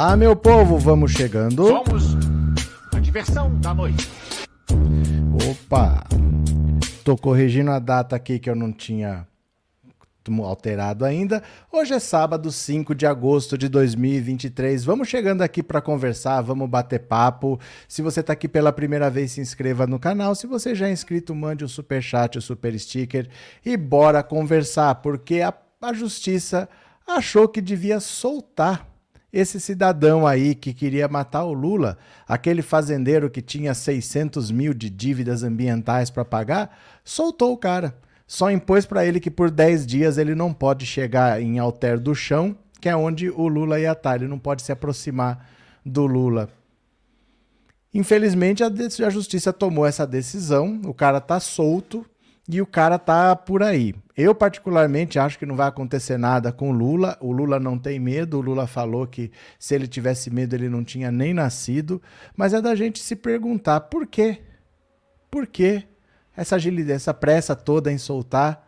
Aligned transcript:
Olá, 0.00 0.16
meu 0.16 0.36
povo, 0.36 0.78
vamos 0.78 1.10
chegando. 1.10 1.66
Somos 1.66 2.14
a 2.94 3.00
diversão 3.00 3.58
da 3.58 3.74
noite. 3.74 4.08
Opa! 5.50 6.04
Tô 7.02 7.16
corrigindo 7.16 7.72
a 7.72 7.80
data 7.80 8.14
aqui 8.14 8.38
que 8.38 8.48
eu 8.48 8.54
não 8.54 8.72
tinha 8.72 9.26
alterado 10.44 11.04
ainda. 11.04 11.42
Hoje 11.72 11.94
é 11.94 11.98
sábado, 11.98 12.52
5 12.52 12.94
de 12.94 13.06
agosto 13.06 13.58
de 13.58 13.68
2023. 13.68 14.84
Vamos 14.84 15.08
chegando 15.08 15.42
aqui 15.42 15.64
para 15.64 15.80
conversar, 15.80 16.42
vamos 16.42 16.70
bater 16.70 17.00
papo. 17.00 17.58
Se 17.88 18.00
você 18.00 18.20
está 18.20 18.34
aqui 18.34 18.46
pela 18.46 18.72
primeira 18.72 19.10
vez, 19.10 19.32
se 19.32 19.40
inscreva 19.40 19.84
no 19.84 19.98
canal. 19.98 20.32
Se 20.36 20.46
você 20.46 20.76
já 20.76 20.86
é 20.86 20.92
inscrito, 20.92 21.34
mande 21.34 21.64
o 21.64 21.68
super 21.68 22.00
chat, 22.00 22.38
o 22.38 22.40
super 22.40 22.78
sticker 22.78 23.28
e 23.66 23.76
bora 23.76 24.22
conversar, 24.22 24.94
porque 25.02 25.40
a, 25.40 25.52
a 25.82 25.92
justiça 25.92 26.68
achou 27.04 27.48
que 27.48 27.60
devia 27.60 27.98
soltar 27.98 28.86
esse 29.32 29.60
cidadão 29.60 30.26
aí 30.26 30.54
que 30.54 30.72
queria 30.72 31.08
matar 31.08 31.44
o 31.44 31.52
Lula, 31.52 31.98
aquele 32.26 32.62
fazendeiro 32.62 33.28
que 33.28 33.42
tinha 33.42 33.74
600 33.74 34.50
mil 34.50 34.72
de 34.72 34.88
dívidas 34.88 35.42
ambientais 35.42 36.10
para 36.10 36.24
pagar, 36.24 36.78
soltou 37.04 37.52
o 37.52 37.58
cara 37.58 37.94
só 38.28 38.50
impôs 38.50 38.84
para 38.84 39.06
ele 39.06 39.18
que 39.18 39.30
por 39.30 39.50
10 39.50 39.86
dias 39.86 40.18
ele 40.18 40.34
não 40.34 40.52
pode 40.52 40.84
chegar 40.84 41.40
em 41.40 41.58
Alter 41.58 41.98
do 41.98 42.14
Chão, 42.14 42.54
que 42.78 42.86
é 42.86 42.94
onde 42.94 43.30
o 43.30 43.48
Lula 43.48 43.80
ia 43.80 43.92
estar. 43.92 44.16
Ele 44.16 44.28
não 44.28 44.38
pode 44.38 44.60
se 44.60 44.70
aproximar 44.70 45.48
do 45.84 46.04
Lula. 46.06 46.50
Infelizmente, 47.92 48.62
a, 48.62 49.08
justiça 49.08 49.50
tomou 49.50 49.86
essa 49.86 50.06
decisão. 50.06 50.78
O 50.84 50.92
cara 50.92 51.22
tá 51.22 51.40
solto 51.40 52.04
e 52.48 52.62
o 52.62 52.66
cara 52.66 52.98
tá 52.98 53.36
por 53.36 53.62
aí. 53.62 53.94
Eu, 54.16 54.34
particularmente, 54.34 55.18
acho 55.18 55.38
que 55.38 55.46
não 55.46 55.54
vai 55.54 55.68
acontecer 55.68 56.16
nada 56.16 56.50
com 56.50 56.70
o 56.70 56.72
Lula. 56.72 57.16
O 57.20 57.30
Lula 57.30 57.60
não 57.60 57.78
tem 57.78 58.00
medo. 58.00 58.38
O 58.38 58.40
Lula 58.40 58.66
falou 58.66 59.06
que 59.06 59.30
se 59.58 59.74
ele 59.74 59.86
tivesse 59.86 60.30
medo, 60.30 60.54
ele 60.54 60.68
não 60.68 60.82
tinha 60.82 61.12
nem 61.12 61.34
nascido. 61.34 62.02
Mas 62.36 62.54
é 62.54 62.60
da 62.60 62.74
gente 62.74 63.00
se 63.00 63.14
perguntar 63.14 63.82
por 63.82 64.06
quê? 64.06 64.40
Por 65.30 65.46
quê? 65.46 65.84
essa 66.38 66.54
agilidade, 66.54 66.92
essa 66.92 67.12
pressa 67.12 67.56
toda 67.56 67.90
em 67.90 67.98
soltar. 67.98 68.67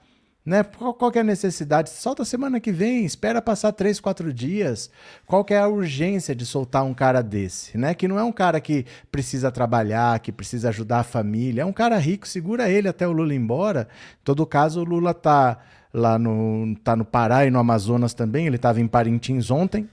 Né? 0.50 0.64
Qual, 0.64 0.92
qual 0.92 1.12
é 1.14 1.20
a 1.20 1.22
necessidade? 1.22 1.90
Solta 1.90 2.24
semana 2.24 2.58
que 2.58 2.72
vem, 2.72 3.04
espera 3.04 3.40
passar 3.40 3.70
três, 3.70 4.00
quatro 4.00 4.32
dias. 4.32 4.90
Qual 5.24 5.46
é 5.48 5.56
a 5.56 5.68
urgência 5.68 6.34
de 6.34 6.44
soltar 6.44 6.82
um 6.82 6.92
cara 6.92 7.22
desse? 7.22 7.78
Né? 7.78 7.94
Que 7.94 8.08
não 8.08 8.18
é 8.18 8.24
um 8.24 8.32
cara 8.32 8.60
que 8.60 8.84
precisa 9.12 9.52
trabalhar, 9.52 10.18
que 10.18 10.32
precisa 10.32 10.70
ajudar 10.70 10.98
a 10.98 11.04
família. 11.04 11.62
É 11.62 11.64
um 11.64 11.72
cara 11.72 11.96
rico, 11.98 12.26
segura 12.26 12.68
ele 12.68 12.88
até 12.88 13.06
o 13.06 13.12
Lula 13.12 13.32
ir 13.32 13.36
embora. 13.36 13.86
Em 14.20 14.24
todo 14.24 14.44
caso, 14.44 14.80
o 14.80 14.84
Lula 14.84 15.14
tá 15.14 15.56
lá 15.94 16.18
no, 16.18 16.74
tá 16.82 16.96
no 16.96 17.04
Pará 17.04 17.46
e 17.46 17.50
no 17.50 17.60
Amazonas 17.60 18.12
também. 18.12 18.48
Ele 18.48 18.56
estava 18.56 18.80
em 18.80 18.88
Parintins 18.88 19.52
ontem, 19.52 19.88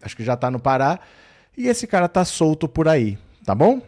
acho 0.00 0.16
que 0.16 0.24
já 0.24 0.32
está 0.32 0.50
no 0.50 0.58
Pará. 0.58 1.00
E 1.54 1.68
esse 1.68 1.86
cara 1.86 2.08
tá 2.08 2.24
solto 2.24 2.66
por 2.66 2.88
aí, 2.88 3.18
tá 3.44 3.54
bom? 3.54 3.82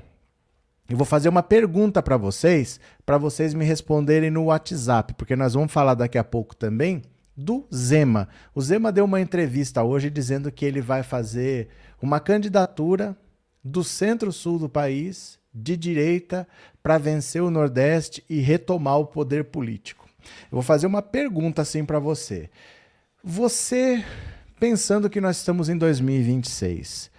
Eu 0.90 0.96
vou 0.96 1.06
fazer 1.06 1.28
uma 1.28 1.42
pergunta 1.42 2.02
para 2.02 2.16
vocês, 2.16 2.80
para 3.06 3.16
vocês 3.16 3.54
me 3.54 3.64
responderem 3.64 4.28
no 4.28 4.46
WhatsApp, 4.46 5.14
porque 5.14 5.36
nós 5.36 5.54
vamos 5.54 5.72
falar 5.72 5.94
daqui 5.94 6.18
a 6.18 6.24
pouco 6.24 6.56
também 6.56 7.02
do 7.36 7.64
Zema. 7.72 8.28
O 8.52 8.60
Zema 8.60 8.90
deu 8.90 9.04
uma 9.04 9.20
entrevista 9.20 9.84
hoje 9.84 10.10
dizendo 10.10 10.50
que 10.50 10.64
ele 10.64 10.80
vai 10.80 11.04
fazer 11.04 11.68
uma 12.02 12.18
candidatura 12.18 13.16
do 13.62 13.84
centro-sul 13.84 14.58
do 14.58 14.68
país, 14.68 15.38
de 15.54 15.76
direita, 15.76 16.44
para 16.82 16.98
vencer 16.98 17.40
o 17.40 17.52
Nordeste 17.52 18.24
e 18.28 18.40
retomar 18.40 18.98
o 18.98 19.06
poder 19.06 19.44
político. 19.44 20.08
Eu 20.50 20.56
vou 20.56 20.62
fazer 20.62 20.88
uma 20.88 21.02
pergunta 21.02 21.62
assim 21.62 21.84
para 21.84 22.00
você. 22.00 22.50
Você, 23.22 24.04
pensando 24.58 25.08
que 25.08 25.20
nós 25.20 25.36
estamos 25.36 25.68
em 25.68 25.78
2026, 25.78 27.12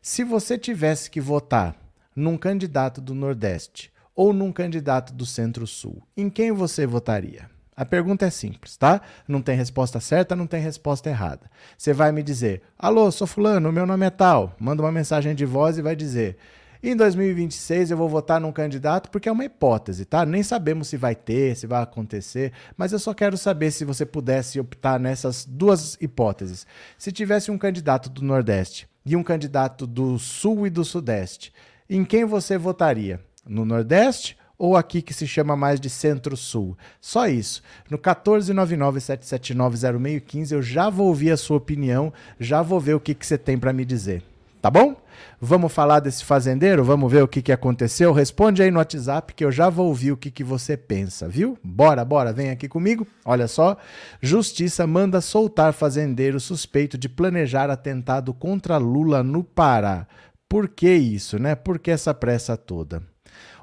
se 0.00 0.22
você 0.22 0.56
tivesse 0.56 1.10
que 1.10 1.20
votar 1.20 1.85
num 2.16 2.38
candidato 2.38 3.00
do 3.02 3.14
Nordeste 3.14 3.92
ou 4.14 4.32
num 4.32 4.50
candidato 4.50 5.12
do 5.12 5.26
Centro-Sul, 5.26 6.02
em 6.16 6.30
quem 6.30 6.50
você 6.50 6.86
votaria? 6.86 7.54
A 7.76 7.84
pergunta 7.84 8.24
é 8.24 8.30
simples, 8.30 8.74
tá? 8.74 9.02
Não 9.28 9.42
tem 9.42 9.54
resposta 9.54 10.00
certa, 10.00 10.34
não 10.34 10.46
tem 10.46 10.62
resposta 10.62 11.10
errada. 11.10 11.50
Você 11.76 11.92
vai 11.92 12.10
me 12.10 12.22
dizer: 12.22 12.62
Alô, 12.78 13.10
sou 13.10 13.26
Fulano, 13.26 13.70
meu 13.70 13.84
nome 13.84 14.06
é 14.06 14.08
tal. 14.08 14.56
Manda 14.58 14.82
uma 14.82 14.90
mensagem 14.90 15.34
de 15.34 15.44
voz 15.44 15.76
e 15.76 15.82
vai 15.82 15.94
dizer: 15.94 16.38
Em 16.82 16.96
2026 16.96 17.90
eu 17.90 17.96
vou 17.98 18.08
votar 18.08 18.40
num 18.40 18.50
candidato 18.50 19.10
porque 19.10 19.28
é 19.28 19.32
uma 19.32 19.44
hipótese, 19.44 20.06
tá? 20.06 20.24
Nem 20.24 20.42
sabemos 20.42 20.88
se 20.88 20.96
vai 20.96 21.14
ter, 21.14 21.54
se 21.54 21.66
vai 21.66 21.82
acontecer, 21.82 22.50
mas 22.78 22.92
eu 22.92 22.98
só 22.98 23.12
quero 23.12 23.36
saber 23.36 23.70
se 23.70 23.84
você 23.84 24.06
pudesse 24.06 24.58
optar 24.58 24.98
nessas 24.98 25.44
duas 25.44 25.98
hipóteses. 26.00 26.66
Se 26.96 27.12
tivesse 27.12 27.50
um 27.50 27.58
candidato 27.58 28.08
do 28.08 28.24
Nordeste 28.24 28.88
e 29.04 29.14
um 29.14 29.22
candidato 29.22 29.86
do 29.86 30.18
Sul 30.18 30.66
e 30.66 30.70
do 30.70 30.82
Sudeste, 30.82 31.52
em 31.88 32.04
quem 32.04 32.24
você 32.24 32.58
votaria? 32.58 33.20
No 33.46 33.64
Nordeste 33.64 34.36
ou 34.58 34.76
aqui 34.76 35.00
que 35.02 35.14
se 35.14 35.26
chama 35.26 35.56
mais 35.56 35.80
de 35.80 35.90
Centro-Sul? 35.90 36.76
Só 37.00 37.28
isso. 37.28 37.62
No 37.90 37.98
14997790615 37.98 40.52
eu 40.52 40.62
já 40.62 40.88
vou 40.90 41.08
ouvir 41.08 41.30
a 41.30 41.36
sua 41.36 41.58
opinião, 41.58 42.12
já 42.40 42.62
vou 42.62 42.80
ver 42.80 42.94
o 42.94 43.00
que, 43.00 43.14
que 43.14 43.26
você 43.26 43.38
tem 43.38 43.58
para 43.58 43.72
me 43.72 43.84
dizer. 43.84 44.24
Tá 44.66 44.70
bom? 44.70 44.96
Vamos 45.40 45.72
falar 45.72 46.00
desse 46.00 46.24
fazendeiro? 46.24 46.82
Vamos 46.82 47.12
ver 47.12 47.22
o 47.22 47.28
que, 47.28 47.40
que 47.40 47.52
aconteceu? 47.52 48.12
Responde 48.12 48.62
aí 48.62 48.70
no 48.70 48.78
WhatsApp 48.78 49.32
que 49.32 49.44
eu 49.44 49.52
já 49.52 49.70
vou 49.70 49.86
ouvir 49.86 50.10
o 50.10 50.16
que, 50.16 50.28
que 50.28 50.42
você 50.42 50.76
pensa, 50.76 51.28
viu? 51.28 51.56
Bora, 51.62 52.04
bora, 52.04 52.32
vem 52.32 52.50
aqui 52.50 52.66
comigo. 52.66 53.06
Olha 53.24 53.46
só. 53.46 53.76
Justiça 54.20 54.84
manda 54.84 55.20
soltar 55.20 55.72
fazendeiro 55.72 56.40
suspeito 56.40 56.98
de 56.98 57.08
planejar 57.08 57.70
atentado 57.70 58.34
contra 58.34 58.76
Lula 58.76 59.22
no 59.22 59.44
Pará. 59.44 60.04
Por 60.48 60.68
que 60.68 60.92
isso, 60.92 61.38
né? 61.38 61.54
Por 61.54 61.78
que 61.78 61.90
essa 61.90 62.14
pressa 62.14 62.56
toda? 62.56 63.02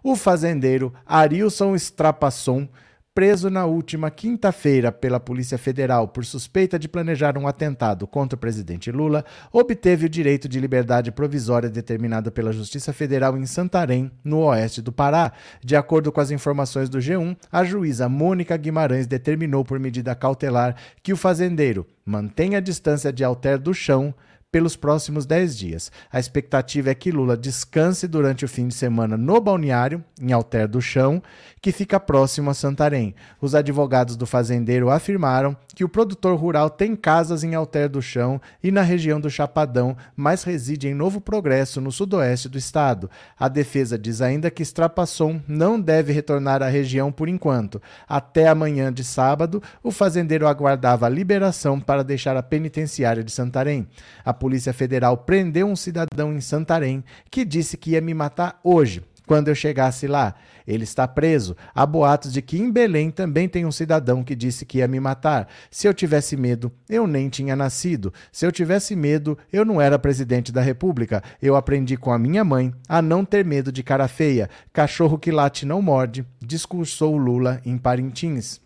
O 0.03 0.17
fazendeiro 0.17 0.93
Arilson 1.05 1.75
Strapasson, 1.75 2.67
preso 3.15 3.49
na 3.49 3.65
última 3.65 4.11
quinta-feira 4.11 4.91
pela 4.91 5.19
Polícia 5.19 5.57
Federal 5.57 6.09
por 6.09 6.25
suspeita 6.25 6.77
de 6.77 6.89
planejar 6.89 7.37
um 7.37 7.47
atentado 7.47 8.05
contra 8.05 8.35
o 8.35 8.39
presidente 8.39 8.91
Lula, 8.91 9.23
obteve 9.51 10.07
o 10.07 10.09
direito 10.09 10.49
de 10.49 10.59
liberdade 10.59 11.09
provisória 11.09 11.69
determinado 11.69 12.33
pela 12.33 12.51
Justiça 12.51 12.91
Federal 12.91 13.37
em 13.37 13.45
Santarém, 13.45 14.11
no 14.21 14.39
oeste 14.39 14.81
do 14.81 14.91
Pará. 14.91 15.31
De 15.63 15.77
acordo 15.77 16.11
com 16.11 16.19
as 16.19 16.31
informações 16.31 16.89
do 16.89 16.97
G1, 16.97 17.37
a 17.49 17.63
juíza 17.63 18.09
Mônica 18.09 18.57
Guimarães 18.57 19.07
determinou 19.07 19.63
por 19.63 19.79
medida 19.79 20.13
cautelar 20.15 20.75
que 21.01 21.13
o 21.13 21.17
fazendeiro 21.17 21.87
mantenha 22.03 22.57
a 22.57 22.61
distância 22.61 23.13
de 23.13 23.23
alter 23.23 23.57
do 23.57 23.73
chão 23.73 24.13
pelos 24.53 24.75
próximos 24.75 25.25
10 25.25 25.57
dias. 25.57 25.91
A 26.11 26.19
expectativa 26.19 26.91
é 26.91 26.93
que 26.93 27.09
Lula 27.09 27.35
descanse 27.35 28.07
durante 28.07 28.45
o 28.45 28.47
fim 28.47 28.67
de 28.67 28.75
semana 28.75 29.17
no 29.17 29.41
balneário, 29.41 30.03
em 30.21 30.31
Alter 30.31 30.67
do 30.67 30.79
Chão, 30.79 31.23
que 31.59 31.71
fica 31.71 31.99
próximo 31.99 32.51
a 32.51 32.53
Santarém. 32.53 33.15
Os 33.41 33.55
advogados 33.55 34.15
do 34.15 34.27
fazendeiro 34.27 34.91
afirmaram 34.91 35.57
que 35.73 35.83
o 35.83 35.89
produtor 35.89 36.37
rural 36.37 36.69
tem 36.69 36.95
casas 36.95 37.43
em 37.43 37.55
Alter 37.55 37.89
do 37.89 37.99
Chão 37.99 38.39
e 38.61 38.69
na 38.69 38.83
região 38.83 39.19
do 39.19 39.27
Chapadão, 39.27 39.97
mas 40.15 40.43
reside 40.43 40.87
em 40.87 40.93
Novo 40.93 41.19
Progresso, 41.19 41.81
no 41.81 41.91
sudoeste 41.91 42.47
do 42.47 42.57
estado. 42.59 43.09
A 43.39 43.47
defesa 43.47 43.97
diz 43.97 44.21
ainda 44.21 44.51
que 44.51 44.61
Strapasson 44.61 45.41
não 45.47 45.81
deve 45.81 46.13
retornar 46.13 46.61
à 46.61 46.67
região 46.67 47.11
por 47.11 47.27
enquanto. 47.27 47.81
Até 48.07 48.47
amanhã 48.47 48.93
de 48.93 49.03
sábado, 49.03 49.63
o 49.81 49.89
fazendeiro 49.89 50.47
aguardava 50.47 51.07
a 51.07 51.09
liberação 51.09 51.79
para 51.79 52.03
deixar 52.03 52.37
a 52.37 52.43
penitenciária 52.43 53.23
de 53.23 53.31
Santarém. 53.31 53.87
A 54.23 54.42
Polícia 54.43 54.73
Federal 54.73 55.15
prendeu 55.15 55.65
um 55.65 55.75
cidadão 55.75 56.33
em 56.33 56.41
Santarém 56.41 57.01
que 57.31 57.45
disse 57.45 57.77
que 57.77 57.91
ia 57.91 58.01
me 58.01 58.13
matar 58.13 58.59
hoje, 58.61 59.01
quando 59.25 59.47
eu 59.47 59.55
chegasse 59.55 60.05
lá. 60.05 60.35
Ele 60.67 60.83
está 60.83 61.07
preso. 61.07 61.55
Há 61.73 61.85
boatos 61.85 62.33
de 62.33 62.41
que 62.41 62.57
em 62.57 62.69
Belém 62.69 63.09
também 63.09 63.47
tem 63.47 63.65
um 63.65 63.71
cidadão 63.71 64.21
que 64.21 64.35
disse 64.35 64.65
que 64.65 64.79
ia 64.79 64.87
me 64.87 64.99
matar. 64.99 65.47
Se 65.71 65.87
eu 65.87 65.93
tivesse 65.93 66.35
medo, 66.35 66.73
eu 66.89 67.07
nem 67.07 67.29
tinha 67.29 67.55
nascido. 67.55 68.13
Se 68.33 68.45
eu 68.45 68.51
tivesse 68.51 68.97
medo, 68.97 69.37
eu 69.49 69.63
não 69.63 69.79
era 69.79 69.97
presidente 69.97 70.51
da 70.51 70.59
República. 70.59 71.23
Eu 71.41 71.55
aprendi 71.55 71.95
com 71.95 72.11
a 72.11 72.19
minha 72.19 72.43
mãe 72.43 72.73
a 72.89 73.01
não 73.01 73.23
ter 73.23 73.45
medo 73.45 73.71
de 73.71 73.81
cara 73.81 74.09
feia. 74.09 74.49
Cachorro 74.73 75.17
que 75.17 75.31
late 75.31 75.65
não 75.65 75.81
morde, 75.81 76.25
discursou 76.41 77.15
Lula 77.15 77.61
em 77.65 77.77
Parintins. 77.77 78.62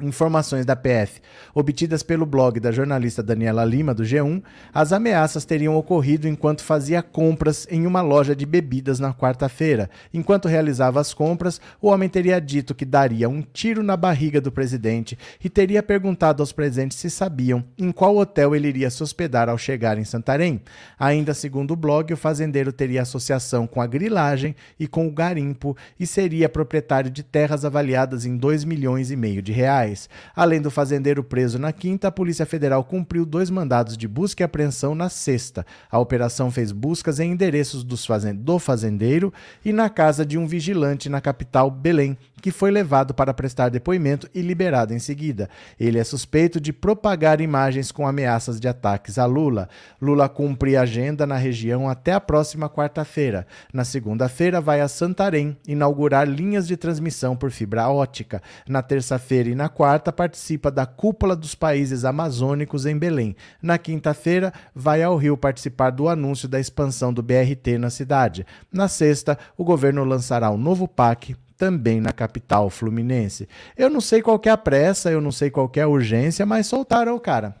Informações 0.00 0.66
da 0.66 0.74
PF 0.74 1.20
obtidas 1.54 2.02
pelo 2.02 2.24
blog 2.24 2.58
da 2.58 2.72
jornalista 2.72 3.22
Daniela 3.22 3.64
Lima, 3.64 3.94
do 3.94 4.02
G1, 4.02 4.42
as 4.72 4.92
ameaças 4.92 5.44
teriam 5.44 5.76
ocorrido 5.76 6.26
enquanto 6.26 6.64
fazia 6.64 7.02
compras 7.02 7.66
em 7.70 7.86
uma 7.86 8.00
loja 8.00 8.34
de 8.34 8.46
bebidas 8.46 8.98
na 8.98 9.12
quarta-feira. 9.12 9.90
Enquanto 10.12 10.48
realizava 10.48 11.00
as 11.00 11.12
compras, 11.12 11.60
o 11.80 11.88
homem 11.88 12.08
teria 12.08 12.40
dito 12.40 12.74
que 12.74 12.84
daria 12.84 13.28
um 13.28 13.42
tiro 13.42 13.82
na 13.82 13.96
barriga 13.96 14.40
do 14.40 14.50
presidente 14.50 15.18
e 15.42 15.48
teria 15.48 15.82
perguntado 15.82 16.42
aos 16.42 16.52
presentes 16.52 16.98
se 16.98 17.10
sabiam 17.10 17.64
em 17.78 17.92
qual 17.92 18.16
hotel 18.16 18.56
ele 18.56 18.68
iria 18.68 18.90
se 18.90 19.02
hospedar 19.02 19.48
ao 19.48 19.58
chegar 19.58 19.98
em 19.98 20.04
Santarém. 20.04 20.60
Ainda 20.98 21.34
segundo 21.34 21.72
o 21.72 21.76
blog, 21.76 22.12
o 22.12 22.16
fazendeiro 22.16 22.72
teria 22.72 23.02
associação 23.02 23.66
com 23.66 23.80
a 23.80 23.86
grilagem 23.86 24.56
e 24.78 24.86
com 24.86 25.06
o 25.06 25.12
garimpo 25.12 25.76
e 25.98 26.06
seria 26.06 26.48
proprietário 26.48 27.10
de 27.10 27.22
terras 27.22 27.64
avaliadas 27.64 28.24
em 28.24 28.36
2 28.36 28.64
milhões 28.64 29.10
e 29.10 29.16
meio 29.16 29.42
de 29.42 29.52
reais. 29.52 29.81
Reais. 29.82 30.08
Além 30.34 30.60
do 30.60 30.70
fazendeiro 30.70 31.22
preso 31.22 31.58
na 31.58 31.72
quinta, 31.72 32.08
a 32.08 32.12
Polícia 32.12 32.46
Federal 32.46 32.84
cumpriu 32.84 33.26
dois 33.26 33.50
mandados 33.50 33.96
de 33.96 34.06
busca 34.06 34.42
e 34.42 34.44
apreensão 34.44 34.94
na 34.94 35.08
sexta. 35.08 35.66
A 35.90 35.98
operação 35.98 36.50
fez 36.50 36.72
buscas 36.72 37.20
em 37.20 37.32
endereços 37.32 37.84
do 37.84 38.58
fazendeiro 38.58 39.32
e 39.64 39.72
na 39.72 39.88
casa 39.88 40.24
de 40.24 40.38
um 40.38 40.46
vigilante 40.46 41.08
na 41.08 41.20
capital 41.20 41.70
Belém, 41.70 42.16
que 42.42 42.50
foi 42.50 42.72
levado 42.72 43.14
para 43.14 43.32
prestar 43.32 43.68
depoimento 43.68 44.28
e 44.34 44.42
liberado 44.42 44.92
em 44.92 44.98
seguida. 44.98 45.48
Ele 45.78 45.98
é 45.98 46.04
suspeito 46.04 46.60
de 46.60 46.72
propagar 46.72 47.40
imagens 47.40 47.92
com 47.92 48.06
ameaças 48.06 48.58
de 48.58 48.66
ataques 48.66 49.16
a 49.16 49.24
Lula. 49.24 49.68
Lula 50.00 50.28
cumpre 50.28 50.76
agenda 50.76 51.24
na 51.24 51.36
região 51.36 51.88
até 51.88 52.12
a 52.12 52.20
próxima 52.20 52.68
quarta-feira. 52.68 53.46
Na 53.72 53.84
segunda-feira, 53.84 54.60
vai 54.60 54.80
a 54.80 54.88
Santarém 54.88 55.56
inaugurar 55.66 56.28
linhas 56.28 56.66
de 56.66 56.76
transmissão 56.76 57.36
por 57.36 57.52
fibra 57.52 57.88
ótica. 57.88 58.42
Na 58.68 58.82
terça-feira 58.82 59.48
e 59.48 59.54
na 59.54 59.68
quarta, 59.68 60.12
participa 60.12 60.68
da 60.68 60.84
Cúpula 60.84 61.36
dos 61.36 61.54
Países 61.54 62.04
Amazônicos 62.04 62.86
em 62.86 62.98
Belém. 62.98 63.36
Na 63.62 63.78
quinta-feira, 63.78 64.52
vai 64.74 65.00
ao 65.00 65.16
Rio 65.16 65.36
participar 65.36 65.90
do 65.90 66.08
anúncio 66.08 66.48
da 66.48 66.58
expansão 66.58 67.12
do 67.12 67.22
BRT 67.22 67.78
na 67.78 67.88
cidade. 67.88 68.44
Na 68.72 68.88
sexta, 68.88 69.38
o 69.56 69.64
governo 69.64 70.02
lançará 70.02 70.50
o 70.50 70.58
novo 70.58 70.88
PAC 70.88 71.36
também 71.62 72.00
na 72.00 72.12
capital 72.12 72.68
fluminense. 72.68 73.48
Eu 73.78 73.88
não 73.88 74.00
sei 74.00 74.20
qual 74.20 74.40
é 74.44 74.48
a 74.48 74.56
pressa, 74.56 75.12
eu 75.12 75.20
não 75.20 75.30
sei 75.30 75.48
qual 75.48 75.70
é 75.76 75.80
a 75.82 75.86
urgência, 75.86 76.44
mas 76.44 76.66
soltaram 76.66 77.14
o 77.14 77.20
cara. 77.20 77.54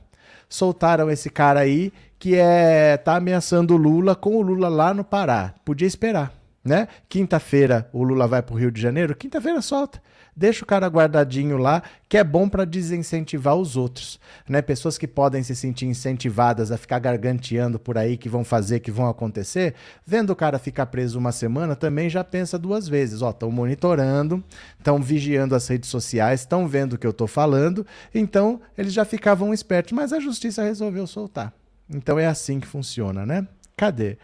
Soltaram 0.48 1.08
esse 1.08 1.30
cara 1.30 1.60
aí 1.60 1.92
que 2.18 2.34
é 2.34 2.96
tá 2.96 3.14
ameaçando 3.14 3.74
o 3.74 3.76
Lula 3.76 4.16
com 4.16 4.34
o 4.34 4.42
Lula 4.42 4.68
lá 4.68 4.92
no 4.92 5.04
Pará. 5.04 5.54
Podia 5.64 5.86
esperar, 5.86 6.32
né? 6.64 6.88
Quinta-feira 7.08 7.88
o 7.92 8.02
Lula 8.02 8.26
vai 8.26 8.42
para 8.42 8.54
o 8.54 8.58
Rio 8.58 8.70
de 8.70 8.80
Janeiro, 8.80 9.16
quinta-feira 9.16 9.60
solta. 9.60 10.00
Deixa 10.34 10.64
o 10.64 10.66
cara 10.66 10.86
guardadinho 10.86 11.58
lá, 11.58 11.82
que 12.08 12.16
é 12.16 12.24
bom 12.24 12.48
para 12.48 12.64
desincentivar 12.64 13.54
os 13.54 13.76
outros, 13.76 14.18
né? 14.48 14.62
Pessoas 14.62 14.96
que 14.96 15.06
podem 15.06 15.42
se 15.42 15.54
sentir 15.54 15.84
incentivadas 15.84 16.72
a 16.72 16.78
ficar 16.78 16.98
garganteando 17.00 17.78
por 17.78 17.98
aí 17.98 18.16
que 18.16 18.30
vão 18.30 18.42
fazer, 18.42 18.80
que 18.80 18.90
vão 18.90 19.08
acontecer, 19.08 19.74
vendo 20.06 20.30
o 20.30 20.36
cara 20.36 20.58
ficar 20.58 20.86
preso 20.86 21.18
uma 21.18 21.32
semana, 21.32 21.76
também 21.76 22.08
já 22.08 22.24
pensa 22.24 22.58
duas 22.58 22.88
vezes, 22.88 23.20
ó, 23.20 23.28
estão 23.28 23.50
monitorando, 23.50 24.42
estão 24.78 25.02
vigiando 25.02 25.54
as 25.54 25.68
redes 25.68 25.90
sociais, 25.90 26.40
estão 26.40 26.66
vendo 26.66 26.94
o 26.94 26.98
que 26.98 27.06
eu 27.06 27.10
estou 27.10 27.26
falando, 27.26 27.86
então 28.14 28.58
eles 28.78 28.94
já 28.94 29.04
ficavam 29.04 29.52
espertos, 29.52 29.92
mas 29.92 30.14
a 30.14 30.20
justiça 30.20 30.62
resolveu 30.62 31.06
soltar. 31.06 31.52
Então 31.90 32.18
é 32.18 32.26
assim 32.26 32.58
que 32.58 32.66
funciona, 32.66 33.26
né? 33.26 33.46
Cadê? 33.76 34.16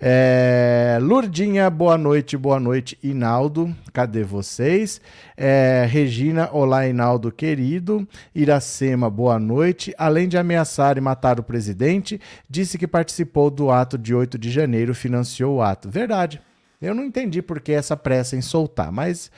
É, 0.00 0.98
Lurdinha, 1.00 1.68
boa 1.70 1.96
noite, 1.96 2.36
boa 2.36 2.58
noite, 2.58 2.98
Inaldo. 3.02 3.74
Cadê 3.92 4.24
vocês? 4.24 5.00
É, 5.36 5.86
Regina, 5.88 6.48
olá, 6.52 6.86
Inaldo 6.86 7.30
querido. 7.30 8.06
Iracema, 8.34 9.08
boa 9.08 9.38
noite. 9.38 9.94
Além 9.96 10.28
de 10.28 10.36
ameaçar 10.36 10.96
e 10.96 11.00
matar 11.00 11.38
o 11.38 11.44
presidente, 11.44 12.20
disse 12.48 12.76
que 12.76 12.88
participou 12.88 13.50
do 13.50 13.70
ato 13.70 13.96
de 13.96 14.14
8 14.14 14.38
de 14.38 14.50
janeiro, 14.50 14.94
financiou 14.94 15.56
o 15.56 15.62
ato. 15.62 15.88
Verdade. 15.88 16.40
Eu 16.80 16.94
não 16.94 17.04
entendi 17.04 17.40
por 17.40 17.60
que 17.60 17.72
essa 17.72 17.96
pressa 17.96 18.36
em 18.36 18.42
soltar, 18.42 18.90
mas 18.90 19.30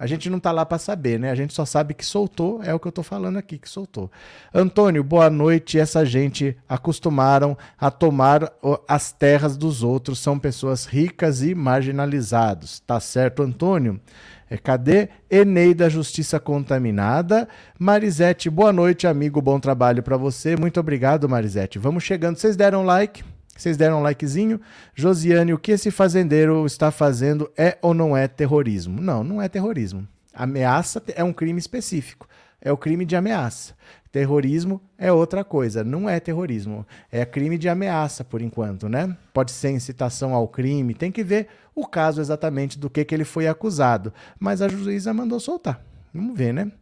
a 0.00 0.06
gente 0.06 0.30
não 0.30 0.38
está 0.38 0.50
lá 0.50 0.64
para 0.64 0.78
saber, 0.78 1.20
né? 1.20 1.30
A 1.30 1.34
gente 1.34 1.52
só 1.52 1.66
sabe 1.66 1.92
que 1.92 2.06
soltou, 2.06 2.62
é 2.62 2.72
o 2.72 2.80
que 2.80 2.86
eu 2.86 2.90
estou 2.90 3.04
falando 3.04 3.36
aqui, 3.36 3.58
que 3.58 3.68
soltou. 3.68 4.10
Antônio, 4.52 5.04
boa 5.04 5.28
noite. 5.28 5.78
Essa 5.78 6.06
gente 6.06 6.56
acostumaram 6.66 7.54
a 7.78 7.90
tomar 7.90 8.50
as 8.88 9.12
terras 9.12 9.58
dos 9.58 9.82
outros, 9.82 10.18
são 10.18 10.38
pessoas 10.38 10.86
ricas 10.86 11.42
e 11.42 11.54
marginalizados. 11.54 12.80
Tá 12.80 12.98
certo, 12.98 13.42
Antônio? 13.42 14.00
É, 14.48 14.56
cadê? 14.56 15.10
Eneida 15.30 15.90
Justiça 15.90 16.40
Contaminada. 16.40 17.46
Marisete, 17.78 18.48
boa 18.48 18.72
noite, 18.72 19.06
amigo. 19.06 19.42
Bom 19.42 19.60
trabalho 19.60 20.02
para 20.02 20.16
você. 20.16 20.56
Muito 20.56 20.80
obrigado, 20.80 21.28
Marisete. 21.28 21.78
Vamos 21.78 22.04
chegando. 22.04 22.38
Vocês 22.38 22.56
deram 22.56 22.84
like? 22.84 23.22
Vocês 23.60 23.76
deram 23.76 23.98
um 23.98 24.02
likezinho? 24.02 24.58
Josiane, 24.94 25.52
o 25.52 25.58
que 25.58 25.72
esse 25.72 25.90
fazendeiro 25.90 26.64
está 26.64 26.90
fazendo 26.90 27.50
é 27.58 27.76
ou 27.82 27.92
não 27.92 28.16
é 28.16 28.26
terrorismo? 28.26 29.02
Não, 29.02 29.22
não 29.22 29.42
é 29.42 29.50
terrorismo. 29.50 30.08
Ameaça 30.32 31.02
é 31.14 31.22
um 31.22 31.30
crime 31.30 31.58
específico. 31.58 32.26
É 32.58 32.72
o 32.72 32.76
crime 32.78 33.04
de 33.04 33.16
ameaça. 33.16 33.74
Terrorismo 34.10 34.80
é 34.96 35.12
outra 35.12 35.44
coisa, 35.44 35.84
não 35.84 36.08
é 36.08 36.18
terrorismo. 36.18 36.86
É 37.12 37.26
crime 37.26 37.58
de 37.58 37.68
ameaça, 37.68 38.24
por 38.24 38.40
enquanto, 38.40 38.88
né? 38.88 39.14
Pode 39.30 39.50
ser 39.52 39.70
incitação 39.70 40.34
ao 40.34 40.48
crime, 40.48 40.94
tem 40.94 41.12
que 41.12 41.22
ver 41.22 41.48
o 41.74 41.86
caso 41.86 42.18
exatamente 42.18 42.78
do 42.78 42.88
que, 42.88 43.04
que 43.04 43.14
ele 43.14 43.24
foi 43.24 43.46
acusado. 43.46 44.10
Mas 44.38 44.62
a 44.62 44.68
juíza 44.68 45.12
mandou 45.12 45.38
soltar. 45.38 45.84
Vamos 46.14 46.36
ver, 46.36 46.54
né? 46.54 46.72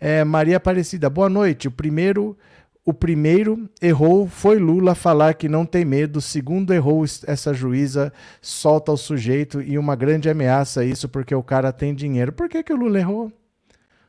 É, 0.00 0.22
Maria 0.22 0.56
Aparecida, 0.56 1.10
boa 1.10 1.28
noite. 1.28 1.66
O 1.66 1.72
primeiro 1.72 2.38
o 2.88 2.94
primeiro 2.94 3.68
errou 3.82 4.26
foi 4.26 4.58
Lula 4.58 4.94
falar 4.94 5.34
que 5.34 5.46
não 5.46 5.66
tem 5.66 5.84
medo. 5.84 6.20
O 6.20 6.22
segundo 6.22 6.72
errou 6.72 7.04
essa 7.26 7.52
juíza, 7.52 8.10
solta 8.40 8.90
o 8.90 8.96
sujeito 8.96 9.60
e 9.60 9.76
uma 9.76 9.94
grande 9.94 10.30
ameaça 10.30 10.82
isso 10.82 11.06
porque 11.06 11.34
o 11.34 11.42
cara 11.42 11.70
tem 11.70 11.94
dinheiro. 11.94 12.32
Por 12.32 12.48
que, 12.48 12.62
que 12.62 12.72
o 12.72 12.76
Lula 12.76 12.98
errou? 12.98 13.30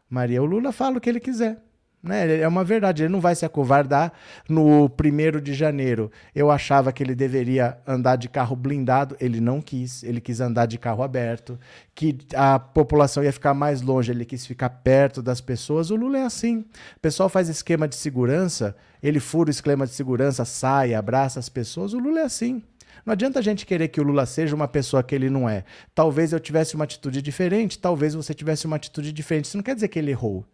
Maria, 0.10 0.42
o 0.42 0.46
Lula 0.46 0.72
fala 0.72 0.98
o 0.98 1.02
que 1.02 1.10
ele 1.10 1.20
quiser. 1.20 1.62
Né? 2.02 2.40
É 2.40 2.48
uma 2.48 2.64
verdade, 2.64 3.04
ele 3.04 3.12
não 3.12 3.20
vai 3.20 3.36
se 3.36 3.46
acovardar. 3.46 4.14
No 4.48 4.90
primeiro 4.90 5.42
de 5.42 5.54
janeiro, 5.54 6.10
eu 6.34 6.50
achava 6.50 6.94
que 6.94 7.04
ele 7.04 7.14
deveria 7.14 7.78
andar 7.86 8.16
de 8.16 8.30
carro 8.30 8.56
blindado, 8.56 9.18
ele 9.20 9.42
não 9.42 9.62
quis, 9.62 10.02
ele 10.04 10.22
quis 10.22 10.40
andar 10.40 10.66
de 10.66 10.78
carro 10.78 11.04
aberto, 11.04 11.60
que 11.94 12.18
a 12.34 12.58
população 12.58 13.24
ia 13.24 13.34
ficar 13.34 13.54
mais 13.54 13.82
longe, 13.82 14.12
ele 14.12 14.24
quis 14.24 14.46
ficar 14.46 14.70
perto 14.70 15.22
das 15.22 15.42
pessoas. 15.42 15.92
O 15.92 15.96
Lula 15.96 16.20
é 16.20 16.24
assim. 16.24 16.60
O 16.96 17.00
pessoal 17.02 17.28
faz 17.28 17.50
esquema 17.50 17.88
de 17.88 17.96
segurança, 17.96 18.76
ele 19.04 19.20
fura 19.20 19.50
o 19.50 19.52
esquema 19.52 19.86
de 19.86 19.94
segurança, 19.94 20.46
sai, 20.46 20.94
abraça 20.94 21.40
as 21.40 21.50
pessoas. 21.50 21.94
O 21.94 22.00
Lula 22.00 22.22
é 22.22 22.24
assim. 22.24 22.64
Não 23.06 23.14
adianta 23.14 23.40
a 23.40 23.42
gente 23.42 23.66
querer 23.66 23.88
que 23.88 24.00
o 24.00 24.04
Lula 24.04 24.26
seja 24.26 24.56
uma 24.56 24.68
pessoa 24.68 25.02
que 25.04 25.16
ele 25.16 25.30
não 25.30 25.50
é. 25.50 25.64
Talvez 25.96 26.32
eu 26.32 26.40
tivesse 26.40 26.76
uma 26.76 26.84
atitude 26.84 27.22
diferente, 27.22 27.80
talvez 27.80 28.14
você 28.14 28.34
tivesse 28.34 28.66
uma 28.66 28.76
atitude 28.76 29.12
diferente. 29.12 29.46
Isso 29.46 29.58
não 29.58 29.64
quer 29.64 29.76
dizer 29.76 29.88
que 29.88 30.00
ele 30.00 30.12
errou 30.12 30.46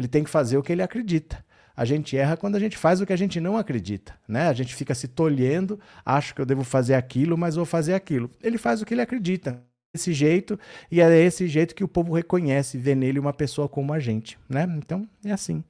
ele 0.00 0.08
tem 0.08 0.24
que 0.24 0.30
fazer 0.30 0.56
o 0.56 0.62
que 0.62 0.72
ele 0.72 0.82
acredita. 0.82 1.44
A 1.76 1.84
gente 1.84 2.16
erra 2.16 2.36
quando 2.36 2.56
a 2.56 2.58
gente 2.58 2.76
faz 2.76 3.00
o 3.00 3.06
que 3.06 3.12
a 3.12 3.16
gente 3.16 3.40
não 3.40 3.56
acredita, 3.56 4.14
né? 4.26 4.48
A 4.48 4.52
gente 4.52 4.74
fica 4.74 4.94
se 4.94 5.08
tolhendo, 5.08 5.78
acho 6.04 6.34
que 6.34 6.40
eu 6.40 6.46
devo 6.46 6.64
fazer 6.64 6.94
aquilo, 6.94 7.38
mas 7.38 7.54
vou 7.54 7.64
fazer 7.64 7.94
aquilo. 7.94 8.30
Ele 8.42 8.58
faz 8.58 8.82
o 8.82 8.86
que 8.86 8.92
ele 8.92 9.00
acredita, 9.00 9.62
desse 9.94 10.12
jeito, 10.12 10.58
e 10.90 11.00
é 11.00 11.18
esse 11.22 11.46
jeito 11.46 11.74
que 11.74 11.84
o 11.84 11.88
povo 11.88 12.14
reconhece, 12.14 12.76
vê 12.78 12.94
nele 12.94 13.18
uma 13.18 13.32
pessoa 13.32 13.68
como 13.68 13.92
a 13.92 13.98
gente, 13.98 14.38
né? 14.48 14.66
Então, 14.76 15.06
é 15.24 15.32
assim. 15.32 15.62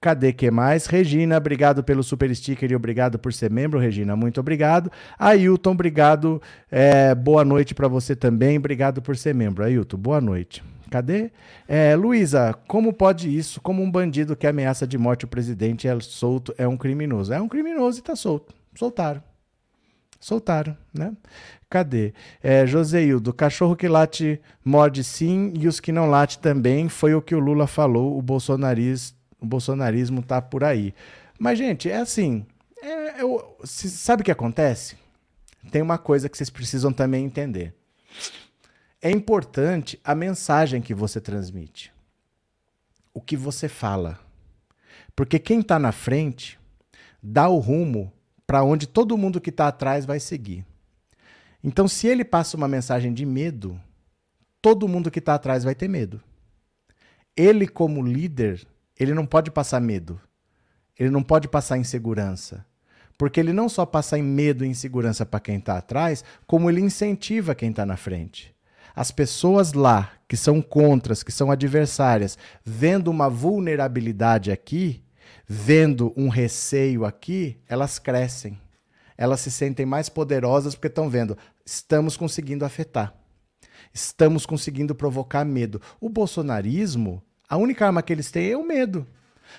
Cadê 0.00 0.32
que 0.32 0.48
mais? 0.48 0.86
Regina, 0.86 1.36
obrigado 1.36 1.82
pelo 1.82 2.04
super 2.04 2.34
sticker 2.34 2.70
e 2.70 2.76
obrigado 2.76 3.18
por 3.18 3.32
ser 3.32 3.50
membro, 3.50 3.80
Regina. 3.80 4.14
Muito 4.14 4.38
obrigado. 4.38 4.92
Ailton, 5.18 5.72
obrigado. 5.72 6.40
É, 6.70 7.16
boa 7.16 7.44
noite 7.44 7.74
para 7.74 7.88
você 7.88 8.14
também. 8.14 8.58
Obrigado 8.58 9.02
por 9.02 9.16
ser 9.16 9.34
membro. 9.34 9.64
Ailton, 9.64 9.96
boa 9.96 10.20
noite. 10.20 10.62
Cadê? 10.90 11.30
É, 11.66 11.94
Luísa, 11.94 12.54
como 12.66 12.92
pode 12.92 13.34
isso? 13.36 13.60
Como 13.60 13.82
um 13.82 13.90
bandido 13.90 14.36
que 14.36 14.46
ameaça 14.46 14.86
de 14.86 14.96
morte 14.96 15.24
o 15.24 15.28
presidente 15.28 15.86
é 15.86 16.00
solto, 16.00 16.54
é 16.56 16.66
um 16.66 16.76
criminoso. 16.76 17.32
É 17.32 17.40
um 17.40 17.48
criminoso 17.48 17.98
e 17.98 18.02
tá 18.02 18.16
solto. 18.16 18.54
Soltaram. 18.74 19.22
Soltaram, 20.18 20.76
né? 20.92 21.12
Cadê? 21.70 22.12
É, 22.42 22.66
Joseildo, 22.66 23.32
cachorro 23.32 23.76
que 23.76 23.86
late 23.86 24.40
morde 24.64 25.04
sim 25.04 25.52
e 25.54 25.68
os 25.68 25.78
que 25.78 25.92
não 25.92 26.08
late 26.08 26.38
também, 26.38 26.88
foi 26.88 27.14
o 27.14 27.22
que 27.22 27.34
o 27.34 27.38
Lula 27.38 27.66
falou, 27.66 28.18
o, 28.18 28.22
bolsonarismo, 28.22 29.16
o 29.40 29.46
bolsonarismo 29.46 30.22
tá 30.22 30.40
por 30.40 30.64
aí. 30.64 30.94
Mas, 31.38 31.58
gente, 31.58 31.88
é 31.88 31.98
assim, 31.98 32.44
é, 32.82 33.22
eu, 33.22 33.56
sabe 33.64 34.22
o 34.22 34.24
que 34.24 34.32
acontece? 34.32 34.96
Tem 35.70 35.82
uma 35.82 35.98
coisa 35.98 36.28
que 36.28 36.36
vocês 36.36 36.50
precisam 36.50 36.92
também 36.92 37.24
entender 37.24 37.74
é 39.00 39.10
importante 39.10 40.00
a 40.02 40.14
mensagem 40.14 40.82
que 40.82 40.92
você 40.92 41.20
transmite, 41.20 41.92
o 43.14 43.20
que 43.20 43.36
você 43.36 43.68
fala. 43.68 44.18
Porque 45.14 45.38
quem 45.38 45.60
está 45.60 45.78
na 45.78 45.92
frente 45.92 46.58
dá 47.22 47.48
o 47.48 47.58
rumo 47.58 48.12
para 48.46 48.64
onde 48.64 48.86
todo 48.86 49.16
mundo 49.16 49.40
que 49.40 49.50
está 49.50 49.68
atrás 49.68 50.04
vai 50.04 50.18
seguir. 50.18 50.66
Então, 51.62 51.86
se 51.86 52.06
ele 52.06 52.24
passa 52.24 52.56
uma 52.56 52.66
mensagem 52.66 53.12
de 53.12 53.24
medo, 53.24 53.80
todo 54.60 54.88
mundo 54.88 55.10
que 55.10 55.18
está 55.18 55.34
atrás 55.34 55.64
vai 55.64 55.74
ter 55.74 55.88
medo. 55.88 56.20
Ele, 57.36 57.68
como 57.68 58.02
líder, 58.02 58.66
ele 58.98 59.14
não 59.14 59.26
pode 59.26 59.50
passar 59.50 59.80
medo. 59.80 60.20
Ele 60.98 61.10
não 61.10 61.22
pode 61.22 61.46
passar 61.46 61.78
insegurança. 61.78 62.66
Porque 63.16 63.38
ele 63.38 63.52
não 63.52 63.68
só 63.68 63.84
passa 63.86 64.18
em 64.18 64.22
medo 64.22 64.64
e 64.64 64.68
insegurança 64.68 65.26
para 65.26 65.40
quem 65.40 65.58
está 65.58 65.76
atrás, 65.76 66.24
como 66.46 66.68
ele 66.68 66.80
incentiva 66.80 67.54
quem 67.54 67.70
está 67.70 67.84
na 67.84 67.96
frente 67.96 68.56
as 68.98 69.12
pessoas 69.12 69.74
lá 69.74 70.10
que 70.26 70.36
são 70.36 70.60
contras, 70.60 71.22
que 71.22 71.30
são 71.30 71.52
adversárias, 71.52 72.36
vendo 72.64 73.12
uma 73.12 73.30
vulnerabilidade 73.30 74.50
aqui, 74.50 75.04
vendo 75.46 76.12
um 76.16 76.28
receio 76.28 77.04
aqui, 77.04 77.60
elas 77.68 78.00
crescem. 78.00 78.58
Elas 79.16 79.38
se 79.38 79.52
sentem 79.52 79.86
mais 79.86 80.08
poderosas 80.08 80.74
porque 80.74 80.88
estão 80.88 81.08
vendo, 81.08 81.38
estamos 81.64 82.16
conseguindo 82.16 82.64
afetar. 82.64 83.14
Estamos 83.94 84.44
conseguindo 84.44 84.96
provocar 84.96 85.44
medo. 85.44 85.80
O 86.00 86.08
bolsonarismo 86.08 87.22
A 87.48 87.56
única 87.56 87.86
arma 87.86 88.02
que 88.02 88.12
eles 88.12 88.32
têm 88.32 88.50
é 88.50 88.56
o 88.56 88.66
medo. 88.66 89.06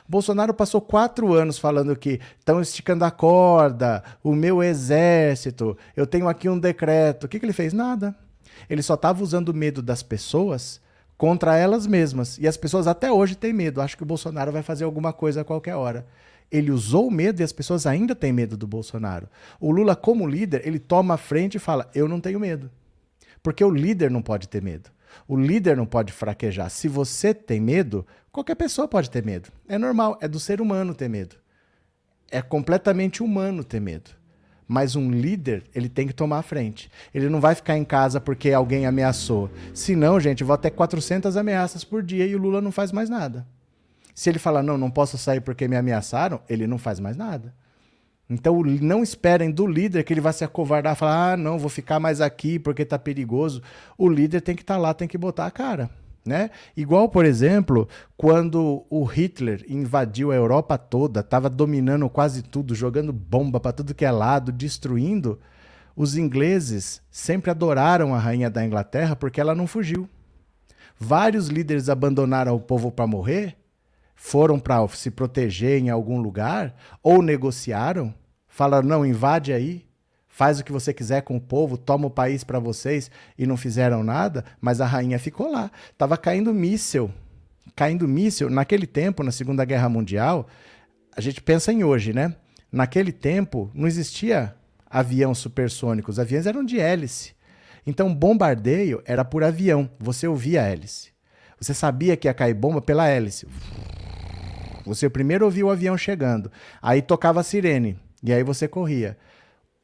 Bolsonaro 0.05 0.53
passou 0.53 0.81
quatro 0.81 1.34
anos 1.34 1.58
falando 1.58 1.96
que 1.96 2.19
estão 2.38 2.60
esticando 2.60 3.05
a 3.05 3.10
corda, 3.10 4.03
o 4.22 4.36
meu 4.36 4.62
exército, 4.62 5.77
eu 5.96 6.05
tenho 6.05 6.27
aqui 6.27 6.50
um 6.50 6.60
decreto. 6.60 7.24
O 7.24 7.29
que, 7.29 7.39
que 7.39 7.46
ele 7.46 7.53
fez? 7.53 7.72
Nada. 7.72 8.13
Ele 8.70 8.82
só 8.82 8.96
estava 8.96 9.24
usando 9.24 9.50
o 9.50 9.54
medo 9.54 9.82
das 9.82 10.01
pessoas 10.01 10.82
contra 11.18 11.58
elas 11.58 11.86
mesmas. 11.86 12.38
E 12.38 12.48
as 12.48 12.58
pessoas 12.58 12.88
até 12.88 13.12
hoje 13.12 13.36
têm 13.36 13.54
medo. 13.54 13.82
Acho 13.82 13.98
que 13.98 14.04
o 14.04 14.06
Bolsonaro 14.06 14.51
vai 14.51 14.63
fazer 14.63 14.86
alguma 14.86 15.13
coisa 15.13 15.42
a 15.42 15.46
qualquer 15.46 15.75
hora. 15.75 16.08
Ele 16.51 16.72
usou 16.72 17.08
o 17.08 17.12
medo 17.12 17.42
e 17.42 17.44
as 17.44 17.51
pessoas 17.51 17.86
ainda 17.86 18.16
têm 18.16 18.34
medo 18.34 18.58
do 18.58 18.66
Bolsonaro. 18.66 19.28
O 19.60 19.70
Lula, 19.70 19.96
como 19.96 20.28
líder, 20.28 20.66
ele 20.66 20.80
toma 20.80 21.13
a 21.13 21.18
frente 21.18 21.56
e 21.56 21.60
fala: 21.60 21.89
Eu 21.94 22.08
não 22.08 22.20
tenho 22.20 22.39
medo. 22.39 22.72
Porque 23.44 23.63
o 23.63 23.70
líder 23.70 24.10
não 24.10 24.22
pode 24.22 24.48
ter 24.48 24.62
medo. 24.62 24.89
O 25.28 25.36
líder 25.38 25.78
não 25.78 25.86
pode 25.86 26.12
fraquejar. 26.12 26.70
Se 26.70 26.88
você 26.88 27.34
tem 27.34 27.60
medo, 27.60 28.06
qualquer 28.32 28.56
pessoa 28.56 28.88
pode 28.88 29.10
ter 29.10 29.24
medo. 29.24 29.50
É 29.68 29.78
normal, 29.78 30.18
é 30.22 30.28
do 30.28 30.39
ser 30.39 30.62
humano 30.62 30.96
ter 30.96 31.10
medo. 31.10 31.36
É 32.32 32.42
completamente 32.42 33.22
humano 33.22 33.63
ter 33.63 33.80
medo. 33.80 34.12
Mas 34.72 34.96
um 34.96 35.10
líder, 35.10 35.64
ele 35.74 35.90
tem 35.90 36.06
que 36.06 36.14
tomar 36.14 36.38
a 36.38 36.44
frente. 36.44 36.92
Ele 37.12 37.28
não 37.28 37.42
vai 37.42 37.56
ficar 37.56 37.76
em 37.76 37.84
casa 37.84 38.22
porque 38.22 38.52
alguém 38.52 38.86
ameaçou. 38.86 39.50
Senão, 39.74 40.20
gente, 40.20 40.44
vou 40.44 40.54
até 40.54 40.70
400 40.70 41.36
ameaças 41.36 41.84
por 41.84 42.04
dia 42.04 42.28
e 42.28 42.36
o 42.36 42.38
Lula 42.38 42.62
não 42.62 42.72
faz 42.72 42.92
mais 42.92 43.10
nada. 43.10 43.48
Se 44.14 44.30
ele 44.30 44.38
falar, 44.38 44.62
não, 44.62 44.78
não 44.78 44.92
posso 44.92 45.18
sair 45.18 45.42
porque 45.42 45.68
me 45.68 45.76
ameaçaram, 45.76 46.40
ele 46.48 46.68
não 46.68 46.78
faz 46.78 47.00
mais 47.00 47.18
nada. 47.18 47.52
Então 48.30 48.62
não 48.80 49.02
esperem 49.02 49.50
do 49.50 49.66
líder 49.66 50.04
que 50.04 50.14
ele 50.14 50.22
vai 50.22 50.34
se 50.34 50.44
acovardar 50.44 50.94
e 50.94 50.96
falar: 50.96 51.32
ah, 51.32 51.38
não, 51.38 51.58
vou 51.58 51.70
ficar 51.70 52.00
mais 52.00 52.22
aqui 52.22 52.60
porque 52.60 52.86
tá 52.86 53.00
perigoso. 53.00 53.64
O 53.98 54.08
líder 54.08 54.42
tem 54.42 54.56
que 54.56 54.62
estar 54.62 54.76
tá 54.76 54.80
lá, 54.80 54.94
tem 54.94 55.08
que 55.08 55.18
botar 55.18 55.48
a 55.48 55.52
cara. 55.52 55.90
Né? 56.26 56.52
Igual, 56.76 57.10
por 57.10 57.26
exemplo, 57.26 57.88
quando 58.16 58.86
o 58.90 59.04
Hitler 59.04 59.66
invadiu 59.68 60.32
a 60.32 60.36
Europa 60.36 60.78
toda, 60.78 61.22
estava 61.22 61.50
dominando 61.50 62.10
quase 62.10 62.44
tudo, 62.44 62.76
jogando 62.76 63.12
bomba 63.12 63.60
para 63.60 63.72
tudo 63.72 63.96
que 63.96 64.06
é 64.06 64.12
lado, 64.12 64.52
destruindo, 64.52 65.40
os 65.96 66.16
ingleses 66.18 67.02
sempre 67.10 67.50
adoraram 67.50 68.14
a 68.14 68.20
rainha 68.20 68.50
da 68.50 68.64
Inglaterra 68.64 69.16
porque 69.16 69.42
ela 69.42 69.56
não 69.56 69.66
fugiu. 69.66 70.08
Vários 71.00 71.48
líderes 71.48 71.90
abandonaram 71.90 72.54
o 72.56 72.60
povo 72.60 72.92
para 72.92 73.08
morrer, 73.08 73.58
foram 74.16 74.60
para 74.60 74.86
se 74.90 75.10
proteger 75.10 75.82
em 75.82 75.90
algum 75.90 76.22
lugar 76.22 76.76
ou 77.02 77.22
negociaram 77.22 78.14
fala: 78.60 78.82
não, 78.82 79.06
invade 79.06 79.54
aí, 79.54 79.86
faz 80.39 80.58
o 80.58 80.63
que 80.63 80.72
você 80.72 80.93
quiser 80.93 81.24
com 81.24 81.36
o 81.36 81.41
povo, 81.41 81.77
toma 81.77 82.08
o 82.08 82.10
país 82.10 82.46
para 82.46 82.60
vocês 82.60 83.12
e 83.38 83.46
não 83.46 83.58
fizeram 83.58 84.05
nada, 84.05 84.46
mas 84.62 84.79
a 84.79 84.86
rainha 84.86 85.19
ficou 85.19 85.51
lá. 85.51 85.69
Tava 85.98 86.15
caindo 86.15 86.53
míssil. 86.53 87.12
Caindo 87.75 88.08
míssil. 88.08 88.50
Naquele 88.50 88.88
tempo, 88.88 89.22
na 89.22 89.34
Segunda 89.34 89.65
Guerra 89.65 89.89
Mundial, 89.89 90.48
a 91.13 91.19
gente 91.19 91.41
pensa 91.41 91.74
em 91.74 91.84
hoje, 91.84 92.13
né? 92.13 92.34
Naquele 92.72 93.12
tempo, 93.12 93.69
não 93.74 93.86
existia 93.86 94.55
avião 94.89 95.36
supersônico, 95.36 96.10
os 96.10 96.19
aviões 96.19 96.46
eram 96.46 96.63
de 96.63 96.79
hélice. 96.79 97.34
Então, 97.86 98.15
bombardeio 98.15 99.03
era 99.05 99.25
por 99.25 99.43
avião, 99.43 99.89
você 100.00 100.25
ouvia 100.25 100.62
a 100.62 100.65
hélice. 100.65 101.12
Você 101.60 101.74
sabia 101.74 102.15
que 102.15 102.29
ia 102.29 102.34
cair 102.34 102.53
bomba 102.53 102.81
pela 102.81 103.10
hélice. 103.10 103.46
Você 104.86 105.10
primeiro 105.10 105.43
ouvia 105.43 105.65
o 105.65 105.69
avião 105.69 105.98
chegando, 105.98 106.50
aí 106.81 107.01
tocava 107.01 107.41
a 107.41 107.43
sirene. 107.43 108.00
E 108.24 108.31
aí 108.31 108.41
você 108.41 108.69
corria. 108.69 109.17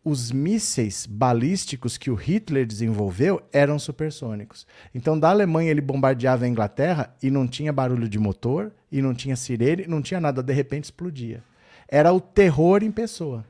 Os 0.08 0.32
mísseis 0.32 1.08
balísticos 1.08 1.98
que 1.98 2.12
o 2.12 2.14
Hitler 2.14 2.68
desenvolveu 2.68 3.42
eram 3.52 3.80
supersônicos. 3.80 4.68
Então, 4.94 5.20
da 5.20 5.32
Alemanha, 5.32 5.72
ele 5.72 5.82
bombardeava 5.82 6.46
a 6.46 6.48
Inglaterra 6.48 7.12
e 7.24 7.32
não 7.32 7.48
tinha 7.48 7.74
barulho 7.74 8.08
de 8.08 8.20
motor, 8.20 8.72
e 8.92 9.02
não 9.02 9.16
tinha 9.16 9.36
sirene, 9.36 9.88
não 9.88 10.04
tinha 10.04 10.22
nada, 10.22 10.44
de 10.44 10.54
repente 10.54 10.84
explodia. 10.84 11.44
Era 11.88 12.14
o 12.14 12.22
terror 12.22 12.84
em 12.84 12.92
pessoa. 12.92 13.44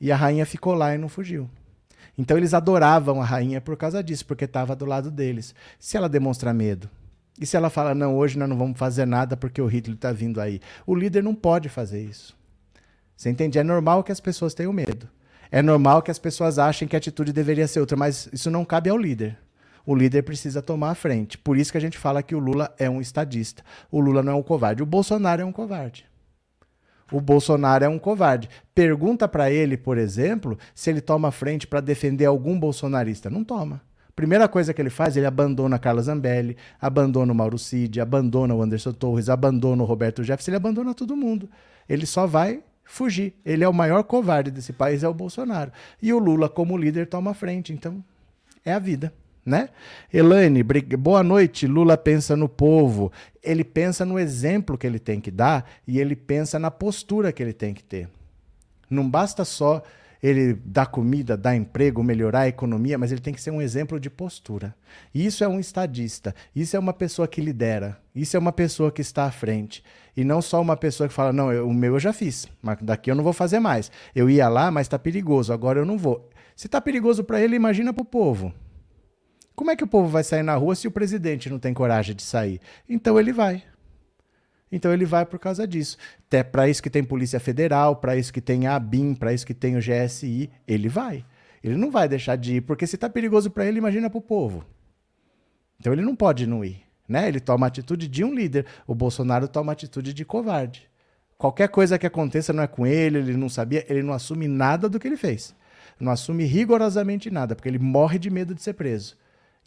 E 0.00 0.10
a 0.10 0.16
rainha 0.16 0.44
ficou 0.44 0.74
lá 0.74 0.92
e 0.92 0.98
não 0.98 1.08
fugiu. 1.08 1.48
Então, 2.18 2.36
eles 2.36 2.54
adoravam 2.54 3.22
a 3.22 3.24
rainha 3.24 3.60
por 3.60 3.76
causa 3.76 4.02
disso, 4.02 4.26
porque 4.26 4.46
estava 4.46 4.74
do 4.74 4.86
lado 4.86 5.12
deles. 5.12 5.54
Se 5.78 5.96
ela 5.96 6.08
demonstra 6.08 6.52
medo, 6.52 6.90
e 7.40 7.46
se 7.46 7.56
ela 7.56 7.70
fala, 7.70 7.94
não, 7.94 8.16
hoje 8.16 8.36
nós 8.36 8.48
não 8.48 8.58
vamos 8.58 8.76
fazer 8.76 9.06
nada 9.06 9.36
porque 9.36 9.62
o 9.62 9.66
Hitler 9.66 9.94
está 9.94 10.10
vindo 10.10 10.40
aí? 10.40 10.60
O 10.84 10.92
líder 10.92 11.22
não 11.22 11.36
pode 11.36 11.68
fazer 11.68 12.02
isso. 12.02 12.36
Você 13.16 13.30
entende? 13.30 13.60
É 13.60 13.62
normal 13.62 14.02
que 14.02 14.10
as 14.10 14.18
pessoas 14.18 14.54
tenham 14.54 14.72
medo. 14.72 15.08
É 15.50 15.60
normal 15.60 16.02
que 16.02 16.10
as 16.10 16.18
pessoas 16.18 16.58
achem 16.58 16.86
que 16.86 16.94
a 16.94 16.98
atitude 16.98 17.32
deveria 17.32 17.66
ser 17.66 17.80
outra, 17.80 17.96
mas 17.96 18.28
isso 18.32 18.50
não 18.50 18.64
cabe 18.64 18.88
ao 18.88 18.96
líder. 18.96 19.36
O 19.84 19.94
líder 19.94 20.22
precisa 20.22 20.62
tomar 20.62 20.90
a 20.90 20.94
frente. 20.94 21.36
Por 21.36 21.56
isso 21.56 21.72
que 21.72 21.78
a 21.78 21.80
gente 21.80 21.98
fala 21.98 22.22
que 22.22 22.34
o 22.34 22.38
Lula 22.38 22.72
é 22.78 22.88
um 22.88 23.00
estadista. 23.00 23.64
O 23.90 23.98
Lula 23.98 24.22
não 24.22 24.32
é 24.32 24.36
um 24.36 24.42
covarde. 24.42 24.82
O 24.82 24.86
Bolsonaro 24.86 25.42
é 25.42 25.44
um 25.44 25.52
covarde. 25.52 26.06
O 27.10 27.20
Bolsonaro 27.20 27.84
é 27.84 27.88
um 27.88 27.98
covarde. 27.98 28.48
Pergunta 28.74 29.26
para 29.26 29.50
ele, 29.50 29.76
por 29.76 29.98
exemplo, 29.98 30.56
se 30.74 30.90
ele 30.90 31.00
toma 31.00 31.32
frente 31.32 31.66
para 31.66 31.80
defender 31.80 32.26
algum 32.26 32.58
bolsonarista. 32.58 33.28
Não 33.28 33.42
toma. 33.42 33.80
Primeira 34.14 34.46
coisa 34.46 34.74
que 34.74 34.80
ele 34.80 34.90
faz, 34.90 35.16
ele 35.16 35.26
abandona 35.26 35.78
Carla 35.78 36.02
Zambelli, 36.02 36.56
abandona 36.80 37.32
o 37.32 37.34
Mauro 37.34 37.58
Cid, 37.58 38.00
abandona 38.00 38.54
o 38.54 38.62
Anderson 38.62 38.92
Torres, 38.92 39.28
abandona 39.28 39.82
o 39.82 39.86
Roberto 39.86 40.22
Jefferson, 40.22 40.50
ele 40.50 40.56
abandona 40.58 40.94
todo 40.94 41.16
mundo. 41.16 41.48
Ele 41.88 42.04
só 42.04 42.26
vai 42.26 42.62
fugir. 42.90 43.34
Ele 43.46 43.62
é 43.62 43.68
o 43.68 43.72
maior 43.72 44.02
covarde 44.02 44.50
desse 44.50 44.72
país, 44.72 45.02
é 45.02 45.08
o 45.08 45.14
Bolsonaro. 45.14 45.72
E 46.02 46.12
o 46.12 46.18
Lula, 46.18 46.48
como 46.48 46.76
líder, 46.76 47.06
toma 47.06 47.32
frente. 47.32 47.72
Então, 47.72 48.02
é 48.64 48.72
a 48.72 48.78
vida. 48.78 49.12
Né? 49.46 49.70
Elaine, 50.12 50.62
boa 50.62 51.22
noite. 51.22 51.66
Lula 51.66 51.96
pensa 51.96 52.36
no 52.36 52.48
povo. 52.48 53.10
Ele 53.42 53.64
pensa 53.64 54.04
no 54.04 54.18
exemplo 54.18 54.76
que 54.76 54.86
ele 54.86 54.98
tem 54.98 55.20
que 55.20 55.30
dar 55.30 55.70
e 55.86 55.98
ele 55.98 56.14
pensa 56.14 56.58
na 56.58 56.70
postura 56.70 57.32
que 57.32 57.42
ele 57.42 57.52
tem 57.52 57.72
que 57.72 57.82
ter. 57.82 58.08
Não 58.88 59.08
basta 59.08 59.44
só 59.44 59.82
ele 60.22 60.54
dar 60.64 60.86
comida, 60.86 61.36
dar 61.36 61.56
emprego, 61.56 62.02
melhorar 62.02 62.40
a 62.40 62.48
economia, 62.48 62.98
mas 62.98 63.10
ele 63.10 63.20
tem 63.20 63.32
que 63.32 63.40
ser 63.40 63.50
um 63.50 63.62
exemplo 63.62 63.98
de 63.98 64.10
postura. 64.10 64.74
Isso 65.14 65.42
é 65.42 65.48
um 65.48 65.58
estadista, 65.58 66.34
isso 66.54 66.76
é 66.76 66.78
uma 66.78 66.92
pessoa 66.92 67.26
que 67.26 67.40
lidera, 67.40 67.98
isso 68.14 68.36
é 68.36 68.40
uma 68.40 68.52
pessoa 68.52 68.92
que 68.92 69.00
está 69.00 69.24
à 69.24 69.30
frente. 69.30 69.82
E 70.16 70.24
não 70.24 70.42
só 70.42 70.60
uma 70.60 70.76
pessoa 70.76 71.08
que 71.08 71.14
fala, 71.14 71.32
não, 71.32 71.52
eu, 71.52 71.66
o 71.66 71.72
meu 71.72 71.94
eu 71.94 72.00
já 72.00 72.12
fiz, 72.12 72.48
mas 72.60 72.78
daqui 72.82 73.10
eu 73.10 73.14
não 73.14 73.24
vou 73.24 73.32
fazer 73.32 73.60
mais. 73.60 73.90
Eu 74.14 74.28
ia 74.28 74.48
lá, 74.48 74.70
mas 74.70 74.86
está 74.86 74.98
perigoso, 74.98 75.52
agora 75.52 75.78
eu 75.78 75.84
não 75.84 75.96
vou. 75.96 76.28
Se 76.54 76.66
está 76.66 76.80
perigoso 76.80 77.24
para 77.24 77.40
ele, 77.40 77.56
imagina 77.56 77.92
para 77.92 78.02
o 78.02 78.04
povo. 78.04 78.52
Como 79.54 79.70
é 79.70 79.76
que 79.76 79.84
o 79.84 79.86
povo 79.86 80.08
vai 80.08 80.24
sair 80.24 80.42
na 80.42 80.54
rua 80.54 80.74
se 80.74 80.88
o 80.88 80.90
presidente 80.90 81.50
não 81.50 81.58
tem 81.58 81.72
coragem 81.72 82.14
de 82.14 82.22
sair? 82.22 82.60
Então 82.88 83.18
ele 83.18 83.32
vai. 83.32 83.62
Então 84.70 84.92
ele 84.92 85.04
vai 85.04 85.26
por 85.26 85.38
causa 85.38 85.66
disso. 85.66 85.96
Até 86.26 86.42
para 86.42 86.68
isso 86.68 86.82
que 86.82 86.90
tem 86.90 87.02
Polícia 87.02 87.40
Federal, 87.40 87.96
para 87.96 88.16
isso 88.16 88.32
que 88.32 88.40
tem 88.40 88.66
a 88.66 88.76
ABIN, 88.76 89.14
para 89.14 89.32
isso 89.32 89.46
que 89.46 89.54
tem 89.54 89.76
o 89.76 89.80
GSI, 89.80 90.50
ele 90.66 90.88
vai. 90.88 91.24
Ele 91.62 91.76
não 91.76 91.90
vai 91.90 92.08
deixar 92.08 92.36
de 92.36 92.56
ir, 92.56 92.60
porque 92.62 92.86
se 92.86 92.96
está 92.96 93.08
perigoso 93.08 93.50
para 93.50 93.66
ele, 93.66 93.78
imagina 93.78 94.08
para 94.08 94.18
o 94.18 94.22
povo. 94.22 94.64
Então 95.78 95.92
ele 95.92 96.02
não 96.02 96.14
pode 96.14 96.46
não 96.46 96.64
ir. 96.64 96.82
Né? 97.08 97.26
Ele 97.26 97.40
toma 97.40 97.66
a 97.66 97.68
atitude 97.68 98.06
de 98.06 98.22
um 98.22 98.32
líder. 98.32 98.64
O 98.86 98.94
Bolsonaro 98.94 99.48
toma 99.48 99.72
a 99.72 99.74
atitude 99.74 100.14
de 100.14 100.24
covarde. 100.24 100.88
Qualquer 101.36 101.68
coisa 101.68 101.98
que 101.98 102.06
aconteça 102.06 102.52
não 102.52 102.62
é 102.62 102.66
com 102.66 102.86
ele, 102.86 103.18
ele 103.18 103.36
não 103.36 103.48
sabia, 103.48 103.84
ele 103.88 104.02
não 104.02 104.12
assume 104.12 104.46
nada 104.46 104.88
do 104.88 105.00
que 105.00 105.08
ele 105.08 105.16
fez. 105.16 105.54
Não 105.98 106.12
assume 106.12 106.44
rigorosamente 106.44 107.30
nada, 107.30 107.54
porque 107.56 107.68
ele 107.68 107.78
morre 107.78 108.18
de 108.18 108.30
medo 108.30 108.54
de 108.54 108.62
ser 108.62 108.74
preso. 108.74 109.16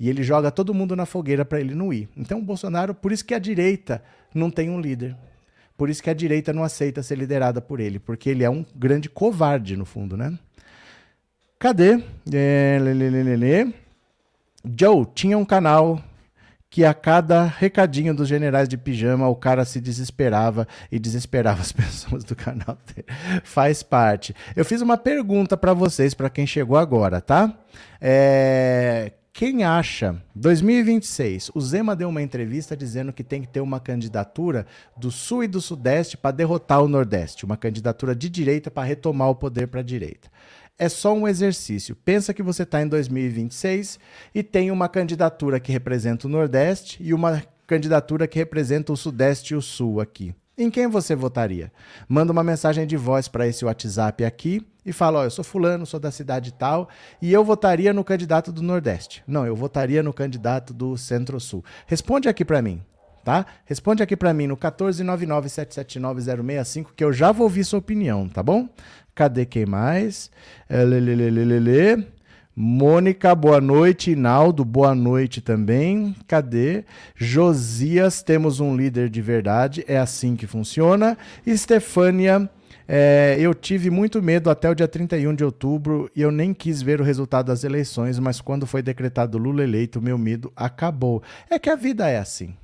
E 0.04 0.10
ele 0.10 0.22
joga 0.22 0.52
todo 0.52 0.74
mundo 0.74 0.98
na 0.98 1.06
fogueira 1.06 1.46
para 1.46 1.62
ele 1.62 1.74
não 1.74 1.94
ir. 1.94 2.10
Então 2.18 2.40
o 2.40 2.42
Bolsonaro, 2.42 2.94
por 2.94 3.14
isso 3.14 3.24
que 3.24 3.34
a 3.34 3.40
direita 3.40 4.04
não 4.36 4.52
tem 4.52 4.70
um 4.70 4.78
líder. 4.78 5.16
Por 5.78 5.90
isso 5.90 6.04
que 6.04 6.10
a 6.10 6.14
direita 6.14 6.52
não 6.52 6.62
aceita 6.62 7.02
ser 7.02 7.18
liderada 7.18 7.62
por 7.62 7.80
ele, 7.80 8.00
porque 8.00 8.30
ele 8.30 8.44
é 8.44 8.50
um 8.50 8.66
grande 8.76 9.08
covarde 9.08 9.78
no 9.78 9.86
fundo, 9.86 10.18
né? 10.18 10.38
Cadê? 11.58 12.04
É, 12.34 12.78
lê, 12.82 12.94
lê, 12.94 13.38
lê, 13.38 13.74
Joe 14.78 15.06
tinha 15.16 15.38
um 15.38 15.46
canal 15.46 16.04
que 16.70 16.84
a 16.84 16.94
cada 16.94 17.46
recadinho 17.46 18.14
dos 18.14 18.28
generais 18.28 18.68
de 18.68 18.76
pijama 18.76 19.30
o 19.30 19.36
cara 19.38 19.64
se 19.64 19.80
desesperava 19.80 20.68
e 20.92 21.00
desesperava 21.00 21.62
as 21.62 21.72
pessoas 21.72 22.26
do 22.26 22.36
canal 22.36 22.78
dele. 22.88 23.08
Faz 23.42 23.82
parte. 23.82 24.36
Eu 24.54 24.66
fiz 24.66 24.82
uma 24.82 24.98
pergunta 24.98 25.56
para 25.56 25.74
vocês, 25.74 26.14
para 26.14 26.30
quem 26.30 26.46
chegou 26.46 26.76
agora, 26.76 27.22
tá? 27.22 27.58
É, 28.02 29.14
quem 29.34 29.64
acha, 29.64 30.22
2026, 30.36 31.50
o 31.56 31.60
Zema 31.60 31.96
deu 31.96 32.08
uma 32.08 32.22
entrevista 32.22 32.78
dizendo 32.78 33.12
que 33.12 33.24
tem 33.24 33.42
que 33.42 33.48
ter 33.48 33.62
uma 33.62 33.80
candidatura 33.80 34.68
do 34.96 35.10
Sul 35.10 35.44
e 35.44 35.48
do 35.48 35.60
Sudeste 35.60 36.16
para 36.16 36.30
derrotar 36.30 36.84
o 36.84 36.88
Nordeste, 36.88 37.44
uma 37.44 37.58
candidatura 37.58 38.16
de 38.16 38.30
direita 38.30 38.70
para 38.70 38.88
retomar 38.88 39.32
o 39.32 39.36
poder 39.36 39.68
para 39.68 39.80
a 39.80 39.84
direita. 39.84 40.30
É 40.78 40.88
só 40.88 41.16
um 41.16 41.28
exercício. 41.28 41.96
Pensa 41.96 42.32
que 42.32 42.44
você 42.44 42.62
está 42.62 42.84
em 42.84 42.88
2026 42.88 44.00
e 44.36 44.44
tem 44.44 44.70
uma 44.70 44.88
candidatura 44.88 45.60
que 45.60 45.72
representa 45.72 46.28
o 46.28 46.30
Nordeste 46.30 47.02
e 47.02 47.12
uma 47.12 47.42
candidatura 47.66 48.28
que 48.28 48.38
representa 48.38 48.94
o 48.94 48.98
Sudeste 48.98 49.56
e 49.56 49.58
o 49.58 49.62
Sul 49.64 50.00
aqui. 50.00 50.36
Em 50.56 50.70
quem 50.70 50.88
você 50.88 51.16
votaria? 51.16 51.72
Manda 52.08 52.32
uma 52.32 52.44
mensagem 52.44 52.86
de 52.86 52.96
voz 52.96 53.28
para 53.28 53.48
esse 53.48 53.66
WhatsApp 53.66 54.24
aqui 54.24 54.62
e 54.86 54.94
fala: 54.94 55.22
Ó, 55.22 55.24
eu 55.24 55.32
sou 55.32 55.44
fulano, 55.44 55.84
sou 55.86 56.00
da 56.00 56.12
cidade 56.12 56.54
tal, 56.54 56.88
e 57.20 57.34
eu 57.34 57.44
votaria 57.44 57.92
no 57.92 58.04
candidato 58.04 58.52
do 58.52 58.62
Nordeste. 58.62 59.24
Não, 59.28 59.48
eu 59.48 59.56
votaria 59.56 60.04
no 60.04 60.14
candidato 60.14 60.72
do 60.72 60.96
Centro-Sul. 60.96 61.66
Responde 61.88 62.30
aqui 62.30 62.46
para 62.46 62.62
mim. 62.62 62.84
tá? 63.24 63.48
Responde 63.66 64.04
aqui 64.04 64.16
para 64.16 64.32
mim 64.32 64.46
no 64.46 64.56
14997790665 64.56 66.90
que 66.96 67.04
eu 67.04 67.12
já 67.12 67.32
vou 67.32 67.46
ouvir 67.46 67.64
sua 67.64 67.80
opinião, 67.80 68.30
tá 68.30 68.44
bom? 68.44 68.70
Cadê 69.16 69.48
quem 69.48 69.66
mais? 69.66 70.30
É, 70.70 70.84
Mônica, 72.56 73.34
boa 73.34 73.60
noite. 73.60 74.12
Inaldo, 74.12 74.64
boa 74.64 74.94
noite 74.94 75.42
também. 75.42 76.16
Cadê? 76.28 76.84
Josias, 77.16 78.22
temos 78.22 78.60
um 78.60 78.76
líder 78.76 79.10
de 79.10 79.22
verdade. 79.22 79.84
É 79.88 79.98
assim 79.98 80.36
que 80.36 80.46
funciona. 80.46 81.18
Estefânia, 81.48 82.48
é, 82.88 83.38
eu 83.40 83.56
tive 83.56 83.90
muito 83.90 84.22
medo 84.22 84.52
até 84.52 84.70
o 84.70 84.76
dia 84.76 84.88
31 84.88 85.34
de 85.34 85.44
outubro 85.44 86.12
e 86.16 86.22
eu 86.22 86.32
nem 86.32 86.54
quis 86.54 86.80
ver 86.80 87.02
o 87.02 87.04
resultado 87.04 87.48
das 87.48 87.64
eleições, 87.64 88.20
mas 88.20 88.40
quando 88.40 88.68
foi 88.68 88.84
decretado 88.84 89.40
Lula 89.40 89.64
eleito, 89.64 90.00
meu 90.00 90.18
medo 90.18 90.54
acabou. 90.56 91.24
É 91.50 91.58
que 91.58 91.72
a 91.72 91.76
vida 91.76 92.08
é 92.08 92.20
assim. 92.20 92.56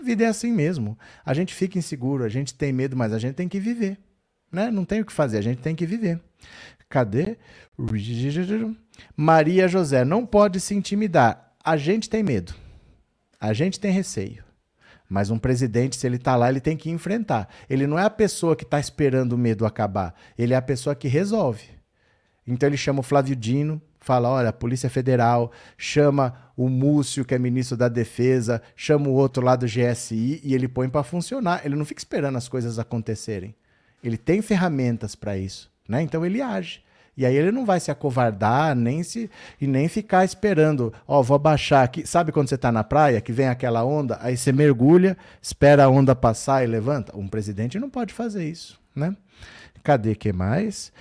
A 0.00 0.02
vida 0.02 0.24
é 0.24 0.28
assim 0.28 0.50
mesmo. 0.50 0.98
A 1.22 1.34
gente 1.34 1.54
fica 1.54 1.78
inseguro, 1.78 2.24
a 2.24 2.30
gente 2.30 2.54
tem 2.54 2.72
medo, 2.72 2.96
mas 2.96 3.12
a 3.12 3.18
gente 3.18 3.34
tem 3.34 3.46
que 3.46 3.60
viver. 3.60 3.98
Né? 4.50 4.70
Não 4.70 4.86
tem 4.86 5.02
o 5.02 5.04
que 5.04 5.12
fazer, 5.12 5.36
a 5.36 5.42
gente 5.42 5.58
tem 5.58 5.74
que 5.74 5.84
viver. 5.84 6.18
Cadê? 6.88 7.36
Maria 9.16 9.68
José, 9.68 10.04
não 10.04 10.24
pode 10.26 10.60
se 10.60 10.74
intimidar. 10.74 11.54
A 11.64 11.76
gente 11.76 12.08
tem 12.08 12.22
medo. 12.22 12.54
A 13.40 13.52
gente 13.52 13.78
tem 13.78 13.92
receio. 13.92 14.44
Mas 15.08 15.30
um 15.30 15.38
presidente, 15.38 15.96
se 15.96 16.06
ele 16.06 16.16
está 16.16 16.36
lá, 16.36 16.48
ele 16.48 16.60
tem 16.60 16.76
que 16.76 16.90
enfrentar. 16.90 17.48
Ele 17.68 17.86
não 17.86 17.98
é 17.98 18.04
a 18.04 18.10
pessoa 18.10 18.56
que 18.56 18.64
está 18.64 18.80
esperando 18.80 19.34
o 19.34 19.38
medo 19.38 19.66
acabar. 19.66 20.14
Ele 20.38 20.54
é 20.54 20.56
a 20.56 20.62
pessoa 20.62 20.94
que 20.94 21.06
resolve. 21.06 21.64
Então 22.46 22.68
ele 22.68 22.76
chama 22.76 23.00
o 23.00 23.02
Flávio 23.02 23.36
Dino, 23.36 23.80
fala: 24.00 24.28
olha, 24.28 24.48
a 24.48 24.52
Polícia 24.52 24.88
Federal, 24.88 25.52
chama 25.76 26.34
o 26.56 26.68
Múcio, 26.68 27.24
que 27.24 27.34
é 27.34 27.38
ministro 27.38 27.76
da 27.76 27.88
Defesa, 27.88 28.62
chama 28.74 29.08
o 29.08 29.12
outro 29.12 29.44
lá 29.44 29.54
do 29.54 29.66
GSI 29.66 30.40
e 30.42 30.54
ele 30.54 30.66
põe 30.66 30.88
para 30.88 31.02
funcionar. 31.02 31.60
Ele 31.64 31.76
não 31.76 31.84
fica 31.84 32.00
esperando 32.00 32.36
as 32.36 32.48
coisas 32.48 32.78
acontecerem. 32.78 33.54
Ele 34.02 34.16
tem 34.16 34.42
ferramentas 34.42 35.14
para 35.14 35.36
isso. 35.36 35.70
Né? 35.88 36.02
Então 36.02 36.24
ele 36.24 36.40
age. 36.40 36.82
E 37.16 37.26
aí 37.26 37.36
ele 37.36 37.52
não 37.52 37.66
vai 37.66 37.78
se 37.78 37.90
acovardar 37.90 38.74
nem 38.74 39.02
se 39.02 39.30
e 39.60 39.66
nem 39.66 39.86
ficar 39.86 40.24
esperando, 40.24 40.92
ó, 41.06 41.20
oh, 41.20 41.22
vou 41.22 41.38
baixar 41.38 41.82
aqui. 41.82 42.06
Sabe 42.06 42.32
quando 42.32 42.48
você 42.48 42.54
está 42.54 42.72
na 42.72 42.82
praia, 42.82 43.20
que 43.20 43.32
vem 43.32 43.48
aquela 43.48 43.84
onda, 43.84 44.18
aí 44.22 44.36
você 44.36 44.50
mergulha, 44.50 45.16
espera 45.40 45.84
a 45.84 45.88
onda 45.88 46.14
passar 46.14 46.64
e 46.64 46.66
levanta? 46.66 47.16
Um 47.16 47.28
presidente 47.28 47.78
não 47.78 47.90
pode 47.90 48.14
fazer 48.14 48.48
isso, 48.48 48.80
né? 48.96 49.14
Cadê 49.82 50.14
que 50.14 50.32
mais? 50.32 50.92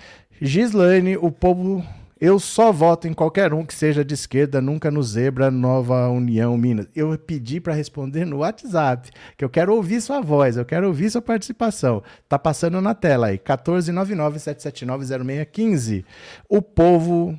Gislaine, 0.42 1.16
o 1.18 1.32
povo 1.32 1.86
eu 2.22 2.40
só 2.40 2.72
voto 2.72 3.08
em 3.08 3.14
qualquer 3.14 3.52
um 3.52 3.66
que 3.66 3.74
seja 3.74 4.06
de 4.06 4.14
esquerda, 4.14 4.62
nunca 4.62 4.92
no 4.92 5.02
Zebra 5.02 5.50
Nova 5.50 6.08
União 6.08 6.56
Minas. 6.56 6.88
Eu 6.96 7.18
pedi 7.18 7.60
para 7.60 7.74
responder 7.74 8.26
no 8.26 8.38
WhatsApp, 8.38 9.10
que 9.36 9.44
eu 9.44 9.50
quero 9.50 9.74
ouvir 9.74 10.00
sua 10.02 10.22
voz, 10.22 10.56
eu 10.56 10.64
quero 10.64 10.86
ouvir 10.86 11.10
sua 11.10 11.24
participação. 11.24 12.04
Tá 12.30 12.38
passando 12.38 12.80
na 12.80 12.94
tela 12.94 13.26
aí, 13.28 13.40
14997790615. 13.40 16.06
O 16.48 16.62
povo, 16.62 17.36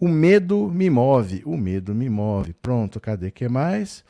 o 0.00 0.08
medo 0.08 0.68
me 0.74 0.90
move, 0.90 1.42
o 1.46 1.56
medo 1.56 1.94
me 1.94 2.10
move. 2.10 2.52
Pronto, 2.54 2.98
cadê 2.98 3.30
que 3.30 3.48
mais? 3.48 4.04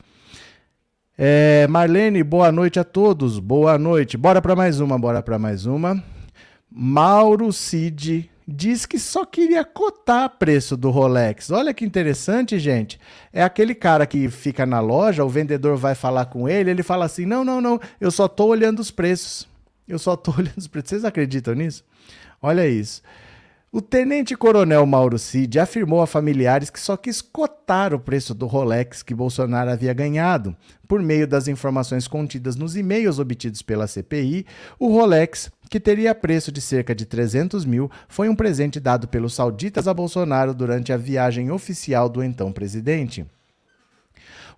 É, 1.15 1.67
Marlene, 1.67 2.23
boa 2.23 2.51
noite 2.51 2.79
a 2.79 2.83
todos. 2.83 3.37
Boa 3.37 3.77
noite. 3.77 4.17
Bora 4.17 4.41
para 4.41 4.55
mais 4.55 4.79
uma, 4.79 4.97
bora 4.97 5.21
para 5.21 5.37
mais 5.37 5.67
uma. 5.67 6.03
Mauro 6.71 7.53
Cid 7.53 8.31
diz 8.47 8.85
que 8.85 8.97
só 8.97 9.25
queria 9.25 9.65
cotar 9.65 10.37
preço 10.37 10.77
do 10.77 10.89
Rolex. 10.89 11.51
Olha 11.51 11.73
que 11.73 11.83
interessante, 11.83 12.57
gente. 12.57 12.99
É 13.33 13.43
aquele 13.43 13.75
cara 13.75 14.05
que 14.05 14.29
fica 14.29 14.65
na 14.65 14.79
loja, 14.79 15.25
o 15.25 15.29
vendedor 15.29 15.75
vai 15.75 15.93
falar 15.93 16.25
com 16.27 16.47
ele, 16.47 16.71
ele 16.71 16.83
fala 16.83 17.05
assim: 17.05 17.25
não, 17.25 17.43
não, 17.43 17.59
não, 17.59 17.79
eu 17.99 18.09
só 18.09 18.25
estou 18.25 18.49
olhando 18.49 18.79
os 18.79 18.89
preços. 18.89 19.47
Eu 19.87 19.99
só 19.99 20.13
estou 20.13 20.35
olhando 20.39 20.57
os 20.57 20.67
preços. 20.67 20.89
Vocês 20.89 21.05
acreditam 21.05 21.53
nisso? 21.53 21.83
Olha 22.41 22.67
isso. 22.67 23.01
O 23.69 23.81
tenente-coronel 23.81 24.85
Mauro 24.85 25.19
Cid 25.19 25.59
afirmou 25.59 26.01
a 26.01 26.07
familiares 26.07 26.69
que 26.69 26.79
só 26.79 26.95
quis 26.95 27.21
cotar 27.21 27.93
o 27.93 27.99
preço 27.99 28.33
do 28.33 28.47
Rolex 28.47 29.03
que 29.03 29.13
Bolsonaro 29.13 29.69
havia 29.69 29.93
ganhado. 29.93 30.55
Por 30.87 31.01
meio 31.01 31.27
das 31.27 31.49
informações 31.49 32.07
contidas 32.07 32.55
nos 32.55 32.77
e-mails 32.77 33.19
obtidos 33.19 33.61
pela 33.61 33.85
CPI, 33.85 34.45
o 34.79 34.87
Rolex, 34.87 35.51
que 35.69 35.79
teria 35.79 36.15
preço 36.15 36.51
de 36.51 36.61
cerca 36.61 36.95
de 36.95 37.05
300 37.05 37.65
mil, 37.65 37.89
foi 38.07 38.29
um 38.29 38.35
presente 38.35 38.79
dado 38.79 39.07
pelos 39.07 39.33
sauditas 39.33 39.87
a 39.87 39.93
Bolsonaro 39.93 40.53
durante 40.53 40.93
a 40.93 40.97
viagem 40.97 41.51
oficial 41.51 42.09
do 42.09 42.23
então 42.23 42.51
presidente. 42.51 43.25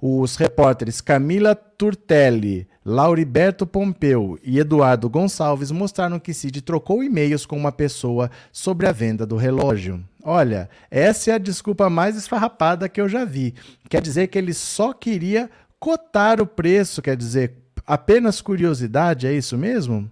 Os 0.02 0.38
repórteres 0.38 1.02
Camila 1.02 1.54
Turtelli, 1.54 2.66
Lauriberto 2.86 3.68
Pompeu 3.68 4.40
e 4.42 4.58
Eduardo 4.58 5.10
Gonçalves 5.10 5.72
mostraram 5.72 6.18
que 6.20 6.34
Cid 6.34 6.62
trocou 6.62 7.04
e-mails 7.04 7.46
com 7.46 7.58
uma 7.58 7.72
pessoa 7.72 8.32
sobre 8.50 8.88
a 8.88 8.94
venda 8.94 9.26
do 9.26 9.36
relógio. 9.36 10.02
Olha, 10.24 10.70
essa 10.90 11.32
é 11.32 11.34
a 11.34 11.38
desculpa 11.38 11.90
mais 11.90 12.16
esfarrapada 12.16 12.88
que 12.88 13.02
eu 13.02 13.10
já 13.10 13.26
vi. 13.26 13.54
Quer 13.90 14.02
dizer 14.02 14.28
que 14.28 14.38
ele 14.38 14.54
só 14.54 14.94
queria 14.94 15.50
cotar 15.78 16.42
o 16.42 16.48
preço, 16.48 17.02
quer 17.02 17.18
dizer, 17.18 17.56
apenas 17.86 18.40
curiosidade, 18.40 19.28
é 19.28 19.34
isso 19.34 19.58
mesmo? 19.58 20.10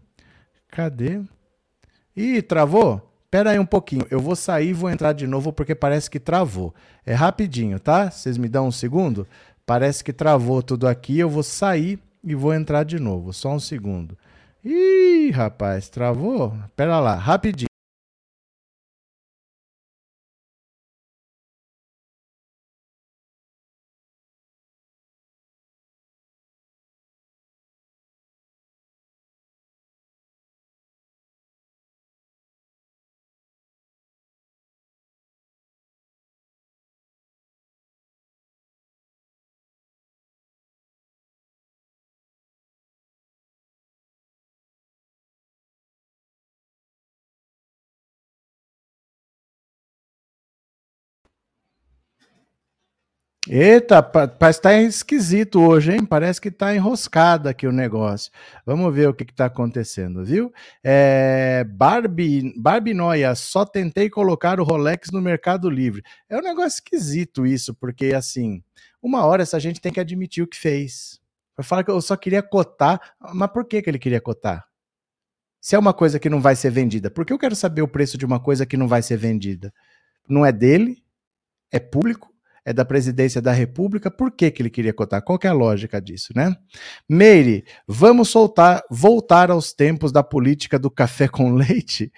Cadê? 0.77 1.21
Ih, 2.15 2.39
travou? 2.39 3.01
Pera 3.31 3.49
aí 3.49 3.57
um 3.57 3.65
pouquinho, 3.65 4.05
eu 4.11 4.19
vou 4.19 4.35
sair 4.35 4.69
e 4.69 4.73
vou 4.73 4.91
entrar 4.91 5.11
de 5.11 5.25
novo 5.25 5.51
porque 5.51 5.73
parece 5.73 6.07
que 6.07 6.19
travou. 6.19 6.71
É 7.03 7.15
rapidinho, 7.15 7.79
tá? 7.79 8.11
Vocês 8.11 8.37
me 8.37 8.47
dão 8.47 8.67
um 8.67 8.71
segundo? 8.71 9.27
Parece 9.65 10.03
que 10.03 10.13
travou 10.13 10.61
tudo 10.61 10.87
aqui. 10.87 11.17
Eu 11.17 11.31
vou 11.31 11.41
sair 11.41 11.97
e 12.23 12.35
vou 12.35 12.53
entrar 12.53 12.83
de 12.83 12.99
novo. 12.99 13.33
Só 13.33 13.53
um 13.53 13.59
segundo. 13.59 14.15
Ih, 14.63 15.31
rapaz, 15.31 15.89
travou? 15.89 16.55
Pera 16.75 16.99
lá, 16.99 17.15
rapidinho. 17.15 17.66
Eita, 53.49 54.03
parece 54.03 54.60
que 54.60 54.63
tá 54.63 54.81
esquisito 54.81 55.62
hoje, 55.62 55.93
hein? 55.93 56.05
Parece 56.05 56.41
que 56.41 56.51
tá 56.51 56.75
enroscado 56.75 57.47
aqui 57.47 57.65
o 57.65 57.71
negócio. 57.71 58.29
Vamos 58.65 58.93
ver 58.93 59.07
o 59.07 59.13
que, 59.13 59.23
que 59.23 59.33
tá 59.33 59.45
acontecendo, 59.45 60.25
viu? 60.25 60.51
É, 60.83 61.63
Barbie, 61.63 62.53
Barbie 62.57 62.93
Noia, 62.93 63.33
só 63.36 63.63
tentei 63.65 64.10
colocar 64.10 64.60
o 64.60 64.65
Rolex 64.65 65.12
no 65.12 65.21
Mercado 65.21 65.69
Livre. 65.69 66.03
É 66.27 66.38
um 66.38 66.41
negócio 66.41 66.75
esquisito 66.79 67.45
isso, 67.45 67.73
porque 67.73 68.13
assim, 68.13 68.62
uma 69.01 69.25
hora 69.25 69.43
essa 69.43 69.60
gente 69.62 69.79
tem 69.79 69.93
que 69.93 69.99
admitir 70.01 70.43
o 70.43 70.47
que 70.47 70.57
fez. 70.57 71.21
Vai 71.55 71.65
falar 71.65 71.86
que 71.86 71.91
eu 71.91 72.01
só 72.01 72.17
queria 72.17 72.43
cotar, 72.43 73.15
mas 73.33 73.49
por 73.49 73.63
que, 73.63 73.81
que 73.81 73.89
ele 73.89 73.99
queria 73.99 74.19
cotar? 74.19 74.65
Se 75.62 75.73
é 75.73 75.79
uma 75.79 75.93
coisa 75.93 76.19
que 76.19 76.29
não 76.29 76.41
vai 76.41 76.55
ser 76.55 76.69
vendida, 76.69 77.10
por 77.10 77.25
que 77.25 77.31
eu 77.31 77.39
quero 77.39 77.55
saber 77.55 77.81
o 77.81 77.88
preço 77.88 78.17
de 78.17 78.25
uma 78.25 78.41
coisa 78.41 78.65
que 78.65 78.75
não 78.75 78.89
vai 78.89 79.01
ser 79.01 79.15
vendida? 79.15 79.73
Não 80.27 80.45
é 80.45 80.51
dele? 80.51 81.01
É 81.71 81.79
público? 81.79 82.37
É 82.67 82.73
da 82.73 82.84
presidência 82.84 83.41
da 83.41 83.53
República, 83.53 84.12
por 84.12 84.30
que, 84.30 84.51
que 84.51 84.62
ele 84.62 84.69
queria 84.69 84.91
cotar? 84.91 85.21
Qual 85.21 85.39
é 85.41 85.47
a 85.47 85.53
lógica 85.53 86.01
disso, 86.01 86.34
né? 86.36 86.53
Meire, 87.08 87.63
vamos 87.88 88.27
soltar, 88.27 88.84
voltar 88.91 89.49
aos 89.49 89.71
tempos 89.71 90.12
da 90.12 90.21
política 90.21 90.77
do 90.77 90.91
café 90.91 91.30
com 91.32 91.53
leite? 91.53 92.12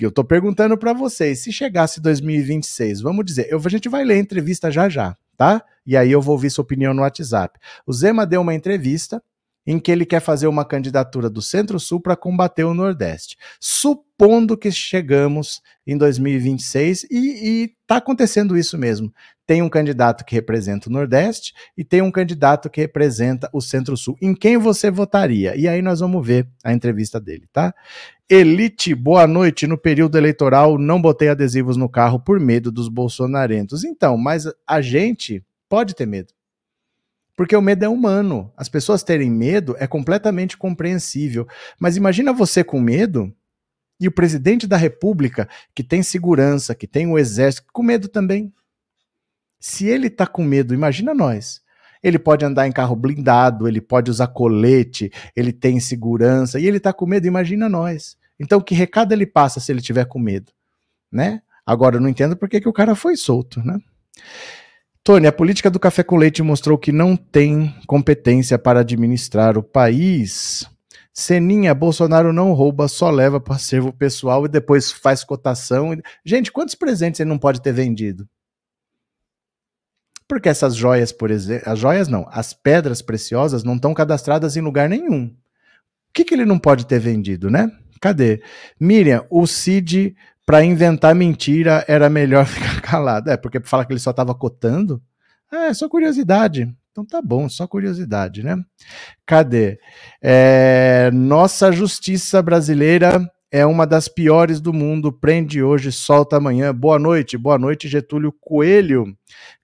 Eu 0.00 0.10
estou 0.10 0.24
perguntando 0.24 0.78
para 0.78 0.92
vocês, 0.92 1.42
se 1.42 1.50
chegasse 1.50 2.00
2026, 2.00 3.00
vamos 3.00 3.24
dizer, 3.24 3.48
eu, 3.50 3.60
a 3.64 3.68
gente 3.68 3.88
vai 3.88 4.04
ler 4.04 4.14
a 4.14 4.18
entrevista 4.18 4.70
já 4.70 4.88
já, 4.88 5.16
tá? 5.36 5.60
E 5.84 5.96
aí 5.96 6.12
eu 6.12 6.22
vou 6.22 6.34
ouvir 6.34 6.50
sua 6.50 6.62
opinião 6.62 6.94
no 6.94 7.02
WhatsApp. 7.02 7.58
O 7.84 7.92
Zema 7.92 8.24
deu 8.24 8.42
uma 8.42 8.54
entrevista 8.54 9.20
em 9.66 9.78
que 9.78 9.90
ele 9.90 10.04
quer 10.04 10.20
fazer 10.20 10.46
uma 10.46 10.64
candidatura 10.64 11.30
do 11.30 11.40
Centro-Sul 11.40 12.00
para 12.00 12.16
combater 12.16 12.64
o 12.64 12.74
Nordeste. 12.74 13.36
Supondo 13.58 14.56
que 14.56 14.70
chegamos 14.70 15.62
em 15.86 15.96
2026 15.96 17.04
e 17.10 17.74
está 17.80 17.96
acontecendo 17.96 18.56
isso 18.56 18.76
mesmo. 18.76 19.12
Tem 19.46 19.60
um 19.60 19.68
candidato 19.68 20.24
que 20.24 20.34
representa 20.34 20.88
o 20.88 20.92
Nordeste 20.92 21.52
e 21.76 21.84
tem 21.84 22.00
um 22.00 22.10
candidato 22.10 22.70
que 22.70 22.80
representa 22.80 23.48
o 23.52 23.60
Centro-Sul. 23.60 24.16
Em 24.20 24.34
quem 24.34 24.56
você 24.56 24.90
votaria? 24.90 25.54
E 25.54 25.68
aí 25.68 25.82
nós 25.82 26.00
vamos 26.00 26.26
ver 26.26 26.48
a 26.64 26.72
entrevista 26.72 27.20
dele, 27.20 27.46
tá? 27.52 27.74
Elite, 28.28 28.94
boa 28.94 29.26
noite. 29.26 29.66
No 29.66 29.76
período 29.76 30.16
eleitoral 30.16 30.78
não 30.78 31.00
botei 31.00 31.28
adesivos 31.28 31.76
no 31.76 31.90
carro 31.90 32.18
por 32.18 32.40
medo 32.40 32.72
dos 32.72 32.88
bolsonarentos. 32.88 33.84
Então, 33.84 34.16
mas 34.16 34.44
a 34.66 34.80
gente 34.80 35.44
pode 35.68 35.94
ter 35.94 36.06
medo. 36.06 36.32
Porque 37.36 37.54
o 37.54 37.60
medo 37.60 37.84
é 37.84 37.88
humano. 37.88 38.50
As 38.56 38.68
pessoas 38.68 39.02
terem 39.02 39.30
medo 39.30 39.76
é 39.78 39.86
completamente 39.86 40.56
compreensível. 40.56 41.46
Mas 41.78 41.96
imagina 41.96 42.32
você 42.32 42.64
com 42.64 42.80
medo 42.80 43.34
e 44.00 44.08
o 44.08 44.12
presidente 44.12 44.66
da 44.66 44.76
República, 44.76 45.48
que 45.74 45.82
tem 45.82 46.02
segurança, 46.02 46.74
que 46.74 46.86
tem 46.86 47.06
o 47.06 47.18
exército, 47.18 47.66
com 47.72 47.82
medo 47.82 48.08
também. 48.08 48.52
Se 49.66 49.86
ele 49.86 50.10
tá 50.10 50.26
com 50.26 50.44
medo, 50.44 50.74
imagina 50.74 51.14
nós. 51.14 51.62
Ele 52.02 52.18
pode 52.18 52.44
andar 52.44 52.68
em 52.68 52.70
carro 52.70 52.94
blindado, 52.94 53.66
ele 53.66 53.80
pode 53.80 54.10
usar 54.10 54.26
colete, 54.26 55.10
ele 55.34 55.54
tem 55.54 55.80
segurança 55.80 56.60
e 56.60 56.66
ele 56.66 56.78
tá 56.78 56.92
com 56.92 57.06
medo, 57.06 57.26
imagina 57.26 57.66
nós. 57.66 58.14
Então, 58.38 58.60
que 58.60 58.74
recado 58.74 59.12
ele 59.12 59.24
passa 59.24 59.60
se 59.60 59.72
ele 59.72 59.80
tiver 59.80 60.04
com 60.04 60.18
medo, 60.18 60.52
né? 61.10 61.40
Agora, 61.64 61.96
eu 61.96 62.00
não 62.02 62.10
entendo 62.10 62.36
por 62.36 62.46
que, 62.46 62.60
que 62.60 62.68
o 62.68 62.74
cara 62.74 62.94
foi 62.94 63.16
solto, 63.16 63.58
né? 63.64 63.78
Tony, 65.02 65.26
a 65.26 65.32
política 65.32 65.70
do 65.70 65.80
café 65.80 66.02
com 66.02 66.16
leite 66.16 66.42
mostrou 66.42 66.76
que 66.76 66.92
não 66.92 67.16
tem 67.16 67.74
competência 67.86 68.58
para 68.58 68.80
administrar 68.80 69.56
o 69.56 69.62
país. 69.62 70.68
Seninha, 71.10 71.74
Bolsonaro 71.74 72.34
não 72.34 72.52
rouba, 72.52 72.86
só 72.86 73.10
leva 73.10 73.40
para 73.40 73.56
servo 73.56 73.94
pessoal 73.94 74.44
e 74.44 74.48
depois 74.50 74.92
faz 74.92 75.24
cotação. 75.24 75.96
Gente, 76.22 76.52
quantos 76.52 76.74
presentes 76.74 77.18
ele 77.18 77.30
não 77.30 77.38
pode 77.38 77.62
ter 77.62 77.72
vendido? 77.72 78.28
Porque 80.28 80.48
essas 80.48 80.74
joias, 80.74 81.12
por 81.12 81.30
exemplo, 81.30 81.70
as 81.70 81.78
joias 81.78 82.08
não, 82.08 82.26
as 82.30 82.52
pedras 82.52 83.02
preciosas 83.02 83.62
não 83.62 83.76
estão 83.76 83.92
cadastradas 83.92 84.56
em 84.56 84.60
lugar 84.60 84.88
nenhum. 84.88 85.26
O 85.26 85.32
que, 86.14 86.24
que 86.24 86.34
ele 86.34 86.44
não 86.44 86.58
pode 86.58 86.86
ter 86.86 86.98
vendido, 86.98 87.50
né? 87.50 87.70
Cadê? 88.00 88.42
Miriam, 88.80 89.26
o 89.30 89.46
Cid 89.46 90.14
para 90.46 90.64
inventar 90.64 91.14
mentira 91.14 91.84
era 91.88 92.08
melhor 92.08 92.46
ficar 92.46 92.80
calado. 92.80 93.30
É, 93.30 93.36
porque 93.36 93.60
fala 93.60 93.84
que 93.84 93.92
ele 93.92 94.00
só 94.00 94.10
estava 94.10 94.34
cotando. 94.34 95.02
É, 95.52 95.72
só 95.74 95.88
curiosidade. 95.88 96.74
Então 96.90 97.04
tá 97.04 97.20
bom, 97.20 97.48
só 97.48 97.66
curiosidade, 97.66 98.42
né? 98.42 98.56
Cadê? 99.26 99.78
É, 100.22 101.10
nossa 101.12 101.72
justiça 101.72 102.40
brasileira 102.40 103.28
é 103.54 103.64
uma 103.64 103.86
das 103.86 104.08
piores 104.08 104.60
do 104.60 104.72
mundo. 104.72 105.12
Prende 105.12 105.62
hoje, 105.62 105.92
solta 105.92 106.38
amanhã. 106.38 106.74
Boa 106.74 106.98
noite, 106.98 107.38
boa 107.38 107.56
noite, 107.56 107.86
Getúlio 107.86 108.32
Coelho. 108.32 109.16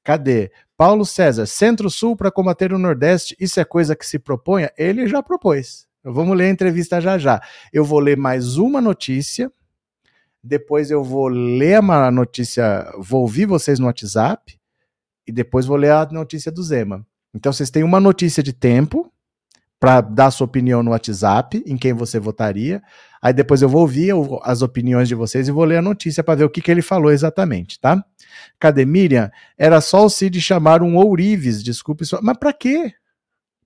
Cadê? 0.05 0.53
Paulo 0.77 1.05
César, 1.05 1.45
Centro-Sul 1.45 2.17
para 2.17 2.31
combater 2.31 2.73
o 2.73 2.79
Nordeste, 2.79 3.37
isso 3.41 3.59
é 3.59 3.65
coisa 3.65 3.97
que 3.97 4.07
se 4.07 4.19
proponha? 4.19 4.71
Ele 4.79 5.09
já 5.09 5.21
propôs. 5.21 5.89
Vamos 6.05 6.37
ler 6.37 6.45
a 6.45 6.51
entrevista 6.51 7.01
já 7.01 7.19
já. 7.19 7.43
Eu 7.73 7.85
vou 7.85 7.99
ler 7.99 8.17
mais 8.17 8.57
uma 8.57 8.81
notícia 8.81 9.53
depois 10.43 10.91
eu 10.91 11.05
vou 11.05 11.29
ler 11.29 11.81
uma 11.81 12.11
notícia, 12.11 12.91
vou 12.97 13.23
ouvir 13.23 13.47
vocês 13.47 13.79
no 13.79 13.87
WhatsApp 13.87 14.59
e 15.27 15.33
depois 15.33 15.67
vou 15.67 15.77
ler 15.77 15.93
a 15.93 16.07
notícia 16.07 16.51
do 16.51 16.63
Zema. 16.63 17.05
Então 17.35 17.53
vocês 17.53 17.71
têm 17.71 17.83
uma 17.83 18.01
notícia 18.01 18.43
de 18.43 18.53
tempo 18.53 19.13
para 19.81 20.03
dar 20.03 20.31
sua 20.31 20.45
opinião 20.45 20.83
no 20.83 20.91
WhatsApp, 20.91 21.63
em 21.67 21.77
quem 21.77 21.95
você 21.95 22.21
votaria. 22.21 22.83
Aí 23.23 23.33
depois 23.33 23.61
eu 23.61 23.69
vou 23.69 23.83
ouvir 23.83 24.13
as 24.43 24.63
opiniões 24.63 25.07
de 25.07 25.15
vocês 25.15 25.47
e 25.47 25.53
vou 25.53 25.65
ler 25.65 25.77
a 25.77 25.83
notícia 25.83 26.25
para 26.25 26.37
ver 26.37 26.45
o 26.45 26.51
que, 26.51 26.63
que 26.63 26.71
ele 26.71 26.81
falou 26.81 27.11
exatamente, 27.11 27.79
tá? 27.79 28.03
Cadê 28.59 28.85
Miriam? 28.87 29.31
Era 29.59 29.81
só 29.81 30.07
o 30.07 30.11
Cid 30.11 30.41
chamar 30.41 30.83
um 30.83 30.97
ourives, 30.97 31.63
desculpe. 31.63 32.05
Mas 32.23 32.39
para 32.39 32.53
quê? 32.53 32.95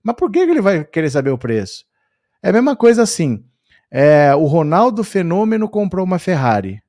Mas 0.03 0.15
por 0.15 0.29
que 0.29 0.39
ele 0.39 0.61
vai 0.61 0.83
querer 0.83 1.09
saber 1.09 1.29
o 1.29 1.37
preço? 1.37 1.85
É 2.43 2.49
a 2.49 2.53
mesma 2.53 2.75
coisa 2.75 3.03
assim. 3.03 3.45
É, 3.89 4.35
o 4.35 4.45
Ronaldo 4.45 5.03
Fenômeno 5.03 5.69
comprou 5.69 6.05
uma 6.05 6.19
Ferrari. 6.19 6.81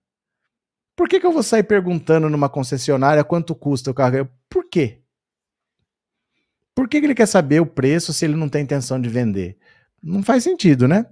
Por 0.96 1.09
que, 1.09 1.20
que 1.20 1.26
eu 1.26 1.33
vou 1.33 1.42
sair 1.42 1.62
perguntando 1.62 2.29
numa 2.29 2.48
concessionária 2.48 3.22
quanto 3.22 3.55
custa 3.55 3.90
o 3.90 3.94
carro? 3.94 4.29
Por 4.48 4.68
quê? 4.68 5.00
Por 6.74 6.88
que, 6.88 7.00
que 7.00 7.07
ele 7.07 7.14
quer 7.14 7.26
saber 7.26 7.61
o 7.61 7.66
preço 7.66 8.12
se 8.12 8.24
ele 8.24 8.35
não 8.35 8.48
tem 8.48 8.62
intenção 8.62 9.00
de 9.00 9.09
vender? 9.09 9.57
Não 10.02 10.22
faz 10.22 10.44
sentido, 10.44 10.87
né? 10.87 11.06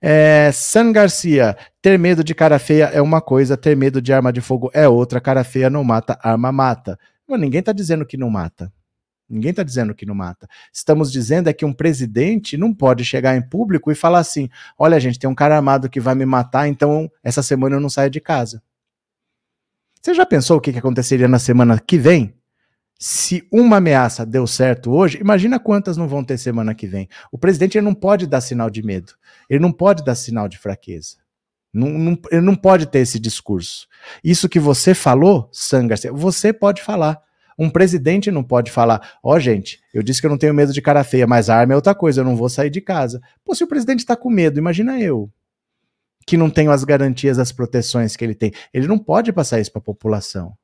É, 0.00 0.50
San 0.52 0.92
Garcia, 0.92 1.56
ter 1.82 1.98
medo 1.98 2.24
de 2.24 2.34
cara 2.34 2.58
feia 2.58 2.84
é 2.84 3.02
uma 3.02 3.20
coisa, 3.20 3.56
ter 3.56 3.76
medo 3.76 4.00
de 4.00 4.12
arma 4.12 4.32
de 4.32 4.40
fogo 4.40 4.70
é 4.72 4.88
outra. 4.88 5.20
Cara 5.20 5.44
feia 5.44 5.68
não 5.68 5.84
mata, 5.84 6.18
arma 6.22 6.50
mata. 6.50 6.98
Mas 7.28 7.40
ninguém 7.40 7.62
tá 7.62 7.72
dizendo 7.72 8.06
que 8.06 8.16
não 8.16 8.30
mata. 8.30 8.72
Ninguém 9.28 9.50
está 9.50 9.62
dizendo 9.62 9.94
que 9.94 10.06
não 10.06 10.14
mata. 10.14 10.48
Estamos 10.72 11.12
dizendo 11.12 11.48
é 11.48 11.52
que 11.52 11.64
um 11.64 11.72
presidente 11.72 12.56
não 12.56 12.72
pode 12.72 13.04
chegar 13.04 13.36
em 13.36 13.42
público 13.42 13.92
e 13.92 13.94
falar 13.94 14.20
assim: 14.20 14.48
olha, 14.78 14.98
gente, 14.98 15.18
tem 15.18 15.28
um 15.28 15.34
cara 15.34 15.56
armado 15.56 15.90
que 15.90 16.00
vai 16.00 16.14
me 16.14 16.24
matar, 16.24 16.66
então 16.66 17.10
essa 17.22 17.42
semana 17.42 17.76
eu 17.76 17.80
não 17.80 17.90
saio 17.90 18.10
de 18.10 18.20
casa. 18.20 18.62
Você 20.00 20.14
já 20.14 20.24
pensou 20.24 20.56
o 20.56 20.60
que, 20.60 20.72
que 20.72 20.78
aconteceria 20.78 21.28
na 21.28 21.38
semana 21.38 21.78
que 21.78 21.98
vem? 21.98 22.37
Se 23.00 23.46
uma 23.52 23.76
ameaça 23.76 24.26
deu 24.26 24.44
certo 24.44 24.90
hoje, 24.90 25.18
imagina 25.20 25.60
quantas 25.60 25.96
não 25.96 26.08
vão 26.08 26.24
ter 26.24 26.36
semana 26.36 26.74
que 26.74 26.88
vem. 26.88 27.08
O 27.30 27.38
presidente 27.38 27.78
ele 27.78 27.84
não 27.84 27.94
pode 27.94 28.26
dar 28.26 28.40
sinal 28.40 28.68
de 28.68 28.82
medo, 28.82 29.12
ele 29.48 29.60
não 29.60 29.70
pode 29.70 30.04
dar 30.04 30.16
sinal 30.16 30.48
de 30.48 30.58
fraqueza. 30.58 31.16
Não, 31.72 31.90
não, 31.90 32.18
ele 32.30 32.40
não 32.40 32.56
pode 32.56 32.86
ter 32.86 32.98
esse 32.98 33.20
discurso. 33.20 33.86
Isso 34.24 34.48
que 34.48 34.58
você 34.58 34.94
falou, 34.94 35.48
Sanga, 35.52 35.94
você 36.12 36.52
pode 36.52 36.82
falar. 36.82 37.20
Um 37.56 37.70
presidente 37.70 38.32
não 38.32 38.42
pode 38.42 38.70
falar: 38.70 39.18
ó, 39.22 39.36
oh, 39.36 39.40
gente, 39.40 39.80
eu 39.94 40.02
disse 40.02 40.20
que 40.20 40.26
eu 40.26 40.30
não 40.30 40.38
tenho 40.38 40.54
medo 40.54 40.72
de 40.72 40.82
cara 40.82 41.04
feia, 41.04 41.26
mas 41.26 41.48
a 41.48 41.56
arma 41.56 41.74
é 41.74 41.76
outra 41.76 41.94
coisa, 41.94 42.20
eu 42.20 42.24
não 42.24 42.36
vou 42.36 42.48
sair 42.48 42.70
de 42.70 42.80
casa. 42.80 43.20
Pô, 43.44 43.54
se 43.54 43.62
o 43.62 43.68
presidente 43.68 44.00
está 44.00 44.16
com 44.16 44.30
medo, 44.30 44.58
imagina 44.58 44.98
eu, 45.00 45.30
que 46.26 46.36
não 46.36 46.50
tenho 46.50 46.72
as 46.72 46.82
garantias, 46.82 47.38
as 47.38 47.52
proteções 47.52 48.16
que 48.16 48.24
ele 48.24 48.34
tem. 48.34 48.52
Ele 48.74 48.88
não 48.88 48.98
pode 48.98 49.32
passar 49.32 49.60
isso 49.60 49.70
para 49.70 49.80
a 49.80 49.84
população. 49.84 50.56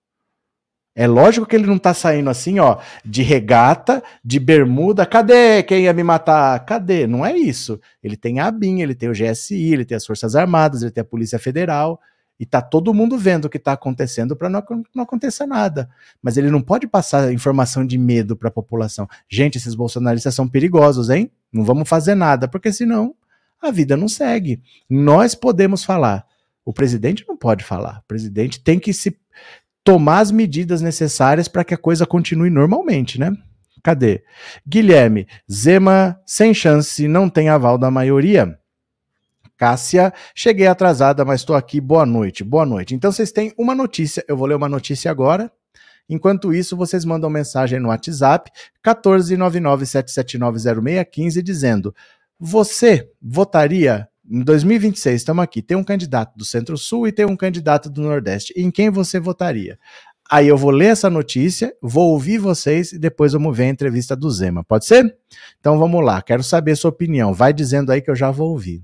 É 0.97 1.09
lógico 1.09 1.45
que 1.45 1.57
ele 1.57 1.67
não 1.67 1.77
tá 1.77 1.93
saindo 1.93 2.31
assim, 2.31 2.61
ó, 2.61 2.79
de 3.05 3.23
regata, 3.23 4.01
de 4.25 4.39
bermuda. 4.39 5.05
Cadê 5.05 5.63
quem 5.65 5.85
ia 5.85 5.93
me 5.93 6.05
matar? 6.05 6.65
Cadê? 6.65 7.05
Não 7.07 7.27
é 7.27 7.37
isso. 7.37 7.81
Ele 8.01 8.17
tem 8.17 8.39
a 8.39 8.47
ABIN, 8.47 8.81
ele 8.81 8.95
tem 8.95 9.09
o 9.09 9.13
GSI, 9.13 9.73
ele 9.73 9.85
tem 9.85 9.97
as 9.97 10.07
Forças 10.07 10.37
Armadas, 10.37 10.83
ele 10.83 10.93
tem 10.93 11.03
a 11.03 11.05
Polícia 11.05 11.39
Federal. 11.39 12.01
E 12.39 12.47
tá 12.47 12.61
todo 12.61 12.95
mundo 12.95 13.17
vendo 13.19 13.47
o 13.47 13.49
que 13.49 13.57
está 13.57 13.73
acontecendo 13.73 14.37
para 14.37 14.49
não, 14.49 14.63
não 14.95 15.03
aconteça 15.03 15.47
nada. 15.47 15.89
Mas 16.23 16.37
ele 16.37 16.51
não 16.51 16.61
pode 16.61 16.87
passar 16.87 17.33
informação 17.33 17.85
de 17.85 17.99
medo 17.99 18.37
para 18.37 18.49
a 18.49 18.53
população. 18.53 19.09
Gente, 19.29 19.59
esses 19.59 19.75
bolsonaristas 19.75 20.35
são 20.35 20.49
perigosos, 20.49 21.11
hein? 21.11 21.31
Não 21.53 21.65
vamos 21.65 21.89
fazer 21.89 22.15
nada, 22.15 22.47
porque 22.47 22.73
senão 22.73 23.15
a 23.61 23.71
vida 23.71 23.97
não 23.97 24.09
segue. 24.09 24.61
Nós 24.89 25.35
podemos 25.35 25.85
falar. 25.85 26.25
O 26.65 26.73
presidente 26.73 27.25
não 27.29 27.37
pode 27.37 27.63
falar. 27.63 28.01
O 28.01 28.09
presidente 28.09 28.61
tem 28.61 28.79
que 28.79 28.93
se 28.93 29.17
tomar 29.85 30.21
as 30.21 30.33
medidas 30.33 30.81
necessárias 30.81 31.47
para 31.47 31.63
que 31.63 31.75
a 31.75 31.79
coisa 31.79 32.07
continue 32.07 32.51
normalmente, 32.51 33.21
né? 33.21 33.37
Cadê? 33.83 34.25
Guilherme, 34.67 35.29
Zema 35.51 36.19
sem 36.25 36.55
chance, 36.55 37.07
não 37.07 37.29
tem 37.29 37.51
aval 37.51 37.77
da 37.77 37.91
maioria. 37.91 38.59
Cássia. 39.59 40.13
Cheguei 40.35 40.67
atrasada, 40.67 41.25
mas 41.25 41.43
estou 41.43 41.55
aqui. 41.55 41.81
Boa 41.81 42.05
noite, 42.07 42.43
boa 42.43 42.67
noite. 42.67 42.95
Então 42.95 43.13
vocês 43.13 43.31
têm 43.31 43.53
uma 43.59 43.75
notícia, 43.75 44.25
eu 44.27 44.37
vou 44.37 44.47
ler 44.47 44.57
uma 44.57 44.71
notícia 44.71 45.11
agora. 45.11 45.53
Enquanto 46.09 46.53
isso, 46.53 46.77
vocês 46.77 47.05
mandam 47.05 47.31
mensagem 47.31 47.79
no 47.79 47.89
WhatsApp 47.89 48.51
14997790615 48.85 51.43
dizendo: 51.43 51.95
Você 52.39 53.09
votaria 53.23 54.09
em 54.31 54.41
2026? 54.41 55.17
Estamos 55.17 55.43
aqui. 55.43 55.63
Tem 55.63 55.77
um 55.77 55.85
candidato 55.85 56.37
do 56.37 56.45
Centro-Sul 56.45 57.09
e 57.09 57.13
tem 57.13 57.27
um 57.27 57.37
candidato 57.37 57.91
do 57.91 58.03
Nordeste. 58.03 58.53
Em 58.57 58.71
quem 58.71 58.91
você 58.91 59.21
votaria? 59.21 59.79
Aí 60.31 60.49
eu 60.49 60.57
vou 60.57 60.71
ler 60.71 60.87
essa 60.87 61.11
notícia, 61.11 61.75
vou 61.83 62.11
ouvir 62.11 62.39
vocês 62.39 62.93
e 62.93 62.99
depois 62.99 63.35
vamos 63.35 63.55
ver 63.55 63.65
a 63.65 63.69
entrevista 63.69 64.17
do 64.17 64.31
Zema. 64.31 64.65
Pode 64.65 64.87
ser? 64.87 65.17
Então 65.61 65.79
vamos 65.79 66.03
lá, 66.03 66.23
quero 66.23 66.43
saber 66.43 66.77
sua 66.77 66.91
opinião. 66.91 67.35
Vai 67.35 67.53
dizendo 67.53 67.93
aí 67.93 68.01
que 68.01 68.11
eu 68.11 68.17
já 68.17 68.31
vou 68.31 68.51
ouvir. 68.51 68.83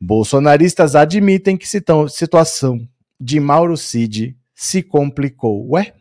Bolsonaristas 0.00 0.94
admitem 0.94 1.56
que 1.56 1.66
situação 2.08 2.88
de 3.20 3.40
Mauro 3.40 3.76
Cid 3.76 4.36
se 4.54 4.82
complicou. 4.82 5.68
Ué? 5.70 5.92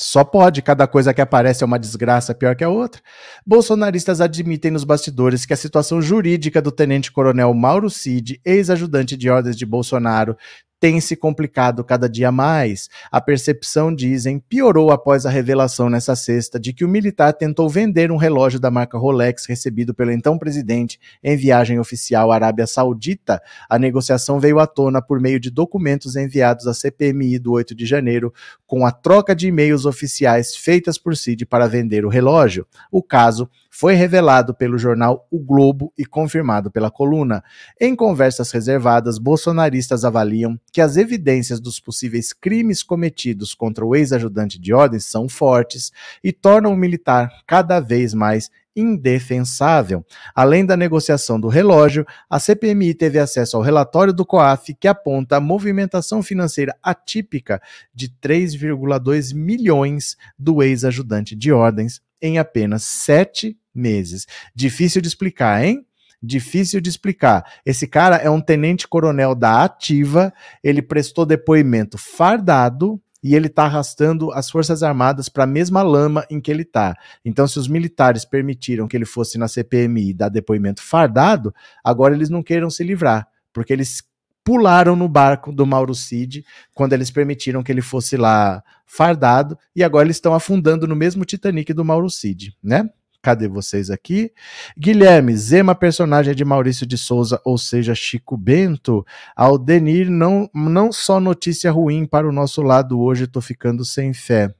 Só 0.00 0.22
pode, 0.22 0.62
cada 0.62 0.86
coisa 0.86 1.12
que 1.12 1.20
aparece 1.20 1.64
é 1.64 1.66
uma 1.66 1.76
desgraça 1.76 2.32
pior 2.32 2.54
que 2.54 2.62
a 2.62 2.68
outra. 2.68 3.02
Bolsonaristas 3.44 4.20
admitem 4.20 4.70
nos 4.70 4.84
bastidores 4.84 5.44
que 5.44 5.52
a 5.52 5.56
situação 5.56 6.00
jurídica 6.00 6.62
do 6.62 6.70
tenente-coronel 6.70 7.52
Mauro 7.52 7.90
Cid, 7.90 8.40
ex-ajudante 8.44 9.16
de 9.16 9.28
ordens 9.28 9.56
de 9.56 9.66
Bolsonaro, 9.66 10.36
tem 10.80 11.00
se 11.00 11.16
complicado 11.16 11.82
cada 11.82 12.08
dia 12.08 12.30
mais. 12.30 12.88
A 13.10 13.20
percepção, 13.20 13.94
dizem, 13.94 14.38
piorou 14.38 14.90
após 14.90 15.26
a 15.26 15.30
revelação 15.30 15.90
nessa 15.90 16.14
sexta 16.14 16.58
de 16.58 16.72
que 16.72 16.84
o 16.84 16.88
militar 16.88 17.32
tentou 17.32 17.68
vender 17.68 18.12
um 18.12 18.16
relógio 18.16 18.60
da 18.60 18.70
marca 18.70 18.96
Rolex 18.96 19.46
recebido 19.46 19.92
pelo 19.92 20.12
então 20.12 20.38
presidente 20.38 20.98
em 21.22 21.36
viagem 21.36 21.78
oficial 21.78 22.30
à 22.30 22.36
Arábia 22.36 22.66
Saudita. 22.66 23.42
A 23.68 23.78
negociação 23.78 24.38
veio 24.38 24.58
à 24.58 24.66
tona 24.66 25.02
por 25.02 25.20
meio 25.20 25.40
de 25.40 25.50
documentos 25.50 26.16
enviados 26.16 26.66
à 26.66 26.74
CPMI 26.74 27.38
do 27.38 27.52
8 27.52 27.74
de 27.74 27.86
janeiro, 27.86 28.32
com 28.66 28.86
a 28.86 28.92
troca 28.92 29.34
de 29.34 29.48
e-mails 29.48 29.84
oficiais 29.84 30.54
feitas 30.54 30.98
por 30.98 31.16
Cid 31.16 31.44
para 31.46 31.66
vender 31.66 32.04
o 32.04 32.08
relógio. 32.08 32.66
O 32.90 33.02
caso 33.02 33.48
foi 33.78 33.94
revelado 33.94 34.52
pelo 34.52 34.76
jornal 34.76 35.28
O 35.30 35.38
Globo 35.38 35.92
e 35.96 36.04
confirmado 36.04 36.68
pela 36.68 36.90
coluna. 36.90 37.44
Em 37.80 37.94
conversas 37.94 38.50
reservadas, 38.50 39.18
bolsonaristas 39.18 40.04
avaliam 40.04 40.58
que 40.72 40.80
as 40.80 40.96
evidências 40.96 41.60
dos 41.60 41.78
possíveis 41.78 42.32
crimes 42.32 42.82
cometidos 42.82 43.54
contra 43.54 43.86
o 43.86 43.94
ex-ajudante 43.94 44.58
de 44.58 44.74
ordens 44.74 45.04
são 45.04 45.28
fortes 45.28 45.92
e 46.24 46.32
tornam 46.32 46.72
o 46.72 46.76
militar 46.76 47.30
cada 47.46 47.78
vez 47.78 48.12
mais 48.12 48.50
indefensável. 48.74 50.04
Além 50.34 50.66
da 50.66 50.76
negociação 50.76 51.38
do 51.38 51.46
relógio, 51.46 52.04
a 52.28 52.40
CPMI 52.40 52.94
teve 52.94 53.20
acesso 53.20 53.56
ao 53.56 53.62
relatório 53.62 54.12
do 54.12 54.26
COAF 54.26 54.74
que 54.74 54.88
aponta 54.88 55.36
a 55.36 55.40
movimentação 55.40 56.20
financeira 56.20 56.76
atípica 56.82 57.62
de 57.94 58.08
3,2 58.08 59.32
milhões 59.32 60.16
do 60.36 60.64
ex-ajudante 60.64 61.36
de 61.36 61.52
ordens 61.52 62.00
em 62.20 62.38
apenas 62.38 62.82
sete 62.82 63.56
meses. 63.78 64.26
Difícil 64.54 65.00
de 65.00 65.08
explicar, 65.08 65.64
hein? 65.64 65.86
Difícil 66.22 66.80
de 66.80 66.90
explicar. 66.90 67.44
Esse 67.64 67.86
cara 67.86 68.16
é 68.16 68.28
um 68.28 68.40
tenente-coronel 68.40 69.34
da 69.34 69.62
Ativa, 69.62 70.32
ele 70.62 70.82
prestou 70.82 71.24
depoimento 71.24 71.96
fardado, 71.96 73.00
e 73.22 73.34
ele 73.34 73.48
está 73.48 73.64
arrastando 73.64 74.30
as 74.32 74.50
Forças 74.50 74.82
Armadas 74.82 75.28
para 75.28 75.44
a 75.44 75.46
mesma 75.46 75.82
lama 75.82 76.24
em 76.30 76.40
que 76.40 76.50
ele 76.50 76.62
está. 76.62 76.96
Então, 77.24 77.46
se 77.46 77.58
os 77.58 77.68
militares 77.68 78.24
permitiram 78.24 78.86
que 78.86 78.96
ele 78.96 79.04
fosse 79.04 79.38
na 79.38 79.48
CPMI 79.48 80.14
dar 80.14 80.28
depoimento 80.28 80.82
fardado, 80.82 81.52
agora 81.82 82.14
eles 82.14 82.30
não 82.30 82.42
queiram 82.42 82.70
se 82.70 82.84
livrar, 82.84 83.26
porque 83.52 83.72
eles 83.72 84.02
pularam 84.44 84.96
no 84.96 85.08
barco 85.08 85.52
do 85.52 85.66
Mauro 85.66 85.94
Cid 85.94 86.44
quando 86.72 86.92
eles 86.92 87.10
permitiram 87.10 87.62
que 87.62 87.70
ele 87.70 87.82
fosse 87.82 88.16
lá 88.16 88.62
fardado, 88.86 89.58
e 89.74 89.82
agora 89.82 90.06
eles 90.06 90.16
estão 90.16 90.32
afundando 90.32 90.86
no 90.86 90.96
mesmo 90.96 91.24
Titanic 91.24 91.72
do 91.72 91.84
Mauro 91.84 92.08
Cid, 92.08 92.56
né? 92.62 92.88
Cadê 93.28 93.46
vocês 93.46 93.90
aqui? 93.90 94.32
Guilherme, 94.74 95.36
Zema, 95.36 95.74
personagem 95.74 96.34
de 96.34 96.46
Maurício 96.46 96.86
de 96.86 96.96
Souza, 96.96 97.38
ou 97.44 97.58
seja, 97.58 97.94
Chico 97.94 98.38
Bento. 98.38 99.04
Aldenir, 99.36 100.08
não, 100.08 100.48
não 100.54 100.90
só 100.90 101.20
notícia 101.20 101.70
ruim 101.70 102.06
para 102.06 102.26
o 102.26 102.32
nosso 102.32 102.62
lado 102.62 102.98
hoje, 102.98 103.24
estou 103.24 103.42
ficando 103.42 103.84
sem 103.84 104.14
fé. 104.14 104.54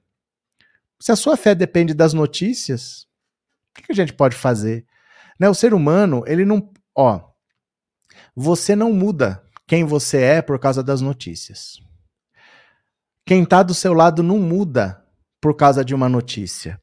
Se 1.00 1.11
a 1.11 1.16
sua 1.16 1.35
fé 1.35 1.54
depende 1.54 1.94
das 1.94 2.12
notícias, 2.12 3.07
o 3.70 3.83
que 3.83 3.90
a 3.90 3.94
gente 3.94 4.12
pode 4.12 4.37
fazer? 4.37 4.85
Né, 5.40 5.48
o 5.48 5.54
ser 5.54 5.72
humano, 5.72 6.22
ele 6.26 6.44
não. 6.44 6.70
Ó, 6.94 7.22
você 8.37 8.76
não 8.76 8.92
muda 8.92 9.42
quem 9.66 9.83
você 9.83 10.20
é 10.20 10.42
por 10.42 10.59
causa 10.59 10.83
das 10.83 11.00
notícias. 11.00 11.81
Quem 13.24 13.44
está 13.44 13.62
do 13.62 13.72
seu 13.72 13.94
lado 13.94 14.22
não 14.22 14.38
muda 14.38 15.02
por 15.40 15.57
causa 15.57 15.83
de 15.83 15.94
uma 15.94 16.07
notícia. 16.07 16.78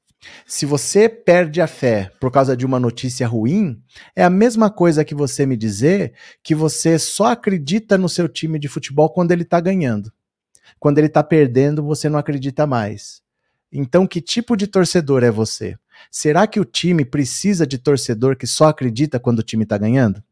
Se 0.45 0.65
você 0.65 1.09
perde 1.09 1.61
a 1.61 1.67
fé 1.67 2.11
por 2.19 2.31
causa 2.31 2.55
de 2.55 2.65
uma 2.65 2.79
notícia 2.79 3.27
ruim, 3.27 3.81
é 4.15 4.23
a 4.23 4.29
mesma 4.29 4.69
coisa 4.69 5.05
que 5.05 5.15
você 5.15 5.45
me 5.45 5.57
dizer 5.57 6.13
que 6.43 6.53
você 6.55 6.99
só 6.99 7.27
acredita 7.27 7.97
no 7.97 8.09
seu 8.09 8.27
time 8.27 8.59
de 8.59 8.67
futebol 8.67 9.09
quando 9.09 9.31
ele 9.31 9.43
está 9.43 9.59
ganhando. 9.59 10.11
Quando 10.79 10.97
ele 10.97 11.07
está 11.07 11.23
perdendo, 11.23 11.83
você 11.83 12.09
não 12.09 12.19
acredita 12.19 12.67
mais. 12.67 13.21
Então, 13.71 14.07
que 14.07 14.21
tipo 14.21 14.55
de 14.55 14.67
torcedor 14.67 15.23
é 15.23 15.31
você? 15.31 15.77
Será 16.11 16.47
que 16.47 16.59
o 16.59 16.65
time 16.65 17.03
precisa 17.03 17.65
de 17.65 17.77
torcedor 17.77 18.35
que 18.35 18.47
só 18.47 18.67
acredita 18.67 19.19
quando 19.19 19.39
o 19.39 19.43
time 19.43 19.63
está 19.63 19.77
ganhando? 19.77 20.23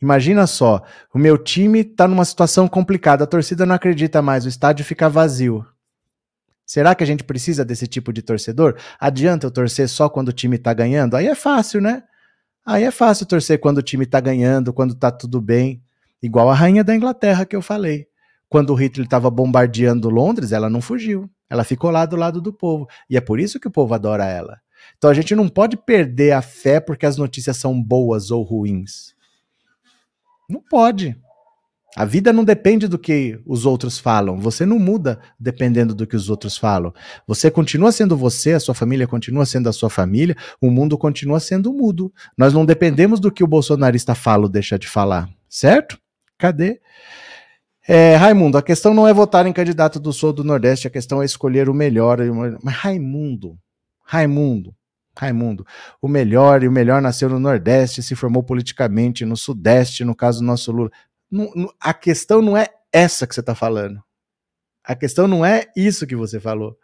Imagina 0.00 0.46
só, 0.46 0.84
o 1.14 1.18
meu 1.18 1.38
time 1.38 1.80
está 1.80 2.06
numa 2.06 2.24
situação 2.24 2.68
complicada, 2.68 3.24
a 3.24 3.26
torcida 3.26 3.64
não 3.64 3.74
acredita 3.74 4.20
mais, 4.20 4.44
o 4.44 4.48
estádio 4.48 4.84
fica 4.84 5.08
vazio. 5.08 5.66
Será 6.66 6.96
que 6.96 7.04
a 7.04 7.06
gente 7.06 7.22
precisa 7.22 7.64
desse 7.64 7.86
tipo 7.86 8.12
de 8.12 8.20
torcedor? 8.22 8.76
Adianta 8.98 9.46
eu 9.46 9.50
torcer 9.52 9.88
só 9.88 10.08
quando 10.08 10.28
o 10.28 10.32
time 10.32 10.58
tá 10.58 10.74
ganhando? 10.74 11.14
Aí 11.14 11.28
é 11.28 11.34
fácil, 11.34 11.80
né? 11.80 12.02
Aí 12.66 12.82
é 12.82 12.90
fácil 12.90 13.24
torcer 13.24 13.60
quando 13.60 13.78
o 13.78 13.82
time 13.82 14.04
tá 14.04 14.18
ganhando, 14.18 14.72
quando 14.72 14.96
tá 14.96 15.12
tudo 15.12 15.40
bem. 15.40 15.80
Igual 16.20 16.50
a 16.50 16.54
rainha 16.54 16.82
da 16.82 16.96
Inglaterra 16.96 17.46
que 17.46 17.54
eu 17.54 17.62
falei. 17.62 18.08
Quando 18.48 18.70
o 18.70 18.74
Hitler 18.74 19.04
estava 19.04 19.30
bombardeando 19.30 20.10
Londres, 20.10 20.50
ela 20.50 20.68
não 20.68 20.80
fugiu. 20.80 21.30
Ela 21.48 21.62
ficou 21.62 21.90
lá 21.90 22.04
do 22.04 22.16
lado 22.16 22.40
do 22.40 22.52
povo. 22.52 22.88
E 23.08 23.16
é 23.16 23.20
por 23.20 23.38
isso 23.38 23.60
que 23.60 23.68
o 23.68 23.70
povo 23.70 23.94
adora 23.94 24.24
ela. 24.26 24.60
Então 24.98 25.08
a 25.08 25.14
gente 25.14 25.36
não 25.36 25.48
pode 25.48 25.76
perder 25.76 26.32
a 26.32 26.42
fé 26.42 26.80
porque 26.80 27.06
as 27.06 27.16
notícias 27.16 27.56
são 27.56 27.80
boas 27.80 28.32
ou 28.32 28.42
ruins. 28.42 29.14
Não 30.48 30.60
pode. 30.60 31.16
A 31.96 32.04
vida 32.04 32.30
não 32.30 32.44
depende 32.44 32.86
do 32.86 32.98
que 32.98 33.40
os 33.46 33.64
outros 33.64 33.98
falam. 33.98 34.38
Você 34.38 34.66
não 34.66 34.78
muda 34.78 35.18
dependendo 35.40 35.94
do 35.94 36.06
que 36.06 36.14
os 36.14 36.28
outros 36.28 36.58
falam. 36.58 36.92
Você 37.26 37.50
continua 37.50 37.90
sendo 37.90 38.14
você, 38.14 38.52
a 38.52 38.60
sua 38.60 38.74
família 38.74 39.06
continua 39.06 39.46
sendo 39.46 39.66
a 39.66 39.72
sua 39.72 39.88
família, 39.88 40.36
o 40.60 40.70
mundo 40.70 40.98
continua 40.98 41.40
sendo 41.40 41.72
mudo. 41.72 42.12
Nós 42.36 42.52
não 42.52 42.66
dependemos 42.66 43.18
do 43.18 43.32
que 43.32 43.42
o 43.42 43.46
bolsonarista 43.46 44.14
fala 44.14 44.42
ou 44.42 44.48
deixa 44.50 44.78
de 44.78 44.86
falar, 44.86 45.26
certo? 45.48 45.98
Cadê? 46.36 46.82
É, 47.88 48.14
Raimundo, 48.16 48.58
a 48.58 48.62
questão 48.62 48.92
não 48.92 49.08
é 49.08 49.14
votar 49.14 49.46
em 49.46 49.52
candidato 49.52 49.98
do 49.98 50.12
Sul 50.12 50.34
do 50.34 50.44
Nordeste, 50.44 50.86
a 50.86 50.90
questão 50.90 51.22
é 51.22 51.24
escolher 51.24 51.70
o 51.70 51.74
melhor. 51.74 52.18
Mas 52.62 52.74
Raimundo, 52.74 53.56
Raimundo, 54.04 54.74
Raimundo, 55.18 55.64
o 56.02 56.08
melhor 56.08 56.62
e 56.62 56.68
o 56.68 56.72
melhor 56.72 57.00
nasceu 57.00 57.30
no 57.30 57.40
Nordeste, 57.40 58.02
se 58.02 58.14
formou 58.14 58.42
politicamente 58.42 59.24
no 59.24 59.34
Sudeste, 59.34 60.04
no 60.04 60.14
caso 60.14 60.40
do 60.40 60.44
nosso 60.44 60.70
Lula. 60.70 60.90
Não, 61.30 61.50
não, 61.54 61.72
a 61.80 61.92
questão 61.92 62.40
não 62.40 62.56
é 62.56 62.68
essa 62.92 63.26
que 63.26 63.34
você 63.34 63.40
está 63.40 63.54
falando. 63.54 64.02
A 64.84 64.94
questão 64.94 65.26
não 65.26 65.44
é 65.44 65.66
isso 65.76 66.06
que 66.06 66.14
você 66.14 66.38
falou. 66.38 66.76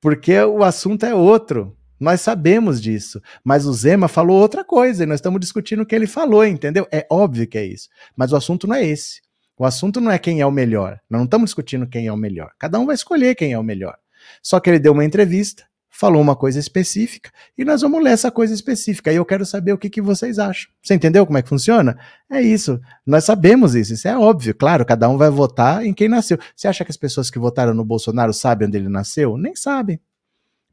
Porque 0.00 0.38
o 0.40 0.64
assunto 0.64 1.04
é 1.06 1.14
outro. 1.14 1.76
Nós 1.98 2.20
sabemos 2.20 2.80
disso. 2.80 3.20
Mas 3.44 3.66
o 3.66 3.72
Zema 3.72 4.08
falou 4.08 4.40
outra 4.40 4.64
coisa 4.64 5.02
e 5.02 5.06
nós 5.06 5.18
estamos 5.18 5.40
discutindo 5.40 5.82
o 5.82 5.86
que 5.86 5.94
ele 5.94 6.06
falou, 6.06 6.44
entendeu? 6.44 6.88
É 6.90 7.06
óbvio 7.10 7.46
que 7.46 7.58
é 7.58 7.64
isso. 7.64 7.88
Mas 8.16 8.32
o 8.32 8.36
assunto 8.36 8.66
não 8.66 8.74
é 8.74 8.84
esse. 8.84 9.20
O 9.56 9.64
assunto 9.64 10.00
não 10.00 10.10
é 10.10 10.18
quem 10.18 10.40
é 10.40 10.46
o 10.46 10.50
melhor. 10.50 10.98
Nós 11.08 11.20
não 11.20 11.24
estamos 11.26 11.50
discutindo 11.50 11.86
quem 11.86 12.06
é 12.06 12.12
o 12.12 12.16
melhor. 12.16 12.50
Cada 12.58 12.78
um 12.78 12.86
vai 12.86 12.94
escolher 12.94 13.34
quem 13.34 13.52
é 13.52 13.58
o 13.58 13.62
melhor. 13.62 13.96
Só 14.42 14.58
que 14.58 14.70
ele 14.70 14.78
deu 14.78 14.92
uma 14.92 15.04
entrevista 15.04 15.69
falou 16.00 16.22
uma 16.22 16.34
coisa 16.34 16.58
específica 16.58 17.30
e 17.58 17.62
nós 17.62 17.82
vamos 17.82 18.02
ler 18.02 18.12
essa 18.12 18.30
coisa 18.30 18.54
específica. 18.54 19.12
E 19.12 19.16
eu 19.16 19.24
quero 19.26 19.44
saber 19.44 19.74
o 19.74 19.78
que, 19.78 19.90
que 19.90 20.00
vocês 20.00 20.38
acham. 20.38 20.70
Você 20.82 20.94
entendeu 20.94 21.26
como 21.26 21.36
é 21.36 21.42
que 21.42 21.48
funciona? 21.48 21.98
É 22.30 22.40
isso. 22.40 22.80
Nós 23.06 23.24
sabemos 23.24 23.74
isso. 23.74 23.92
Isso 23.92 24.08
é 24.08 24.16
óbvio. 24.16 24.54
Claro, 24.54 24.86
cada 24.86 25.06
um 25.10 25.18
vai 25.18 25.28
votar 25.28 25.84
em 25.84 25.92
quem 25.92 26.08
nasceu. 26.08 26.38
Você 26.56 26.66
acha 26.66 26.86
que 26.86 26.90
as 26.90 26.96
pessoas 26.96 27.30
que 27.30 27.38
votaram 27.38 27.74
no 27.74 27.84
Bolsonaro 27.84 28.32
sabem 28.32 28.66
onde 28.66 28.78
ele 28.78 28.88
nasceu? 28.88 29.36
Nem 29.36 29.54
sabem. 29.54 30.00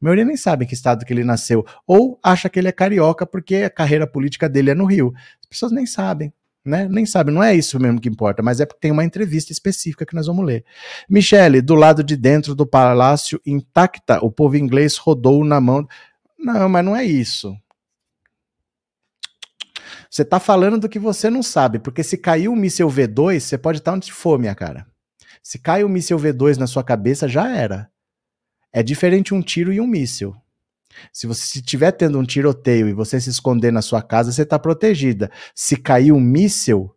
A 0.00 0.04
maioria 0.04 0.24
nem 0.24 0.36
sabe 0.36 0.64
que 0.64 0.72
estado 0.72 1.04
que 1.04 1.12
ele 1.12 1.24
nasceu. 1.24 1.62
Ou 1.86 2.18
acha 2.22 2.48
que 2.48 2.58
ele 2.58 2.68
é 2.68 2.72
carioca 2.72 3.26
porque 3.26 3.56
a 3.56 3.70
carreira 3.70 4.06
política 4.06 4.48
dele 4.48 4.70
é 4.70 4.74
no 4.74 4.86
Rio. 4.86 5.12
As 5.42 5.46
pessoas 5.46 5.72
nem 5.72 5.84
sabem 5.84 6.32
né? 6.64 6.88
Nem 6.88 7.06
sabe, 7.06 7.30
não 7.30 7.42
é 7.42 7.54
isso 7.54 7.78
mesmo 7.80 8.00
que 8.00 8.08
importa, 8.08 8.42
mas 8.42 8.60
é 8.60 8.66
porque 8.66 8.80
tem 8.80 8.90
uma 8.90 9.04
entrevista 9.04 9.52
específica 9.52 10.04
que 10.04 10.14
nós 10.14 10.26
vamos 10.26 10.44
ler. 10.44 10.64
Michele, 11.08 11.62
do 11.62 11.74
lado 11.74 12.02
de 12.02 12.16
dentro 12.16 12.54
do 12.54 12.66
palácio 12.66 13.40
intacta, 13.46 14.24
o 14.24 14.30
povo 14.30 14.56
inglês 14.56 14.96
rodou 14.96 15.44
na 15.44 15.60
mão. 15.60 15.86
Não, 16.38 16.68
mas 16.68 16.84
não 16.84 16.94
é 16.94 17.04
isso. 17.04 17.56
Você 20.10 20.22
está 20.22 20.40
falando 20.40 20.78
do 20.78 20.88
que 20.88 20.98
você 20.98 21.28
não 21.28 21.42
sabe, 21.42 21.78
porque 21.78 22.02
se 22.02 22.16
caiu 22.16 22.52
um 22.52 22.56
míssil 22.56 22.88
V2, 22.88 23.40
você 23.40 23.58
pode 23.58 23.78
estar 23.78 23.92
onde 23.92 24.12
for, 24.12 24.38
minha 24.38 24.54
cara. 24.54 24.86
Se 25.42 25.58
cai 25.58 25.84
um 25.84 25.88
míssil 25.88 26.18
V2 26.18 26.56
na 26.56 26.66
sua 26.66 26.82
cabeça, 26.82 27.28
já 27.28 27.48
era. 27.54 27.90
É 28.72 28.82
diferente 28.82 29.34
um 29.34 29.42
tiro 29.42 29.72
e 29.72 29.80
um 29.80 29.86
míssil. 29.86 30.34
Se 31.12 31.26
você 31.26 31.58
estiver 31.58 31.92
tendo 31.92 32.18
um 32.18 32.24
tiroteio 32.24 32.88
e 32.88 32.92
você 32.92 33.20
se 33.20 33.30
esconder 33.30 33.72
na 33.72 33.82
sua 33.82 34.02
casa, 34.02 34.32
você 34.32 34.42
está 34.42 34.58
protegida. 34.58 35.30
Se 35.54 35.76
cair 35.76 36.12
um 36.12 36.20
míssil, 36.20 36.94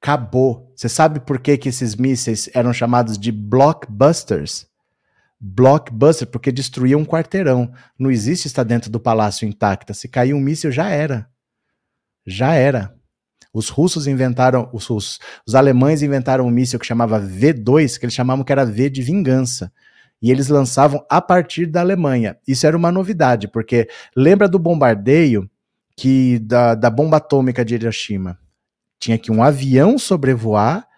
acabou. 0.00 0.72
Você 0.76 0.88
sabe 0.88 1.20
por 1.20 1.40
que, 1.40 1.56
que 1.56 1.70
esses 1.70 1.96
mísseis 1.96 2.50
eram 2.54 2.72
chamados 2.72 3.18
de 3.18 3.32
blockbusters? 3.32 4.66
Blockbuster, 5.40 6.28
porque 6.28 6.52
destruíam 6.52 7.00
um 7.00 7.06
quarteirão. 7.06 7.72
Não 7.98 8.10
existe 8.10 8.46
estar 8.46 8.64
dentro 8.64 8.90
do 8.90 9.00
palácio 9.00 9.48
intacta. 9.48 9.94
Se 9.94 10.08
cair 10.08 10.34
um 10.34 10.40
míssil, 10.40 10.70
já 10.70 10.88
era. 10.88 11.28
Já 12.26 12.54
era. 12.54 12.94
Os 13.52 13.68
russos 13.68 14.06
inventaram, 14.06 14.68
os 14.72 14.86
russos, 14.86 15.20
os 15.46 15.54
alemães 15.54 16.02
inventaram 16.02 16.46
um 16.46 16.50
míssil 16.50 16.78
que 16.78 16.86
chamava 16.86 17.20
V2, 17.20 17.98
que 17.98 18.04
eles 18.04 18.14
chamavam 18.14 18.44
que 18.44 18.52
era 18.52 18.66
V 18.66 18.90
de 18.90 19.00
vingança 19.00 19.72
e 20.24 20.30
eles 20.30 20.48
lançavam 20.48 21.04
a 21.06 21.20
partir 21.20 21.66
da 21.66 21.82
Alemanha. 21.82 22.38
Isso 22.48 22.66
era 22.66 22.74
uma 22.74 22.90
novidade, 22.90 23.46
porque 23.46 23.86
lembra 24.16 24.48
do 24.48 24.58
bombardeio 24.58 25.46
que 25.94 26.38
da, 26.38 26.74
da 26.74 26.88
bomba 26.88 27.18
atômica 27.18 27.62
de 27.62 27.74
Hiroshima? 27.74 28.38
Tinha 28.98 29.18
que 29.18 29.30
um 29.30 29.42
avião 29.42 29.98
sobrevoar 29.98 30.88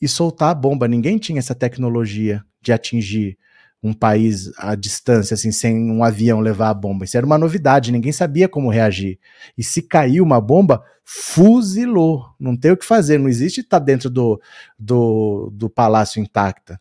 e 0.00 0.08
soltar 0.08 0.48
a 0.48 0.54
bomba. 0.54 0.88
Ninguém 0.88 1.18
tinha 1.18 1.38
essa 1.38 1.54
tecnologia 1.54 2.42
de 2.62 2.72
atingir 2.72 3.36
um 3.82 3.92
país 3.92 4.50
à 4.56 4.74
distância, 4.74 5.34
assim, 5.34 5.52
sem 5.52 5.90
um 5.90 6.02
avião 6.02 6.40
levar 6.40 6.70
a 6.70 6.74
bomba. 6.74 7.04
Isso 7.04 7.18
era 7.18 7.26
uma 7.26 7.36
novidade, 7.36 7.92
ninguém 7.92 8.12
sabia 8.12 8.48
como 8.48 8.70
reagir. 8.70 9.18
E 9.58 9.62
se 9.62 9.82
caiu 9.82 10.24
uma 10.24 10.40
bomba, 10.40 10.82
fuzilou. 11.04 12.24
Não 12.40 12.56
tem 12.56 12.70
o 12.70 12.78
que 12.78 12.86
fazer, 12.86 13.18
não 13.18 13.28
existe 13.28 13.60
estar 13.60 13.78
tá 13.78 13.84
dentro 13.84 14.08
do, 14.08 14.40
do, 14.78 15.50
do 15.52 15.68
palácio 15.68 16.18
intacta. 16.18 16.80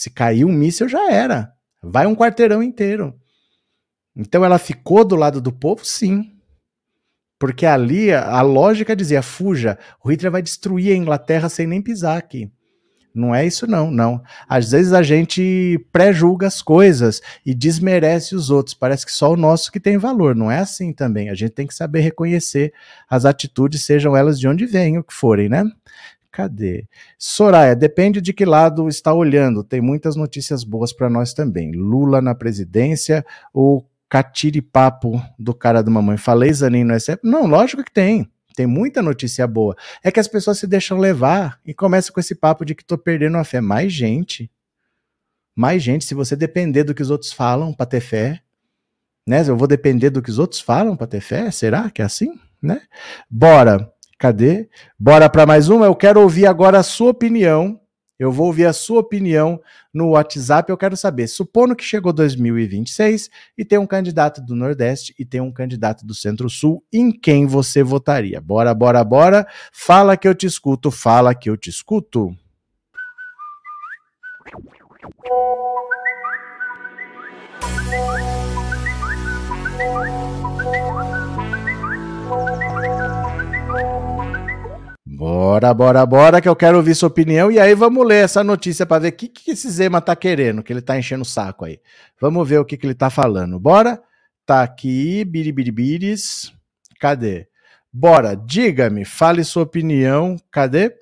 Se 0.00 0.08
cair 0.08 0.46
um 0.46 0.52
míssil, 0.52 0.88
já 0.88 1.12
era. 1.12 1.52
Vai 1.82 2.06
um 2.06 2.16
quarteirão 2.16 2.62
inteiro. 2.62 3.14
Então 4.16 4.42
ela 4.42 4.58
ficou 4.58 5.04
do 5.04 5.14
lado 5.14 5.42
do 5.42 5.52
povo? 5.52 5.84
Sim. 5.84 6.38
Porque 7.38 7.66
ali 7.66 8.10
a, 8.10 8.40
lógica 8.40 8.96
dizia: 8.96 9.20
fuja, 9.20 9.78
o 10.02 10.10
Hitler 10.10 10.32
vai 10.32 10.40
destruir 10.40 10.94
a 10.94 10.96
Inglaterra 10.96 11.50
sem 11.50 11.66
nem 11.66 11.82
pisar 11.82 12.16
aqui. 12.16 12.50
Não 13.14 13.34
é 13.34 13.44
isso, 13.44 13.66
não, 13.66 13.90
não. 13.90 14.22
Às 14.48 14.70
vezes 14.70 14.94
a 14.94 15.02
gente 15.02 15.78
pré-julga 15.92 16.46
as 16.46 16.62
coisas 16.62 17.20
e 17.44 17.54
desmerece 17.54 18.34
os 18.34 18.48
outros. 18.48 18.72
Parece 18.72 19.04
que 19.04 19.12
só 19.12 19.30
o 19.30 19.36
nosso 19.36 19.70
que 19.70 19.78
tem 19.78 19.98
valor. 19.98 20.34
Não 20.34 20.50
é 20.50 20.60
assim 20.60 20.94
também. 20.94 21.28
A 21.28 21.34
gente 21.34 21.50
tem 21.50 21.66
que 21.66 21.74
saber 21.74 22.00
reconhecer 22.00 22.72
as 23.06 23.26
atitudes, 23.26 23.84
sejam 23.84 24.16
elas 24.16 24.40
de 24.40 24.48
onde 24.48 24.64
vêm, 24.64 24.96
o 24.96 25.04
que 25.04 25.12
forem, 25.12 25.50
né? 25.50 25.62
Cadê? 26.32 26.86
Soraya, 27.18 27.74
depende 27.74 28.20
de 28.20 28.32
que 28.32 28.44
lado 28.44 28.88
está 28.88 29.12
olhando. 29.12 29.64
Tem 29.64 29.80
muitas 29.80 30.14
notícias 30.14 30.62
boas 30.62 30.92
para 30.92 31.10
nós 31.10 31.34
também. 31.34 31.72
Lula 31.72 32.20
na 32.22 32.34
presidência, 32.34 33.24
o 33.52 33.82
catiripapo 34.08 35.20
do 35.38 35.52
cara 35.54 35.82
da 35.82 35.90
mamãe. 35.90 36.16
Falei, 36.16 36.52
Zanin, 36.52 36.84
no 36.84 36.98
SF? 36.98 37.20
Não, 37.24 37.46
lógico 37.46 37.82
que 37.82 37.92
tem. 37.92 38.30
Tem 38.54 38.66
muita 38.66 39.00
notícia 39.02 39.46
boa. 39.46 39.76
É 40.02 40.10
que 40.10 40.20
as 40.20 40.28
pessoas 40.28 40.58
se 40.58 40.66
deixam 40.66 40.98
levar 40.98 41.58
e 41.64 41.72
começam 41.72 42.12
com 42.12 42.20
esse 42.20 42.34
papo 42.34 42.64
de 42.64 42.74
que 42.74 42.84
tô 42.84 42.98
perdendo 42.98 43.36
a 43.36 43.44
fé. 43.44 43.60
Mais 43.60 43.92
gente. 43.92 44.50
Mais 45.54 45.82
gente. 45.82 46.04
Se 46.04 46.14
você 46.14 46.36
depender 46.36 46.84
do 46.84 46.94
que 46.94 47.02
os 47.02 47.10
outros 47.10 47.32
falam 47.32 47.72
para 47.72 47.86
ter 47.86 48.00
fé, 48.00 48.42
né? 49.26 49.44
Eu 49.46 49.56
vou 49.56 49.68
depender 49.68 50.10
do 50.10 50.20
que 50.20 50.30
os 50.30 50.38
outros 50.38 50.60
falam 50.60 50.96
para 50.96 51.06
ter 51.06 51.20
fé? 51.20 51.50
Será 51.50 51.90
que 51.90 52.02
é 52.02 52.04
assim, 52.04 52.38
né? 52.60 52.82
Bora. 53.28 53.92
Cadê? 54.20 54.68
Bora 54.98 55.30
para 55.30 55.46
mais 55.46 55.70
uma. 55.70 55.86
Eu 55.86 55.96
quero 55.96 56.20
ouvir 56.20 56.44
agora 56.44 56.78
a 56.78 56.82
sua 56.82 57.10
opinião. 57.10 57.80
Eu 58.18 58.30
vou 58.30 58.48
ouvir 58.48 58.66
a 58.66 58.72
sua 58.74 59.00
opinião 59.00 59.58
no 59.94 60.10
WhatsApp. 60.10 60.70
Eu 60.70 60.76
quero 60.76 60.94
saber, 60.94 61.26
supondo 61.26 61.74
que 61.74 61.82
chegou 61.82 62.12
2026 62.12 63.30
e 63.56 63.64
tem 63.64 63.78
um 63.78 63.86
candidato 63.86 64.42
do 64.42 64.54
Nordeste 64.54 65.14
e 65.18 65.24
tem 65.24 65.40
um 65.40 65.50
candidato 65.50 66.04
do 66.04 66.14
Centro-Sul, 66.14 66.84
em 66.92 67.10
quem 67.10 67.46
você 67.46 67.82
votaria? 67.82 68.42
Bora, 68.42 68.74
bora, 68.74 69.02
bora. 69.02 69.46
Fala 69.72 70.18
que 70.18 70.28
eu 70.28 70.34
te 70.34 70.44
escuto, 70.44 70.90
fala 70.90 71.34
que 71.34 71.48
eu 71.48 71.56
te 71.56 71.70
escuto. 71.70 72.36
Bora, 85.20 85.74
bora, 85.74 86.06
bora, 86.06 86.40
que 86.40 86.48
eu 86.48 86.56
quero 86.56 86.78
ouvir 86.78 86.94
sua 86.94 87.08
opinião. 87.08 87.52
E 87.52 87.60
aí 87.60 87.74
vamos 87.74 88.06
ler 88.06 88.24
essa 88.24 88.42
notícia 88.42 88.86
para 88.86 89.02
ver 89.02 89.08
o 89.08 89.12
que, 89.12 89.28
que 89.28 89.50
esse 89.50 89.68
Zema 89.68 90.00
tá 90.00 90.16
querendo, 90.16 90.62
que 90.62 90.72
ele 90.72 90.80
tá 90.80 90.98
enchendo 90.98 91.20
o 91.20 91.26
saco 91.26 91.66
aí. 91.66 91.78
Vamos 92.18 92.48
ver 92.48 92.58
o 92.58 92.64
que, 92.64 92.74
que 92.74 92.86
ele 92.86 92.94
tá 92.94 93.10
falando. 93.10 93.60
Bora? 93.60 94.02
Tá 94.46 94.62
aqui, 94.62 95.22
biribiribiris. 95.26 96.50
Cadê? 96.98 97.46
Bora, 97.92 98.34
diga-me, 98.34 99.04
fale 99.04 99.44
sua 99.44 99.64
opinião. 99.64 100.38
Cadê? 100.50 100.96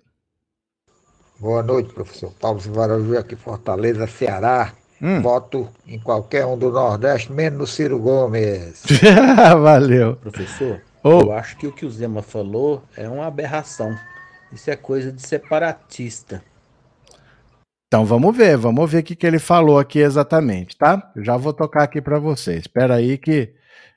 Boa 1.38 1.62
noite, 1.62 1.94
professor 1.94 2.33
Paulo 2.40 2.61
Sivaraju, 2.61 3.16
aqui 3.18 3.37
Fortaleza, 3.37 4.09
Ceará. 4.09 4.72
Hum. 5.00 5.22
Voto 5.22 5.68
em 5.87 6.00
qualquer 6.00 6.44
um 6.44 6.59
do 6.59 6.72
Nordeste, 6.72 7.31
menos 7.31 7.57
no 7.57 7.66
Ciro 7.68 8.00
Gomes. 8.00 8.83
Valeu. 9.62 10.16
Professor, 10.16 10.81
Ô. 11.08 11.20
eu 11.22 11.32
acho 11.32 11.56
que 11.56 11.66
o 11.66 11.72
que 11.72 11.86
o 11.86 11.90
Zema 11.90 12.22
falou 12.22 12.82
é 12.96 13.08
uma 13.08 13.26
aberração. 13.26 13.96
Isso 14.52 14.70
é 14.70 14.76
coisa 14.76 15.10
de 15.10 15.22
separatista. 15.22 16.42
Então 17.86 18.04
vamos 18.04 18.36
ver, 18.36 18.56
vamos 18.56 18.90
ver 18.90 18.98
o 18.98 19.02
que, 19.02 19.16
que 19.16 19.26
ele 19.26 19.38
falou 19.38 19.78
aqui 19.78 19.98
exatamente, 19.98 20.76
tá? 20.76 21.10
Eu 21.16 21.24
já 21.24 21.36
vou 21.36 21.54
tocar 21.54 21.84
aqui 21.84 22.02
para 22.02 22.18
vocês. 22.18 22.60
Espera 22.60 22.96
aí 22.96 23.16
que 23.16 23.54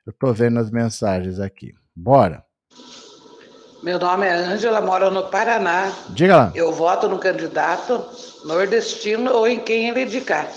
eu 0.08 0.13
tô 0.13 0.32
vendo 0.32 0.60
as 0.60 0.71
mensagens 0.71 1.39
aqui. 1.39 1.74
Bora. 1.93 2.43
Meu 3.84 4.00
nome 4.00 4.28
é 4.28 4.34
Ângela, 4.34 4.80
moro 4.80 5.12
no 5.12 5.24
Paraná. 5.24 5.91
Diga 6.12 6.38
lá. 6.38 6.52
Eu 6.56 6.71
voto 6.71 7.10
no 7.10 7.17
candidato 7.17 8.06
nordestino 8.45 9.34
ou 9.34 9.47
em 9.47 9.60
quem 9.60 9.89
ele 9.89 10.04
indicar. 10.04 10.47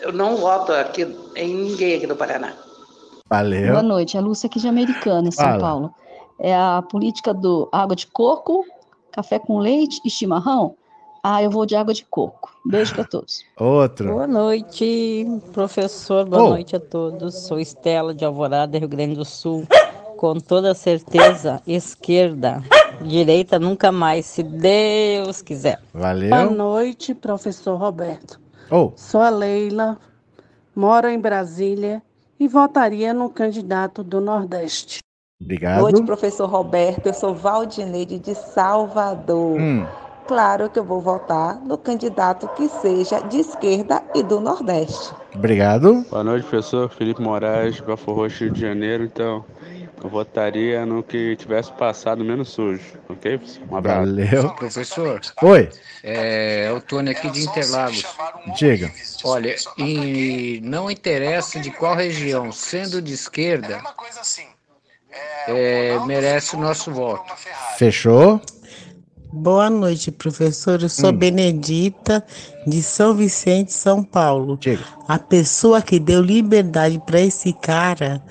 Eu 0.00 0.12
não 0.12 0.36
voto 0.36 0.72
aqui 0.72 1.02
em 1.34 1.54
ninguém 1.54 1.96
aqui 1.96 2.06
do 2.06 2.14
Paraná. 2.14 2.67
Valeu. 3.28 3.70
Boa 3.72 3.82
noite, 3.82 4.16
é 4.16 4.20
Lúcia 4.20 4.46
aqui 4.46 4.58
de 4.58 4.68
Americana, 4.68 5.28
em 5.28 5.30
São 5.30 5.44
Fala. 5.44 5.60
Paulo. 5.60 5.94
É 6.38 6.54
a 6.54 6.82
política 6.82 7.34
do 7.34 7.68
água 7.72 7.94
de 7.96 8.06
coco, 8.06 8.64
café 9.10 9.38
com 9.38 9.58
leite 9.58 10.00
e 10.04 10.10
chimarrão. 10.10 10.74
Ah, 11.22 11.42
eu 11.42 11.50
vou 11.50 11.66
de 11.66 11.74
água 11.74 11.92
de 11.92 12.04
coco. 12.04 12.48
Beijo 12.64 12.94
para 12.94 13.04
todos. 13.04 13.44
Outro. 13.58 14.08
Boa 14.12 14.26
noite, 14.26 15.26
professor. 15.52 16.24
Boa 16.24 16.42
Oh. 16.44 16.48
noite 16.50 16.76
a 16.76 16.80
todos. 16.80 17.34
Sou 17.34 17.58
Estela 17.58 18.14
de 18.14 18.24
Alvorada, 18.24 18.78
Rio 18.78 18.88
Grande 18.88 19.16
do 19.16 19.24
Sul. 19.24 19.66
Com 20.16 20.34
toda 20.40 20.74
certeza, 20.74 21.60
esquerda. 21.66 22.62
Direita 23.02 23.58
nunca 23.58 23.92
mais, 23.92 24.26
se 24.26 24.42
Deus 24.42 25.42
quiser. 25.42 25.80
Boa 25.92 26.06
Valeu. 26.14 26.50
noite, 26.50 27.14
professor 27.14 27.76
Roberto. 27.76 28.40
Oh, 28.70 28.92
Sou 28.96 29.20
a 29.20 29.28
Leila, 29.30 29.96
moro 30.74 31.08
em 31.08 31.18
Brasília 31.18 32.02
e 32.38 32.46
votaria 32.48 33.12
no 33.12 33.28
candidato 33.30 34.02
do 34.02 34.20
Nordeste. 34.20 35.00
obrigado. 35.40 35.82
Noite, 35.82 36.02
professor 36.04 36.48
Roberto. 36.48 37.06
Eu 37.06 37.14
sou 37.14 37.34
Valdineide 37.34 38.18
de 38.18 38.34
Salvador. 38.34 39.58
Hum, 39.60 39.86
Claro 40.26 40.68
que 40.68 40.78
eu 40.78 40.84
vou 40.84 41.00
votar 41.00 41.58
no 41.64 41.78
candidato 41.78 42.46
que 42.48 42.68
seja 42.68 43.18
de 43.20 43.38
esquerda 43.38 44.02
e 44.14 44.22
do 44.22 44.38
Nordeste. 44.40 45.10
obrigado. 45.34 46.04
Boa 46.10 46.22
noite, 46.22 46.42
professor 46.46 46.90
Felipe 46.90 47.22
Moraes, 47.22 47.80
Belfor 47.80 48.14
Roxo, 48.14 48.44
Rio 48.44 48.52
de 48.52 48.60
Janeiro. 48.60 49.04
Então, 49.04 49.42
eu 50.02 50.08
votaria 50.08 50.86
no 50.86 51.02
que 51.02 51.34
tivesse 51.36 51.72
passado 51.72 52.24
menos 52.24 52.50
sujo, 52.50 52.80
ok? 53.08 53.38
professor? 53.38 53.62
Um 53.70 53.76
abraço. 53.76 53.98
Valeu. 54.06 54.54
Professor, 54.54 55.20
Oi, 55.42 55.68
é, 56.02 56.64
é 56.66 56.72
o 56.72 56.80
Tony 56.80 57.10
aqui 57.10 57.30
de 57.30 57.42
Interlagos. 57.44 58.04
diga. 58.56 58.90
Olha, 59.24 59.54
e 59.76 60.60
não 60.62 60.90
interessa 60.90 61.58
de 61.58 61.70
qual 61.70 61.94
região, 61.96 62.52
sendo 62.52 63.02
de 63.02 63.12
esquerda, 63.12 63.80
é, 65.46 65.98
merece 66.06 66.54
o 66.56 66.58
nosso 66.60 66.92
voto. 66.92 67.32
Fechou? 67.76 68.40
Boa 69.30 69.68
noite, 69.68 70.10
professor. 70.10 70.80
Eu 70.82 70.88
sou 70.88 71.10
Hum. 71.10 71.16
Benedita, 71.16 72.24
de 72.66 72.82
São 72.82 73.14
Vicente, 73.14 73.72
São 73.72 74.02
Paulo. 74.02 74.56
Diga. 74.58 74.82
A 75.06 75.18
pessoa 75.18 75.82
que 75.82 75.98
deu 75.98 76.22
liberdade 76.22 76.98
para 77.04 77.20
esse 77.20 77.52
cara, 77.52 78.22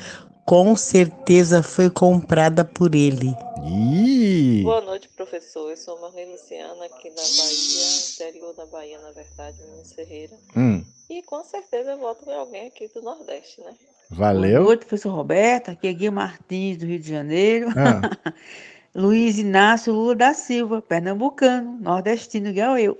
com 0.47 0.77
certeza 0.77 1.61
foi 1.61 1.89
comprada 1.89 2.63
por 2.63 2.95
ele. 2.95 3.35
Ih, 3.65 4.61
Boa 4.63 4.79
noite, 4.79 5.09
professor. 5.09 5.69
Eu 5.69 5.75
sou 5.75 5.99
Marlene 5.99 6.31
Luciana, 6.31 6.85
aqui 6.85 7.09
da 7.09 7.21
Bahia, 7.21 7.85
interior 8.13 8.53
da 8.55 8.65
Bahia, 8.65 8.97
na 9.01 9.11
verdade, 9.11 9.57
Minas 9.69 9.91
Ferreira. 9.91 10.33
hum, 10.55 10.81
E 11.09 11.21
com 11.23 11.43
certeza 11.43 11.91
eu 11.91 11.97
voto 11.97 12.23
em 12.29 12.33
alguém 12.33 12.67
aqui 12.67 12.89
do 12.95 13.01
Nordeste, 13.01 13.59
né? 13.59 13.71
valeu. 14.09 14.59
Boa 14.61 14.65
noite, 14.67 14.85
professor 14.85 15.09
Roberto. 15.13 15.71
Aqui 15.71 15.85
é 15.85 15.91
Gui 15.93 16.09
Martins, 16.09 16.77
do 16.77 16.85
Rio 16.85 16.99
de 16.99 17.09
Janeiro. 17.09 17.67
Ah, 17.75 18.33
Luiz 18.95 19.37
Inácio 19.37 19.91
Lula 19.91 20.15
da 20.15 20.33
Silva, 20.33 20.81
pernambucano, 20.81 21.77
nordestino, 21.81 22.47
igual 22.47 22.77
eu. 22.77 22.97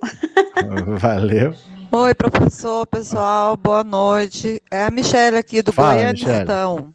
valeu. 1.00 1.56
Oi, 1.94 2.14
professor, 2.14 2.86
pessoal, 2.88 3.56
boa 3.56 3.86
noite. 3.86 4.62
É 4.70 4.84
a 4.84 4.92
Michelle 4.92 5.38
aqui 5.38 5.62
do 5.62 5.72
Fala, 5.72 5.94
Goianistão. 5.94 6.94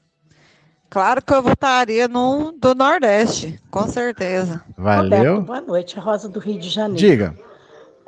Claro 0.93 1.22
que 1.22 1.32
eu 1.32 1.43
votaria 1.43 2.07
num 2.07 2.53
do 2.59 2.74
Nordeste, 2.74 3.59
com 3.70 3.88
certeza. 3.88 4.62
Valeu. 4.76 5.36
Roberto, 5.36 5.47
boa 5.47 5.61
noite. 5.62 5.99
Rosa 5.99 6.28
do 6.28 6.38
Rio 6.38 6.59
de 6.59 6.68
Janeiro. 6.68 6.99
Diga. 6.99 7.34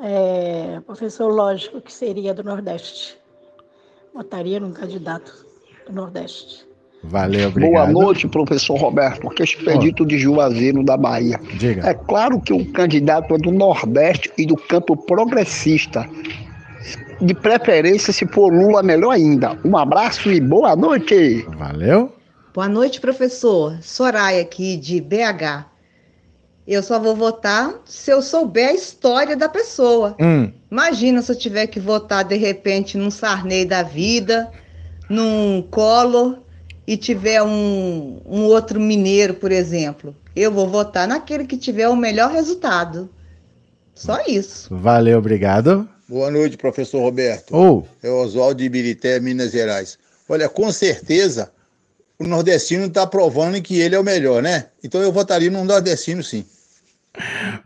É, 0.03 0.81
professor, 0.87 1.33
lógico 1.33 1.81
que 1.81 1.91
seria 1.91 2.35
do 2.35 2.45
Nordeste. 2.45 3.17
Votaria 4.13 4.61
num 4.61 4.71
candidato 4.71 5.47
do 5.87 5.95
Nordeste. 5.95 6.67
Valeu, 7.03 7.51
Boa 7.53 7.69
obrigado. 7.69 7.93
noite, 7.93 8.29
professor 8.29 8.77
Roberto. 8.77 9.29
Aqui 9.29 9.41
é 9.41 9.45
Expedito 9.47 10.05
de 10.05 10.19
Juazeiro, 10.19 10.85
da 10.85 10.99
Bahia. 10.99 11.41
Diga. 11.55 11.89
É 11.89 11.95
claro 11.95 12.39
que 12.39 12.53
o 12.53 12.71
candidato 12.71 13.35
é 13.35 13.39
do 13.39 13.51
Nordeste 13.51 14.31
e 14.37 14.45
do 14.45 14.57
campo 14.57 14.95
progressista. 14.95 16.07
De 17.19 17.33
preferência, 17.33 18.13
se 18.13 18.27
for 18.27 18.53
Lula, 18.53 18.83
melhor 18.83 19.13
ainda. 19.13 19.59
Um 19.65 19.75
abraço 19.75 20.31
e 20.31 20.39
boa 20.39 20.77
noite. 20.77 21.47
Valeu. 21.57 22.13
Boa 22.55 22.69
noite, 22.69 23.01
professor. 23.01 23.77
Soraya 23.83 24.41
aqui 24.41 24.77
de 24.77 25.01
BH. 25.01 25.67
Eu 26.65 26.85
só 26.85 27.01
vou 27.01 27.17
votar 27.17 27.83
se 27.85 28.13
eu 28.13 28.23
souber 28.23 28.69
a 28.69 28.75
história 28.75 29.37
da 29.37 29.49
pessoa. 29.49 30.17
Hum, 30.21 30.53
Imagina 30.71 31.21
se 31.21 31.33
eu 31.33 31.37
tiver 31.37 31.67
que 31.67 31.81
votar 31.81 32.23
de 32.25 32.37
repente 32.37 32.97
num 32.97 33.11
Sarney 33.11 33.65
da 33.65 33.83
vida, 33.83 34.53
num 35.11 35.63
Collor 35.69 36.39
e 36.87 36.97
tiver 36.97 37.43
um, 37.43 38.21
um 38.25 38.45
outro 38.45 38.79
mineiro, 38.79 39.35
por 39.35 39.51
exemplo. 39.51 40.15
Eu 40.37 40.53
vou 40.53 40.69
votar 40.69 41.09
naquele 41.09 41.49
que 41.49 41.57
tiver 41.57 41.89
o 41.89 41.97
melhor 41.97 42.31
resultado. 42.31 43.11
Só 43.97 44.23
isso. 44.29 44.69
valeu, 44.73 45.19
obrigado. 45.19 45.89
Boa 46.09 46.31
noite, 46.31 46.57
professor 46.57 47.01
Roberto. 47.01 47.53
Ou, 47.53 47.89
É 48.01 48.09
Oswaldo 48.09 48.59
de 48.59 48.65
Ibirité, 48.65 49.19
Minas 49.19 49.51
Gerais. 49.51 49.99
Olha, 50.29 50.49
com 50.49 50.71
certeza 50.71 51.51
o 52.19 52.25
nordestino 52.25 52.87
está 52.87 53.07
provando 53.07 53.61
que 53.61 53.81
ele 53.81 53.95
é 53.95 53.99
o 53.99 54.05
melhor, 54.05 54.43
né? 54.43 54.67
Então 54.83 55.01
eu 55.01 55.13
votaria 55.13 55.51
no 55.51 55.65
nordestino, 55.65 56.23
sim. 56.23 56.45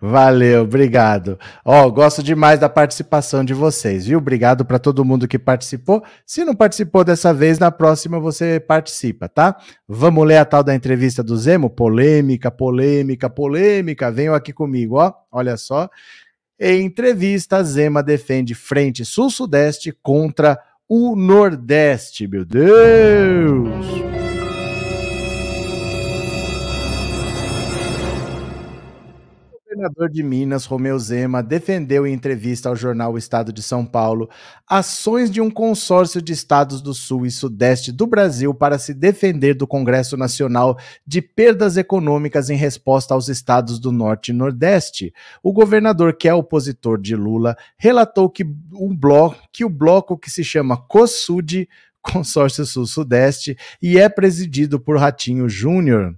Valeu, 0.00 0.62
obrigado. 0.62 1.38
Ó, 1.64 1.88
gosto 1.88 2.22
demais 2.22 2.60
da 2.60 2.68
participação 2.68 3.42
de 3.42 3.54
vocês, 3.54 4.06
viu? 4.06 4.18
Obrigado 4.18 4.64
para 4.64 4.78
todo 4.78 5.04
mundo 5.04 5.26
que 5.26 5.38
participou. 5.38 6.02
Se 6.26 6.44
não 6.44 6.54
participou 6.54 7.02
dessa 7.02 7.32
vez, 7.32 7.58
na 7.58 7.70
próxima 7.70 8.20
você 8.20 8.60
participa, 8.60 9.28
tá? 9.28 9.56
Vamos 9.88 10.26
ler 10.26 10.36
a 10.36 10.44
tal 10.44 10.62
da 10.62 10.74
entrevista 10.74 11.22
do 11.22 11.36
Zemo? 11.36 11.70
Polêmica, 11.70 12.50
polêmica, 12.50 13.30
polêmica. 13.30 14.10
Venham 14.10 14.34
aqui 14.34 14.52
comigo, 14.52 14.96
ó. 14.96 15.12
Olha 15.32 15.56
só. 15.56 15.88
Em 16.60 16.84
entrevista, 16.84 17.62
Zema 17.62 18.02
defende 18.02 18.54
frente 18.54 19.04
sul-sudeste 19.04 19.96
contra 20.02 20.58
o 20.86 21.16
Nordeste. 21.16 22.26
Meu 22.26 22.44
Deus! 22.44 24.07
Governador 29.78 30.10
de 30.10 30.24
Minas, 30.24 30.64
Romeu 30.64 30.98
Zema, 30.98 31.40
defendeu 31.40 32.04
em 32.04 32.12
entrevista 32.12 32.68
ao 32.68 32.74
jornal 32.74 33.12
O 33.12 33.18
Estado 33.18 33.52
de 33.52 33.62
São 33.62 33.86
Paulo 33.86 34.28
ações 34.68 35.30
de 35.30 35.40
um 35.40 35.48
consórcio 35.48 36.20
de 36.20 36.32
estados 36.32 36.82
do 36.82 36.92
Sul 36.92 37.24
e 37.24 37.30
Sudeste 37.30 37.92
do 37.92 38.04
Brasil 38.04 38.52
para 38.52 38.76
se 38.76 38.92
defender 38.92 39.54
do 39.54 39.68
Congresso 39.68 40.16
Nacional 40.16 40.76
de 41.06 41.22
perdas 41.22 41.76
econômicas 41.76 42.50
em 42.50 42.56
resposta 42.56 43.14
aos 43.14 43.28
estados 43.28 43.78
do 43.78 43.92
Norte 43.92 44.30
e 44.30 44.34
Nordeste. 44.34 45.14
O 45.44 45.52
governador, 45.52 46.16
que 46.16 46.28
é 46.28 46.34
opositor 46.34 47.00
de 47.00 47.14
Lula, 47.14 47.56
relatou 47.78 48.28
que, 48.28 48.44
um 48.72 48.96
bloco, 48.96 49.38
que 49.52 49.64
o 49.64 49.70
bloco 49.70 50.18
que 50.18 50.30
se 50.30 50.42
chama 50.42 50.76
COSUD, 50.76 51.68
Consórcio 52.02 52.66
Sul-Sudeste, 52.66 53.56
e 53.80 53.96
é 53.96 54.08
presidido 54.08 54.80
por 54.80 54.98
Ratinho 54.98 55.48
Júnior. 55.48 56.16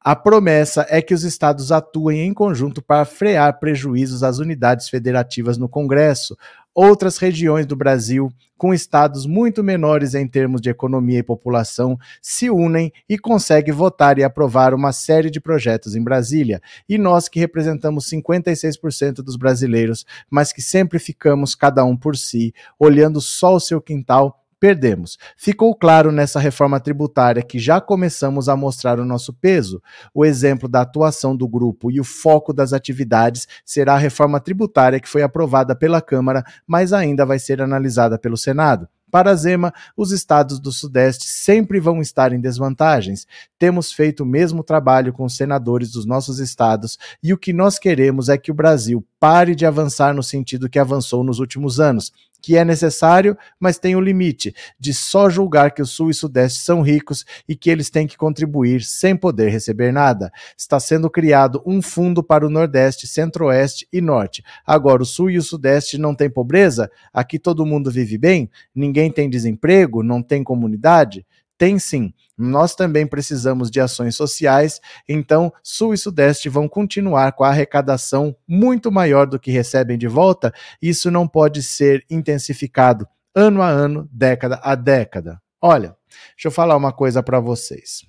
A 0.00 0.14
promessa 0.14 0.86
é 0.88 1.02
que 1.02 1.12
os 1.12 1.24
estados 1.24 1.72
atuem 1.72 2.20
em 2.20 2.32
conjunto 2.32 2.80
para 2.80 3.04
frear 3.04 3.58
prejuízos 3.58 4.22
às 4.22 4.38
unidades 4.38 4.88
federativas 4.88 5.58
no 5.58 5.68
Congresso. 5.68 6.36
Outras 6.72 7.18
regiões 7.18 7.66
do 7.66 7.74
Brasil, 7.74 8.30
com 8.56 8.72
estados 8.72 9.26
muito 9.26 9.64
menores 9.64 10.14
em 10.14 10.24
termos 10.28 10.60
de 10.60 10.70
economia 10.70 11.18
e 11.18 11.24
população, 11.24 11.98
se 12.22 12.48
unem 12.48 12.92
e 13.08 13.18
conseguem 13.18 13.74
votar 13.74 14.18
e 14.18 14.22
aprovar 14.22 14.72
uma 14.72 14.92
série 14.92 15.30
de 15.30 15.40
projetos 15.40 15.96
em 15.96 16.02
Brasília. 16.02 16.62
E 16.88 16.96
nós 16.96 17.28
que 17.28 17.40
representamos 17.40 18.08
56% 18.08 19.14
dos 19.14 19.34
brasileiros, 19.34 20.06
mas 20.30 20.52
que 20.52 20.62
sempre 20.62 21.00
ficamos 21.00 21.56
cada 21.56 21.84
um 21.84 21.96
por 21.96 22.16
si, 22.16 22.54
olhando 22.78 23.20
só 23.20 23.56
o 23.56 23.60
seu 23.60 23.80
quintal, 23.80 24.44
perdemos. 24.58 25.18
Ficou 25.36 25.74
claro 25.74 26.10
nessa 26.10 26.40
reforma 26.40 26.80
tributária 26.80 27.42
que 27.42 27.58
já 27.58 27.80
começamos 27.80 28.48
a 28.48 28.56
mostrar 28.56 28.98
o 28.98 29.04
nosso 29.04 29.32
peso. 29.32 29.82
O 30.12 30.24
exemplo 30.24 30.68
da 30.68 30.82
atuação 30.82 31.36
do 31.36 31.48
grupo 31.48 31.90
e 31.90 32.00
o 32.00 32.04
foco 32.04 32.52
das 32.52 32.72
atividades 32.72 33.46
será 33.64 33.94
a 33.94 33.98
reforma 33.98 34.40
tributária 34.40 35.00
que 35.00 35.08
foi 35.08 35.22
aprovada 35.22 35.74
pela 35.74 36.00
Câmara, 36.00 36.44
mas 36.66 36.92
ainda 36.92 37.24
vai 37.24 37.38
ser 37.38 37.62
analisada 37.62 38.18
pelo 38.18 38.36
Senado. 38.36 38.88
Para 39.10 39.34
Zema, 39.34 39.72
os 39.96 40.12
estados 40.12 40.60
do 40.60 40.70
Sudeste 40.70 41.26
sempre 41.26 41.80
vão 41.80 42.00
estar 42.00 42.32
em 42.32 42.40
desvantagens. 42.40 43.26
Temos 43.58 43.90
feito 43.90 44.22
o 44.22 44.26
mesmo 44.26 44.62
trabalho 44.62 45.14
com 45.14 45.24
os 45.24 45.34
senadores 45.34 45.90
dos 45.90 46.04
nossos 46.04 46.38
estados 46.38 46.98
e 47.22 47.32
o 47.32 47.38
que 47.38 47.52
nós 47.52 47.78
queremos 47.78 48.28
é 48.28 48.36
que 48.36 48.50
o 48.50 48.54
Brasil 48.54 49.04
pare 49.18 49.54
de 49.54 49.64
avançar 49.64 50.12
no 50.12 50.22
sentido 50.22 50.68
que 50.68 50.78
avançou 50.78 51.24
nos 51.24 51.38
últimos 51.38 51.80
anos 51.80 52.12
que 52.40 52.56
é 52.56 52.64
necessário, 52.64 53.36
mas 53.58 53.78
tem 53.78 53.94
o 53.94 53.98
um 53.98 54.02
limite 54.02 54.54
de 54.78 54.94
só 54.94 55.28
julgar 55.28 55.72
que 55.72 55.82
o 55.82 55.86
Sul 55.86 56.10
e 56.10 56.14
Sudeste 56.14 56.60
são 56.60 56.82
ricos 56.82 57.24
e 57.48 57.56
que 57.56 57.70
eles 57.70 57.90
têm 57.90 58.06
que 58.06 58.16
contribuir 58.16 58.82
sem 58.82 59.16
poder 59.16 59.48
receber 59.50 59.92
nada. 59.92 60.32
Está 60.56 60.78
sendo 60.78 61.10
criado 61.10 61.62
um 61.66 61.82
fundo 61.82 62.22
para 62.22 62.46
o 62.46 62.50
Nordeste, 62.50 63.06
Centro-Oeste 63.06 63.88
e 63.92 64.00
Norte. 64.00 64.42
Agora, 64.66 65.02
o 65.02 65.06
Sul 65.06 65.30
e 65.30 65.38
o 65.38 65.42
Sudeste 65.42 65.98
não 65.98 66.14
têm 66.14 66.30
pobreza? 66.30 66.90
Aqui 67.12 67.38
todo 67.38 67.66
mundo 67.66 67.90
vive 67.90 68.16
bem? 68.16 68.50
Ninguém 68.74 69.10
tem 69.10 69.28
desemprego? 69.28 70.02
Não 70.02 70.22
tem 70.22 70.44
comunidade? 70.44 71.26
Tem 71.58 71.78
sim. 71.78 72.14
Nós 72.38 72.76
também 72.76 73.04
precisamos 73.04 73.68
de 73.68 73.80
ações 73.80 74.14
sociais, 74.14 74.80
então 75.08 75.52
Sul 75.60 75.92
e 75.92 75.98
Sudeste 75.98 76.48
vão 76.48 76.68
continuar 76.68 77.32
com 77.32 77.42
a 77.42 77.48
arrecadação 77.48 78.34
muito 78.46 78.92
maior 78.92 79.26
do 79.26 79.40
que 79.40 79.50
recebem 79.50 79.98
de 79.98 80.06
volta. 80.06 80.54
Isso 80.80 81.10
não 81.10 81.26
pode 81.26 81.64
ser 81.64 82.06
intensificado 82.08 83.08
ano 83.34 83.60
a 83.60 83.68
ano, 83.68 84.08
década 84.12 84.60
a 84.62 84.76
década. 84.76 85.42
Olha, 85.60 85.96
deixa 86.36 86.46
eu 86.46 86.52
falar 86.52 86.76
uma 86.76 86.92
coisa 86.92 87.24
para 87.24 87.40
vocês. 87.40 88.06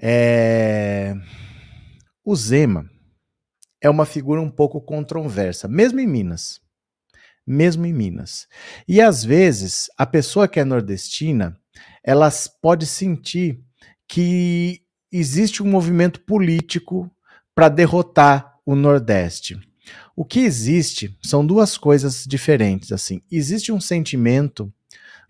É... 0.00 1.14
O 2.24 2.36
Zema 2.36 2.88
é 3.80 3.90
uma 3.90 4.06
figura 4.06 4.40
um 4.40 4.50
pouco 4.50 4.80
controversa, 4.80 5.66
mesmo 5.66 5.98
em 5.98 6.06
Minas. 6.06 6.60
Mesmo 7.48 7.86
em 7.86 7.92
Minas. 7.92 8.46
E 8.86 9.00
às 9.00 9.24
vezes, 9.24 9.86
a 9.96 10.04
pessoa 10.04 10.46
que 10.46 10.60
é 10.60 10.64
nordestina, 10.64 11.56
ela 12.04 12.30
pode 12.60 12.84
sentir 12.84 13.60
que 14.06 14.82
existe 15.10 15.62
um 15.62 15.66
movimento 15.66 16.20
político 16.20 17.10
para 17.54 17.68
derrotar 17.68 18.54
o 18.66 18.74
Nordeste. 18.74 19.58
O 20.14 20.24
que 20.24 20.40
existe 20.40 21.16
são 21.22 21.46
duas 21.46 21.78
coisas 21.78 22.24
diferentes. 22.26 22.92
Assim, 22.92 23.22
existe 23.30 23.72
um 23.72 23.80
sentimento 23.80 24.70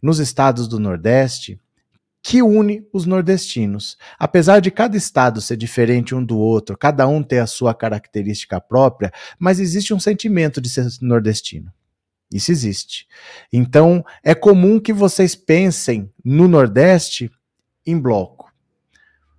nos 0.03 0.19
estados 0.19 0.67
do 0.67 0.81
Nordeste 0.81 1.61
que 2.23 2.43
une 2.43 2.87
os 2.93 3.07
nordestinos. 3.07 3.97
Apesar 4.19 4.61
de 4.61 4.71
cada 4.71 4.97
estado 4.97 5.41
ser 5.41 5.57
diferente 5.57 6.15
um 6.15 6.25
do 6.25 6.37
outro, 6.37 6.77
cada 6.77 7.07
um 7.07 7.23
ter 7.23 7.39
a 7.39 7.47
sua 7.47 7.73
característica 7.75 8.61
própria, 8.61 9.13
mas 9.39 9.61
existe 9.61 9.95
um 9.95 10.01
sentimento 10.01 10.61
de 10.61 10.69
ser 10.69 10.87
nordestino. 11.01 11.73
Isso 12.33 12.53
existe. 12.53 13.07
Então, 13.53 14.05
é 14.23 14.35
comum 14.35 14.79
que 14.79 14.93
vocês 14.93 15.35
pensem 15.35 16.11
no 16.25 16.47
Nordeste 16.47 17.31
em 17.87 17.99
bloco. 17.99 18.53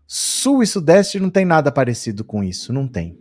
Sul 0.08 0.64
e 0.64 0.68
Sudeste 0.68 1.20
não 1.20 1.30
tem 1.30 1.46
nada 1.46 1.72
parecido 1.72 2.24
com 2.24 2.44
isso, 2.44 2.74
não 2.74 2.88
tem. 2.88 3.16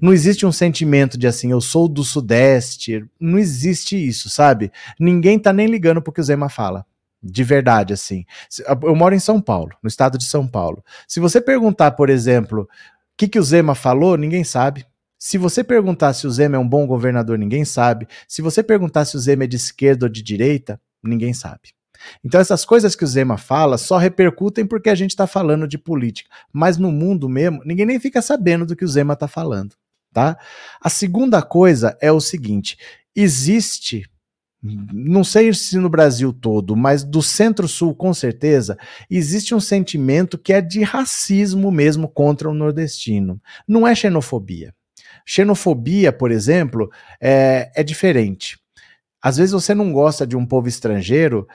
Não 0.00 0.12
existe 0.12 0.46
um 0.46 0.52
sentimento 0.52 1.18
de 1.18 1.26
assim, 1.26 1.50
eu 1.50 1.60
sou 1.60 1.88
do 1.88 2.04
Sudeste, 2.04 3.04
não 3.18 3.38
existe 3.38 3.96
isso, 3.96 4.30
sabe? 4.30 4.70
Ninguém 5.00 5.36
tá 5.36 5.52
nem 5.52 5.66
ligando 5.66 6.00
pro 6.00 6.12
que 6.12 6.20
o 6.20 6.24
Zema 6.24 6.48
fala. 6.48 6.86
De 7.20 7.42
verdade, 7.42 7.92
assim. 7.92 8.24
Eu 8.82 8.94
moro 8.94 9.14
em 9.14 9.20
São 9.20 9.40
Paulo, 9.40 9.72
no 9.82 9.88
estado 9.88 10.16
de 10.16 10.24
São 10.24 10.46
Paulo. 10.46 10.84
Se 11.06 11.18
você 11.18 11.40
perguntar, 11.40 11.92
por 11.92 12.08
exemplo, 12.10 12.62
o 12.62 12.68
que, 13.16 13.28
que 13.28 13.38
o 13.38 13.42
Zema 13.42 13.74
falou, 13.74 14.16
ninguém 14.16 14.44
sabe. 14.44 14.86
Se 15.24 15.38
você 15.38 15.62
perguntar 15.62 16.14
se 16.14 16.26
o 16.26 16.30
Zema 16.32 16.56
é 16.56 16.58
um 16.58 16.68
bom 16.68 16.84
governador, 16.84 17.38
ninguém 17.38 17.64
sabe. 17.64 18.08
Se 18.26 18.42
você 18.42 18.60
perguntar 18.60 19.04
se 19.04 19.16
o 19.16 19.20
Zema 19.20 19.44
é 19.44 19.46
de 19.46 19.54
esquerda 19.54 20.06
ou 20.06 20.08
de 20.08 20.20
direita, 20.20 20.80
ninguém 21.00 21.32
sabe. 21.32 21.70
Então 22.24 22.40
essas 22.40 22.64
coisas 22.64 22.96
que 22.96 23.04
o 23.04 23.06
Zema 23.06 23.38
fala 23.38 23.78
só 23.78 23.98
repercutem 23.98 24.66
porque 24.66 24.90
a 24.90 24.96
gente 24.96 25.10
está 25.10 25.24
falando 25.24 25.68
de 25.68 25.78
política. 25.78 26.28
Mas 26.52 26.76
no 26.76 26.90
mundo 26.90 27.28
mesmo, 27.28 27.62
ninguém 27.64 27.86
nem 27.86 28.00
fica 28.00 28.20
sabendo 28.20 28.66
do 28.66 28.74
que 28.74 28.84
o 28.84 28.88
Zema 28.88 29.14
está 29.14 29.28
falando. 29.28 29.76
Tá? 30.12 30.36
A 30.80 30.90
segunda 30.90 31.40
coisa 31.40 31.96
é 32.00 32.10
o 32.10 32.20
seguinte: 32.20 32.76
existe 33.14 34.10
não 34.60 35.22
sei 35.22 35.54
se 35.54 35.78
no 35.78 35.88
Brasil 35.88 36.32
todo, 36.32 36.74
mas 36.74 37.04
do 37.04 37.22
Centro-Sul 37.22 37.94
com 37.94 38.12
certeza, 38.12 38.76
existe 39.08 39.54
um 39.54 39.60
sentimento 39.60 40.36
que 40.36 40.52
é 40.52 40.60
de 40.60 40.82
racismo 40.82 41.70
mesmo 41.70 42.08
contra 42.08 42.50
o 42.50 42.54
nordestino. 42.54 43.40
Não 43.68 43.86
é 43.86 43.94
xenofobia. 43.94 44.74
Xenofobia, 45.26 46.12
por 46.12 46.30
exemplo, 46.30 46.90
é, 47.20 47.70
é 47.74 47.82
diferente. 47.82 48.58
Às 49.22 49.36
vezes 49.36 49.52
você 49.52 49.74
não 49.74 49.92
gosta 49.92 50.26
de 50.26 50.36
um 50.36 50.44
povo 50.44 50.68
estrangeiro 50.68 51.46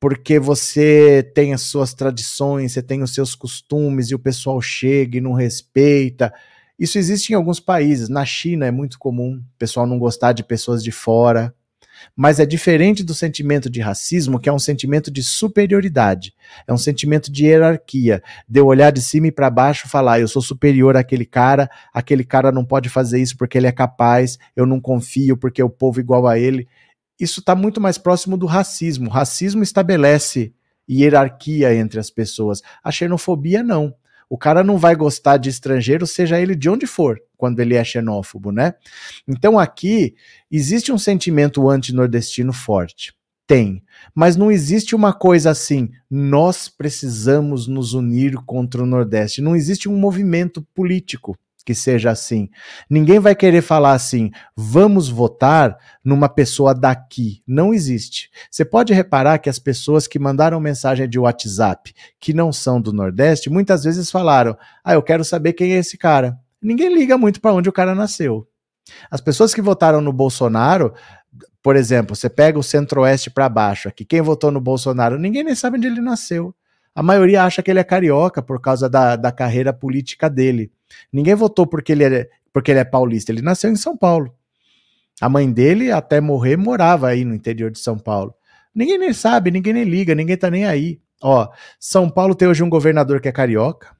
porque 0.00 0.38
você 0.38 1.30
tem 1.34 1.52
as 1.52 1.60
suas 1.62 1.92
tradições, 1.92 2.72
você 2.72 2.82
tem 2.82 3.02
os 3.02 3.12
seus 3.12 3.34
costumes 3.34 4.10
e 4.10 4.14
o 4.14 4.18
pessoal 4.18 4.60
chega 4.60 5.18
e 5.18 5.20
não 5.20 5.34
respeita. 5.34 6.32
Isso 6.78 6.96
existe 6.96 7.30
em 7.30 7.36
alguns 7.36 7.60
países. 7.60 8.08
Na 8.08 8.24
China 8.24 8.64
é 8.64 8.70
muito 8.70 8.98
comum 8.98 9.34
o 9.34 9.58
pessoal 9.58 9.86
não 9.86 9.98
gostar 9.98 10.32
de 10.32 10.42
pessoas 10.42 10.82
de 10.82 10.90
fora 10.90 11.54
mas 12.16 12.40
é 12.40 12.46
diferente 12.46 13.02
do 13.02 13.14
sentimento 13.14 13.70
de 13.70 13.80
racismo, 13.80 14.38
que 14.38 14.48
é 14.48 14.52
um 14.52 14.58
sentimento 14.58 15.10
de 15.10 15.22
superioridade, 15.22 16.34
é 16.66 16.72
um 16.72 16.78
sentimento 16.78 17.30
de 17.30 17.46
hierarquia, 17.46 18.22
de 18.48 18.60
olhar 18.60 18.90
de 18.90 19.00
cima 19.00 19.28
e 19.28 19.32
para 19.32 19.50
baixo 19.50 19.86
e 19.86 19.90
falar, 19.90 20.20
eu 20.20 20.28
sou 20.28 20.42
superior 20.42 20.96
àquele 20.96 21.24
cara, 21.24 21.70
aquele 21.92 22.24
cara 22.24 22.52
não 22.52 22.64
pode 22.64 22.88
fazer 22.88 23.20
isso 23.20 23.36
porque 23.36 23.58
ele 23.58 23.66
é 23.66 23.72
capaz, 23.72 24.38
eu 24.54 24.66
não 24.66 24.80
confio 24.80 25.36
porque 25.36 25.62
o 25.62 25.70
povo 25.70 26.00
igual 26.00 26.26
a 26.26 26.38
ele. 26.38 26.68
Isso 27.18 27.40
está 27.40 27.54
muito 27.54 27.80
mais 27.80 27.98
próximo 27.98 28.36
do 28.36 28.46
racismo. 28.46 29.08
O 29.08 29.12
racismo 29.12 29.62
estabelece 29.62 30.54
hierarquia 30.88 31.74
entre 31.74 32.00
as 32.00 32.10
pessoas. 32.10 32.62
A 32.82 32.90
xenofobia 32.90 33.62
não. 33.62 33.94
O 34.28 34.38
cara 34.38 34.62
não 34.62 34.78
vai 34.78 34.94
gostar 34.94 35.36
de 35.36 35.48
estrangeiro, 35.48 36.06
seja 36.06 36.40
ele 36.40 36.54
de 36.54 36.70
onde 36.70 36.86
for, 36.86 37.20
quando 37.40 37.58
ele 37.58 37.74
é 37.74 37.82
xenófobo, 37.82 38.52
né? 38.52 38.74
Então 39.26 39.58
aqui 39.58 40.14
existe 40.50 40.92
um 40.92 40.98
sentimento 40.98 41.68
anti-nordestino 41.70 42.52
forte. 42.52 43.14
Tem. 43.46 43.82
Mas 44.14 44.36
não 44.36 44.52
existe 44.52 44.94
uma 44.94 45.12
coisa 45.12 45.50
assim, 45.50 45.90
nós 46.08 46.68
precisamos 46.68 47.66
nos 47.66 47.94
unir 47.94 48.36
contra 48.46 48.82
o 48.82 48.86
Nordeste. 48.86 49.40
Não 49.42 49.56
existe 49.56 49.88
um 49.88 49.96
movimento 49.96 50.62
político 50.72 51.36
que 51.64 51.74
seja 51.74 52.10
assim. 52.10 52.48
Ninguém 52.88 53.18
vai 53.18 53.34
querer 53.34 53.62
falar 53.62 53.92
assim, 53.92 54.30
vamos 54.56 55.08
votar 55.08 55.76
numa 56.04 56.28
pessoa 56.28 56.74
daqui. 56.74 57.42
Não 57.46 57.72
existe. 57.72 58.30
Você 58.50 58.64
pode 58.64 58.92
reparar 58.92 59.38
que 59.38 59.48
as 59.48 59.58
pessoas 59.58 60.06
que 60.06 60.18
mandaram 60.18 60.60
mensagem 60.60 61.08
de 61.08 61.18
WhatsApp 61.18 61.92
que 62.18 62.32
não 62.32 62.52
são 62.52 62.80
do 62.80 62.92
Nordeste, 62.92 63.50
muitas 63.50 63.84
vezes 63.84 64.10
falaram: 64.10 64.56
"Ah, 64.84 64.94
eu 64.94 65.02
quero 65.02 65.24
saber 65.24 65.52
quem 65.52 65.72
é 65.72 65.78
esse 65.78 65.96
cara". 65.96 66.38
Ninguém 66.62 66.92
liga 66.94 67.16
muito 67.16 67.40
para 67.40 67.52
onde 67.52 67.68
o 67.68 67.72
cara 67.72 67.94
nasceu. 67.94 68.46
As 69.10 69.20
pessoas 69.20 69.54
que 69.54 69.62
votaram 69.62 70.00
no 70.00 70.12
Bolsonaro, 70.12 70.92
por 71.62 71.76
exemplo, 71.76 72.16
você 72.16 72.28
pega 72.28 72.58
o 72.58 72.62
Centro-Oeste 72.62 73.30
para 73.30 73.48
baixo 73.48 73.88
aqui, 73.88 74.04
quem 74.04 74.20
votou 74.20 74.50
no 74.50 74.60
Bolsonaro, 74.60 75.18
ninguém 75.18 75.44
nem 75.44 75.54
sabe 75.54 75.76
onde 75.76 75.86
ele 75.86 76.00
nasceu. 76.00 76.54
A 76.94 77.02
maioria 77.02 77.44
acha 77.44 77.62
que 77.62 77.70
ele 77.70 77.78
é 77.78 77.84
carioca 77.84 78.42
por 78.42 78.60
causa 78.60 78.88
da, 78.88 79.14
da 79.16 79.30
carreira 79.30 79.72
política 79.72 80.28
dele. 80.28 80.72
Ninguém 81.12 81.34
votou 81.34 81.66
porque 81.66 81.92
ele, 81.92 82.04
é, 82.04 82.28
porque 82.52 82.70
ele 82.72 82.80
é 82.80 82.84
paulista, 82.84 83.30
ele 83.30 83.42
nasceu 83.42 83.70
em 83.70 83.76
São 83.76 83.96
Paulo. 83.96 84.34
A 85.20 85.28
mãe 85.28 85.50
dele, 85.52 85.92
até 85.92 86.20
morrer, 86.20 86.56
morava 86.56 87.08
aí 87.08 87.24
no 87.24 87.34
interior 87.34 87.70
de 87.70 87.78
São 87.78 87.98
Paulo. 87.98 88.34
Ninguém 88.74 88.98
nem 88.98 89.12
sabe, 89.12 89.50
ninguém 89.50 89.72
nem 89.72 89.84
liga, 89.84 90.14
ninguém 90.14 90.36
tá 90.36 90.50
nem 90.50 90.64
aí. 90.64 91.00
Ó, 91.22 91.48
São 91.78 92.08
Paulo 92.08 92.34
tem 92.34 92.48
hoje 92.48 92.62
um 92.62 92.70
governador 92.70 93.20
que 93.20 93.28
é 93.28 93.32
carioca, 93.32 93.94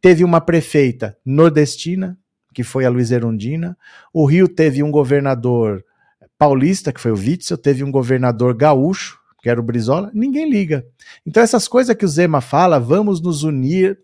teve 0.00 0.24
uma 0.24 0.40
prefeita 0.40 1.16
nordestina, 1.24 2.18
que 2.54 2.64
foi 2.64 2.84
a 2.84 2.90
Luiz 2.90 3.10
Erundina. 3.10 3.76
O 4.12 4.24
Rio 4.24 4.48
teve 4.48 4.82
um 4.82 4.90
governador 4.90 5.84
paulista, 6.38 6.92
que 6.92 7.00
foi 7.00 7.12
o 7.12 7.18
Witzel, 7.18 7.58
teve 7.58 7.84
um 7.84 7.90
governador 7.90 8.54
gaúcho, 8.54 9.20
que 9.42 9.48
era 9.48 9.60
o 9.60 9.62
Brizola. 9.62 10.10
Ninguém 10.14 10.50
liga. 10.50 10.86
Então, 11.26 11.42
essas 11.42 11.68
coisas 11.68 11.94
que 11.94 12.04
o 12.04 12.08
Zema 12.08 12.40
fala, 12.40 12.80
vamos 12.80 13.20
nos 13.20 13.42
unir, 13.42 13.98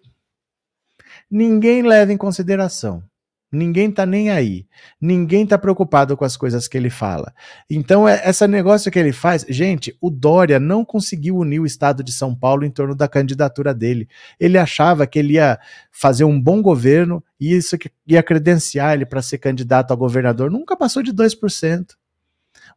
ninguém 1.30 1.82
leva 1.82 2.12
em 2.12 2.16
consideração. 2.16 3.02
Ninguém 3.50 3.90
tá 3.90 4.04
nem 4.04 4.28
aí. 4.28 4.66
Ninguém 5.00 5.46
tá 5.46 5.56
preocupado 5.56 6.16
com 6.16 6.24
as 6.24 6.36
coisas 6.36 6.66
que 6.66 6.76
ele 6.76 6.90
fala. 6.90 7.32
Então, 7.70 8.08
é, 8.08 8.28
esse 8.28 8.46
negócio 8.46 8.90
que 8.90 8.98
ele 8.98 9.12
faz. 9.12 9.46
Gente, 9.48 9.96
o 10.00 10.10
Dória 10.10 10.58
não 10.58 10.84
conseguiu 10.84 11.36
unir 11.36 11.60
o 11.60 11.66
estado 11.66 12.02
de 12.02 12.12
São 12.12 12.34
Paulo 12.34 12.64
em 12.64 12.70
torno 12.70 12.94
da 12.94 13.06
candidatura 13.06 13.72
dele. 13.72 14.08
Ele 14.38 14.58
achava 14.58 15.06
que 15.06 15.18
ele 15.18 15.34
ia 15.34 15.58
fazer 15.92 16.24
um 16.24 16.40
bom 16.40 16.60
governo 16.60 17.22
e 17.38 17.54
isso 17.54 17.76
ia 18.06 18.22
credenciar 18.22 18.94
ele 18.94 19.06
para 19.06 19.22
ser 19.22 19.38
candidato 19.38 19.92
a 19.92 19.96
governador. 19.96 20.50
Nunca 20.50 20.76
passou 20.76 21.02
de 21.02 21.12
2%. 21.12 21.94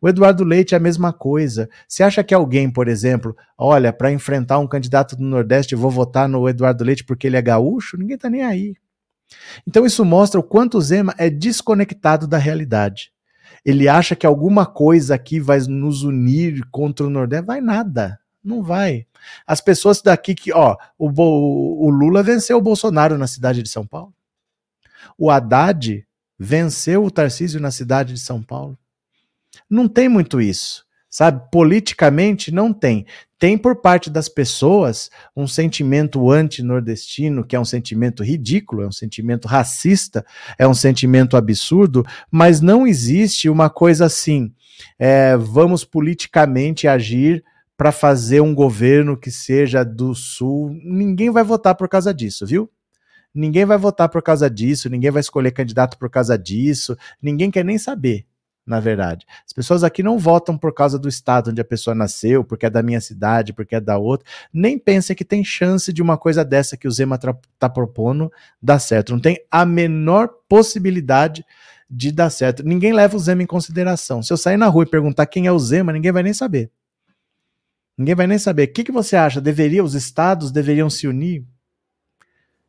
O 0.02 0.08
Eduardo 0.08 0.44
Leite 0.44 0.76
é 0.76 0.78
a 0.78 0.80
mesma 0.80 1.12
coisa. 1.12 1.70
Você 1.88 2.04
acha 2.04 2.24
que 2.24 2.34
alguém, 2.34 2.70
por 2.70 2.88
exemplo, 2.88 3.36
olha, 3.58 3.92
para 3.92 4.12
enfrentar 4.12 4.60
um 4.60 4.68
candidato 4.68 5.16
do 5.16 5.24
Nordeste, 5.24 5.76
vou 5.76 5.92
votar 5.92 6.30
no 6.30 6.48
Eduardo 6.48 6.84
Leite 6.84 7.04
porque 7.04 7.28
ele 7.28 7.38
é 7.38 7.42
gaúcho? 7.42 7.98
Ninguém 7.98 8.18
tá 8.18 8.30
nem 8.30 8.44
aí. 8.44 8.76
Então 9.68 9.86
isso 9.86 10.04
mostra 10.04 10.40
o 10.40 10.44
quanto 10.44 10.78
o 10.78 10.82
Zema 10.82 11.14
é 11.18 11.30
desconectado 11.30 12.28
da 12.28 12.38
realidade. 12.38 13.12
Ele 13.66 13.88
acha 13.88 14.16
que 14.16 14.26
alguma 14.26 14.66
coisa 14.66 15.16
aqui 15.16 15.40
vai 15.40 15.60
nos 15.60 16.04
unir 16.04 16.66
contra 16.72 17.06
o 17.06 17.10
Nordeste. 17.10 17.46
Vai 17.46 17.62
nada. 17.62 18.20
Não 18.44 18.64
vai. 18.64 19.06
As 19.46 19.60
pessoas 19.60 20.02
daqui 20.02 20.34
que, 20.34 20.54
ó, 20.54 20.78
o, 20.98 21.08
o 21.08 21.90
Lula 21.90 22.24
venceu 22.24 22.58
o 22.58 22.62
Bolsonaro 22.62 23.18
na 23.18 23.28
cidade 23.28 23.62
de 23.62 23.70
São 23.70 23.86
Paulo. 23.86 24.14
O 25.18 25.30
Haddad 25.30 26.06
venceu 26.38 27.04
o 27.04 27.12
Tarcísio 27.12 27.60
na 27.60 27.70
cidade 27.70 28.14
de 28.14 28.20
São 28.20 28.42
Paulo. 28.42 28.78
Não 29.70 29.88
tem 29.88 30.08
muito 30.08 30.40
isso. 30.40 30.86
Sabe, 31.10 31.42
politicamente 31.52 32.52
não 32.52 32.72
tem. 32.72 33.06
Tem 33.40 33.58
por 33.58 33.78
parte 33.78 34.10
das 34.10 34.28
pessoas 34.28 35.10
um 35.34 35.48
sentimento 35.48 36.30
anti-nordestino, 36.30 37.46
que 37.46 37.56
é 37.56 37.60
um 37.60 37.64
sentimento 37.66 38.22
ridículo, 38.22 38.84
é 38.84 38.88
um 38.88 38.92
sentimento 38.92 39.48
racista, 39.48 40.26
é 40.58 40.68
um 40.68 40.74
sentimento 40.74 41.38
absurdo, 41.38 42.06
mas 42.30 42.60
não 42.60 42.86
existe 42.86 43.50
uma 43.50 43.70
coisa 43.70 44.06
assim. 44.06 44.54
É, 45.00 45.38
vamos 45.38 45.86
politicamente 45.86 46.86
agir 46.86 47.42
para 47.78 47.94
fazer 47.94 48.42
um 48.42 48.54
governo 48.54 49.16
que 49.16 49.32
seja 49.32 49.86
do 49.86 50.14
Sul. 50.14 50.78
Ninguém 50.84 51.32
vai 51.32 51.44
votar 51.44 51.76
por 51.76 51.88
causa 51.88 52.14
disso, 52.14 52.46
viu? 52.46 52.70
Ninguém 53.34 53.64
vai 53.64 53.78
votar 53.78 54.10
por 54.10 54.22
causa 54.22 54.50
disso, 54.50 54.90
ninguém 54.90 55.12
vai 55.12 55.22
escolher 55.22 55.52
candidato 55.52 55.98
por 55.98 56.10
causa 56.10 56.38
disso, 56.38 56.98
ninguém 57.22 57.50
quer 57.50 57.64
nem 57.64 57.78
saber 57.78 58.26
na 58.70 58.80
verdade. 58.80 59.26
As 59.44 59.52
pessoas 59.52 59.84
aqui 59.84 60.04
não 60.04 60.20
votam 60.20 60.56
por 60.56 60.72
causa 60.72 61.00
do 61.00 61.10
estado 61.10 61.50
onde 61.50 61.60
a 61.60 61.66
pessoa 61.66 61.96
nasceu, 61.96 62.44
porque 62.44 62.68
é 62.68 62.70
da 62.70 62.84
minha 62.84 63.02
cidade, 63.02 63.52
porque 63.52 63.76
é 63.76 63.82
da 63.82 63.98
outra. 63.98 64.30
Nem 64.54 64.78
pensem 64.78 65.16
que 65.16 65.26
tem 65.26 65.44
chance 65.44 65.92
de 65.92 66.04
uma 66.04 66.20
coisa 66.20 66.46
dessa 66.46 66.78
que 66.78 66.88
o 66.88 66.92
Zema 66.92 67.16
está 67.16 67.68
propondo 67.68 68.32
dar 68.62 68.78
certo. 68.78 69.12
Não 69.12 69.20
tem 69.20 69.44
a 69.50 69.66
menor 69.66 70.30
possibilidade 70.48 71.44
de 71.90 72.12
dar 72.12 72.30
certo. 72.30 72.64
Ninguém 72.64 72.94
leva 72.94 73.18
o 73.18 73.20
Zema 73.20 73.42
em 73.42 73.48
consideração. 73.48 74.22
Se 74.22 74.32
eu 74.32 74.38
sair 74.38 74.58
na 74.58 74.68
rua 74.68 74.84
e 74.84 74.90
perguntar 74.90 75.26
quem 75.26 75.48
é 75.48 75.52
o 75.52 75.58
Zema, 75.58 75.92
ninguém 75.92 76.12
vai 76.12 76.22
nem 76.22 76.34
saber. 76.34 76.70
Ninguém 77.98 78.14
vai 78.14 78.28
nem 78.28 78.38
saber. 78.38 78.68
O 78.68 78.72
que, 78.72 78.84
que 78.84 78.92
você 78.92 79.16
acha? 79.16 79.42
Deveria, 79.42 79.84
os 79.84 79.96
estados 79.96 80.52
deveriam 80.52 80.92
se 80.92 81.08
unir? 81.08 81.44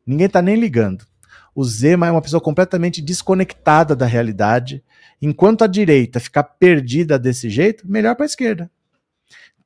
Ninguém 0.03 0.25
está 0.25 0.41
nem 0.41 0.55
ligando. 0.55 1.05
O 1.53 1.63
Zema 1.63 2.07
é 2.07 2.11
uma 2.11 2.21
pessoa 2.21 2.41
completamente 2.41 3.01
desconectada 3.01 3.95
da 3.95 4.05
realidade. 4.05 4.83
Enquanto 5.21 5.63
a 5.63 5.67
direita 5.67 6.19
ficar 6.19 6.43
perdida 6.43 7.19
desse 7.19 7.49
jeito, 7.49 7.89
melhor 7.89 8.15
para 8.15 8.25
a 8.25 8.27
esquerda. 8.27 8.71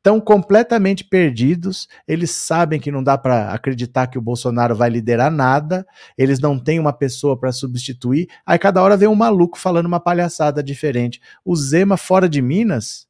Estão 0.05 0.21
completamente 0.21 1.03
perdidos, 1.03 1.87
eles 2.07 2.29
sabem 2.29 2.79
que 2.79 2.91
não 2.91 3.03
dá 3.03 3.17
para 3.17 3.51
acreditar 3.51 4.05
que 4.05 4.19
o 4.19 4.21
Bolsonaro 4.21 4.75
vai 4.75 4.87
liderar 4.87 5.31
nada, 5.31 5.83
eles 6.15 6.39
não 6.39 6.59
têm 6.59 6.79
uma 6.79 6.93
pessoa 6.93 7.35
para 7.35 7.51
substituir, 7.51 8.27
aí 8.45 8.59
cada 8.59 8.83
hora 8.83 8.95
vem 8.95 9.07
um 9.07 9.15
maluco 9.15 9.57
falando 9.57 9.87
uma 9.87 9.99
palhaçada 9.99 10.61
diferente. 10.61 11.19
O 11.43 11.55
Zema, 11.55 11.97
fora 11.97 12.29
de 12.29 12.39
Minas, 12.39 13.07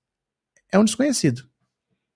é 0.72 0.80
um 0.80 0.86
desconhecido. 0.86 1.44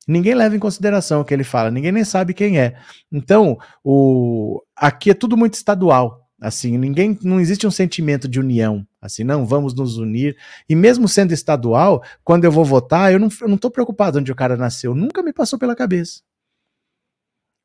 Ninguém 0.08 0.34
leva 0.34 0.56
em 0.56 0.60
consideração 0.60 1.20
o 1.20 1.26
que 1.26 1.34
ele 1.34 1.44
fala, 1.44 1.70
ninguém 1.70 1.92
nem 1.92 2.06
sabe 2.06 2.34
quem 2.34 2.58
é. 2.58 2.80
Então, 3.12 3.58
o... 3.84 4.64
aqui 4.74 5.12
é 5.12 5.14
tudo 5.14 5.36
muito 5.36 5.56
estadual. 5.56 6.29
Assim, 6.42 6.78
ninguém, 6.78 7.20
não 7.22 7.40
existe 7.40 7.68
um 7.68 7.72
sentimento 7.72 8.26
de 8.26 8.40
união, 8.40 8.88
assim, 9.02 9.26
não, 9.26 9.46
vamos 9.46 9.74
nos 9.74 9.98
unir. 9.98 10.38
E 10.70 10.76
mesmo 10.76 11.06
sendo 11.06 11.34
estadual, 11.34 12.02
quando 12.24 12.46
eu 12.46 12.52
vou 12.52 12.64
votar, 12.64 13.12
eu 13.12 13.20
não, 13.20 13.58
tô 13.58 13.70
preocupado 13.70 14.20
onde 14.20 14.32
o 14.32 14.36
cara 14.36 14.56
nasceu, 14.56 14.96
nunca 14.96 15.22
me 15.22 15.34
passou 15.34 15.60
pela 15.60 15.76
cabeça. 15.76 16.22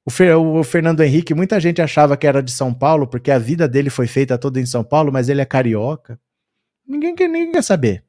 O, 0.05 0.11
Fer, 0.11 0.37
o 0.37 0.64
Fernando 0.64 1.03
Henrique, 1.03 1.35
muita 1.35 1.61
gente 1.61 1.81
achava 1.81 2.16
que 2.16 2.27
era 2.27 2.43
de 2.43 2.51
São 2.51 2.75
Paulo, 2.75 3.07
porque 3.07 3.31
a 3.31 3.39
vida 3.39 3.68
dele 3.68 3.91
foi 3.91 4.09
feita 4.09 4.37
toda 4.37 4.61
em 4.61 4.66
São 4.66 4.83
Paulo, 4.83 5.12
mas 5.12 5.29
ele 5.29 5.41
é 5.41 5.47
carioca. 5.47 6.18
Ninguém 6.87 7.14
quer, 7.14 7.29
ninguém 7.29 7.53
quer 7.53 7.62
saber. 7.62 8.05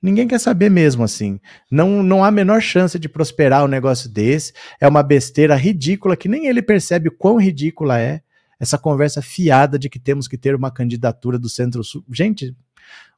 Ninguém 0.00 0.28
quer 0.28 0.38
saber 0.38 0.70
mesmo 0.70 1.02
assim. 1.02 1.40
Não, 1.68 2.04
não 2.04 2.22
há 2.22 2.28
a 2.28 2.30
menor 2.30 2.62
chance 2.62 2.98
de 3.00 3.08
prosperar 3.08 3.64
um 3.64 3.68
negócio 3.68 4.08
desse. 4.08 4.52
É 4.80 4.86
uma 4.86 5.02
besteira 5.02 5.56
ridícula 5.56 6.16
que 6.16 6.28
nem 6.28 6.46
ele 6.46 6.62
percebe 6.62 7.08
o 7.08 7.12
quão 7.12 7.36
ridícula 7.36 7.98
é 7.98 8.22
essa 8.58 8.78
conversa 8.78 9.22
fiada 9.22 9.78
de 9.78 9.88
que 9.88 9.98
temos 9.98 10.26
que 10.26 10.38
ter 10.38 10.54
uma 10.54 10.70
candidatura 10.70 11.38
do 11.38 11.48
Centro-Sul. 11.48 12.04
Gente, 12.10 12.56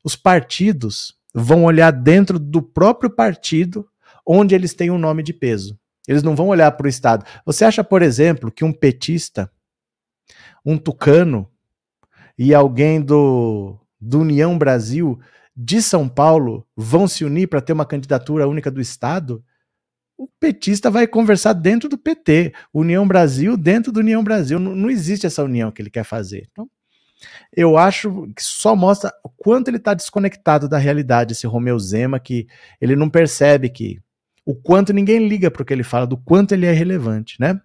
os 0.05 0.17
partidos 0.17 1.15
vão 1.35 1.65
olhar 1.65 1.91
dentro 1.91 2.39
do 2.39 2.61
próprio 2.61 3.11
partido 3.11 3.87
onde 4.27 4.55
eles 4.55 4.75
têm 4.75 4.91
um 4.91 4.99
nome 4.99 5.23
de 5.23 5.33
peso. 5.33 5.79
Eles 6.07 6.23
não 6.23 6.35
vão 6.35 6.49
olhar 6.49 6.71
para 6.73 6.87
o 6.87 6.89
Estado. 6.89 7.25
Você 7.45 7.65
acha, 7.65 7.85
por 7.85 8.03
exemplo, 8.03 8.51
que 8.51 8.65
um 8.65 8.73
petista, 8.73 9.51
um 10.65 10.77
tucano 10.77 11.49
e 12.39 12.55
alguém 12.55 13.01
do, 13.01 13.79
do 14.01 14.21
União 14.21 14.57
Brasil 14.57 15.21
de 15.57 15.83
São 15.83 16.09
Paulo 16.09 16.67
vão 16.77 17.07
se 17.07 17.25
unir 17.25 17.49
para 17.49 17.61
ter 17.61 17.73
uma 17.73 17.85
candidatura 17.85 18.49
única 18.49 18.71
do 18.71 18.81
Estado? 18.81 19.45
O 20.21 20.29
petista 20.39 20.91
vai 20.91 21.07
conversar 21.07 21.55
dentro 21.55 21.89
do 21.89 21.97
PT, 21.97 22.53
União 22.75 23.09
Brasil 23.09 23.57
dentro 23.57 23.91
do 23.91 24.01
União 24.01 24.23
Brasil. 24.23 24.59
Não, 24.59 24.77
não 24.77 24.91
existe 24.91 25.27
essa 25.27 25.43
união 25.43 25.73
que 25.73 25.81
ele 25.81 25.89
quer 25.89 26.05
fazer. 26.05 26.47
Então, 26.53 26.69
eu 27.57 27.79
acho 27.79 28.31
que 28.37 28.43
só 28.43 28.77
mostra 28.77 29.11
o 29.25 29.31
quanto 29.31 29.69
ele 29.69 29.79
está 29.79 29.95
desconectado 29.95 30.69
da 30.69 30.77
realidade, 30.77 31.33
esse 31.33 31.47
Romeu 31.47 31.79
Zema, 31.79 32.21
que 32.21 32.47
ele 32.83 32.95
não 32.95 33.09
percebe 33.09 33.71
que 33.71 33.99
o 34.45 34.55
quanto 34.55 34.93
ninguém 34.93 35.27
liga 35.27 35.51
para 35.51 35.63
o 35.63 35.65
que 35.65 35.73
ele 35.73 35.83
fala, 35.83 36.07
do 36.07 36.19
quanto 36.19 36.53
ele 36.53 36.67
é 36.67 36.73
relevante, 36.73 37.41
né? 37.41 37.59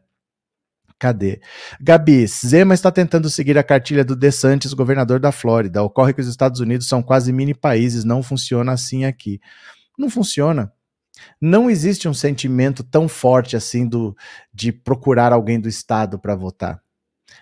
Cadê? 0.98 1.42
Gabi, 1.82 2.26
Zema 2.26 2.74
está 2.74 2.90
tentando 2.90 3.30
seguir 3.30 3.58
a 3.58 3.64
cartilha 3.64 4.06
do 4.06 4.16
DeSantis, 4.16 4.74
governador 4.74 5.20
da 5.20 5.34
Flórida. 5.34 5.84
Ocorre 5.84 6.14
que 6.14 6.22
os 6.22 6.28
Estados 6.28 6.62
Unidos 6.62 6.88
são 6.88 7.04
quase 7.04 7.34
mini 7.34 7.54
países, 7.54 8.06
não 8.06 8.24
funciona 8.24 8.72
assim 8.72 9.04
aqui. 9.04 9.42
Não 9.98 10.10
funciona 10.10 10.72
não 11.40 11.70
existe 11.70 12.08
um 12.08 12.14
sentimento 12.14 12.84
tão 12.84 13.08
forte 13.08 13.56
assim 13.56 13.88
do 13.88 14.16
de 14.54 14.72
procurar 14.72 15.34
alguém 15.34 15.60
do 15.60 15.70
Estado 15.70 16.20
para 16.20 16.36
votar. 16.36 16.82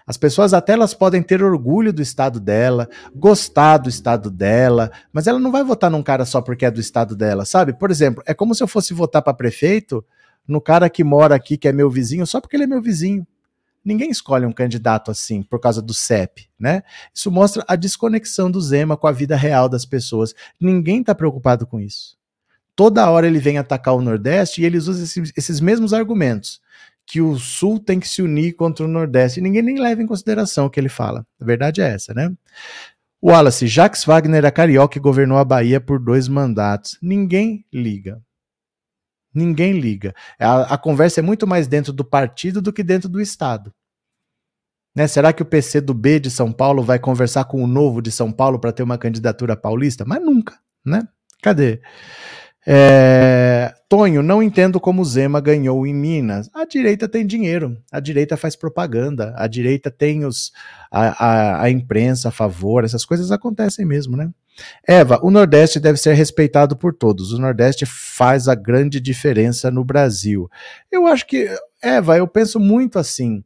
As 0.05 0.17
pessoas 0.17 0.53
até 0.53 0.73
elas 0.73 0.93
podem 0.93 1.23
ter 1.23 1.41
orgulho 1.41 1.93
do 1.93 2.01
estado 2.01 2.39
dela, 2.39 2.89
gostar 3.15 3.77
do 3.77 3.87
estado 3.87 4.29
dela, 4.29 4.91
mas 5.13 5.27
ela 5.27 5.39
não 5.39 5.51
vai 5.51 5.63
votar 5.63 5.89
num 5.89 6.03
cara 6.03 6.25
só 6.25 6.41
porque 6.41 6.65
é 6.65 6.71
do 6.71 6.81
estado 6.81 7.15
dela, 7.15 7.45
sabe? 7.45 7.73
Por 7.73 7.89
exemplo, 7.89 8.21
é 8.25 8.33
como 8.33 8.53
se 8.53 8.61
eu 8.61 8.67
fosse 8.67 8.93
votar 8.93 9.21
para 9.21 9.33
prefeito 9.33 10.03
no 10.47 10.59
cara 10.59 10.89
que 10.89 11.03
mora 11.03 11.35
aqui, 11.35 11.57
que 11.57 11.67
é 11.67 11.71
meu 11.71 11.89
vizinho, 11.89 12.27
só 12.27 12.41
porque 12.41 12.55
ele 12.55 12.63
é 12.63 12.67
meu 12.67 12.81
vizinho. 12.81 13.25
Ninguém 13.83 14.09
escolhe 14.09 14.45
um 14.45 14.51
candidato 14.51 15.11
assim 15.11 15.41
por 15.41 15.59
causa 15.59 15.81
do 15.81 15.93
CEP, 15.93 16.49
né? 16.57 16.83
Isso 17.13 17.29
mostra 17.31 17.63
a 17.67 17.75
desconexão 17.75 18.49
do 18.49 18.61
Zema 18.61 18.95
com 18.95 19.07
a 19.07 19.11
vida 19.11 19.35
real 19.35 19.67
das 19.67 19.85
pessoas. 19.85 20.33
Ninguém 20.59 21.01
está 21.01 21.13
preocupado 21.13 21.67
com 21.67 21.79
isso. 21.79 22.17
Toda 22.75 23.09
hora 23.09 23.27
ele 23.27 23.39
vem 23.39 23.57
atacar 23.57 23.93
o 23.93 24.01
Nordeste 24.01 24.61
e 24.61 24.65
eles 24.65 24.87
usam 24.87 25.03
esses, 25.03 25.31
esses 25.35 25.59
mesmos 25.59 25.93
argumentos 25.93 26.61
que 27.05 27.21
o 27.21 27.37
Sul 27.37 27.79
tem 27.79 27.99
que 27.99 28.07
se 28.07 28.21
unir 28.21 28.53
contra 28.53 28.85
o 28.85 28.87
Nordeste. 28.87 29.39
E 29.39 29.43
ninguém 29.43 29.61
nem 29.61 29.79
leva 29.79 30.01
em 30.01 30.07
consideração 30.07 30.65
o 30.65 30.69
que 30.69 30.79
ele 30.79 30.89
fala. 30.89 31.25
A 31.39 31.45
verdade 31.45 31.81
é 31.81 31.89
essa, 31.89 32.13
né? 32.13 32.31
Wallace, 33.21 33.67
Jacques 33.67 34.03
Wagner 34.03 34.43
é 34.43 34.51
carioca 34.51 34.97
e 34.97 35.01
governou 35.01 35.37
a 35.37 35.45
Bahia 35.45 35.79
por 35.79 35.99
dois 35.99 36.27
mandatos. 36.27 36.97
Ninguém 37.01 37.65
liga. 37.71 38.21
Ninguém 39.33 39.79
liga. 39.79 40.13
A, 40.39 40.73
a 40.73 40.77
conversa 40.77 41.19
é 41.19 41.23
muito 41.23 41.47
mais 41.47 41.67
dentro 41.67 41.93
do 41.93 42.03
partido 42.03 42.61
do 42.61 42.73
que 42.73 42.83
dentro 42.83 43.09
do 43.09 43.21
Estado. 43.21 43.73
Né? 44.95 45.07
Será 45.07 45.33
que 45.33 45.41
o 45.41 45.45
PC 45.45 45.81
do 45.81 45.93
B 45.93 46.19
de 46.19 46.29
São 46.29 46.51
Paulo 46.51 46.83
vai 46.83 46.99
conversar 46.99 47.45
com 47.45 47.63
o 47.63 47.67
Novo 47.67 48.01
de 48.01 48.11
São 48.11 48.31
Paulo 48.31 48.59
para 48.59 48.71
ter 48.71 48.83
uma 48.83 48.97
candidatura 48.97 49.55
paulista? 49.55 50.05
Mas 50.05 50.21
nunca, 50.21 50.59
né? 50.85 51.07
Cadê? 51.41 51.81
É... 52.65 53.73
Tonho, 53.89 54.23
não 54.23 54.41
entendo 54.41 54.79
como 54.79 55.05
Zema 55.05 55.39
ganhou 55.39 55.85
em 55.85 55.93
Minas. 55.93 56.49
A 56.53 56.65
direita 56.65 57.07
tem 57.07 57.25
dinheiro, 57.25 57.77
a 57.91 57.99
direita 57.99 58.35
faz 58.35 58.55
propaganda, 58.55 59.33
a 59.37 59.47
direita 59.47 59.91
tem 59.91 60.25
os, 60.25 60.51
a, 60.91 61.25
a, 61.25 61.63
a 61.63 61.69
imprensa 61.69 62.29
a 62.29 62.31
favor, 62.31 62.83
essas 62.83 63.05
coisas 63.05 63.31
acontecem 63.31 63.85
mesmo, 63.85 64.17
né? 64.17 64.31
Eva, 64.87 65.19
o 65.23 65.31
Nordeste 65.31 65.79
deve 65.79 65.97
ser 65.97 66.13
respeitado 66.13 66.75
por 66.75 66.93
todos. 66.93 67.33
O 67.33 67.39
Nordeste 67.39 67.85
faz 67.85 68.47
a 68.47 68.55
grande 68.55 68.99
diferença 68.99 69.71
no 69.71 69.83
Brasil. 69.83 70.49
Eu 70.91 71.07
acho 71.07 71.25
que, 71.25 71.49
Eva, 71.81 72.17
eu 72.17 72.27
penso 72.27 72.59
muito 72.59 72.99
assim. 72.99 73.43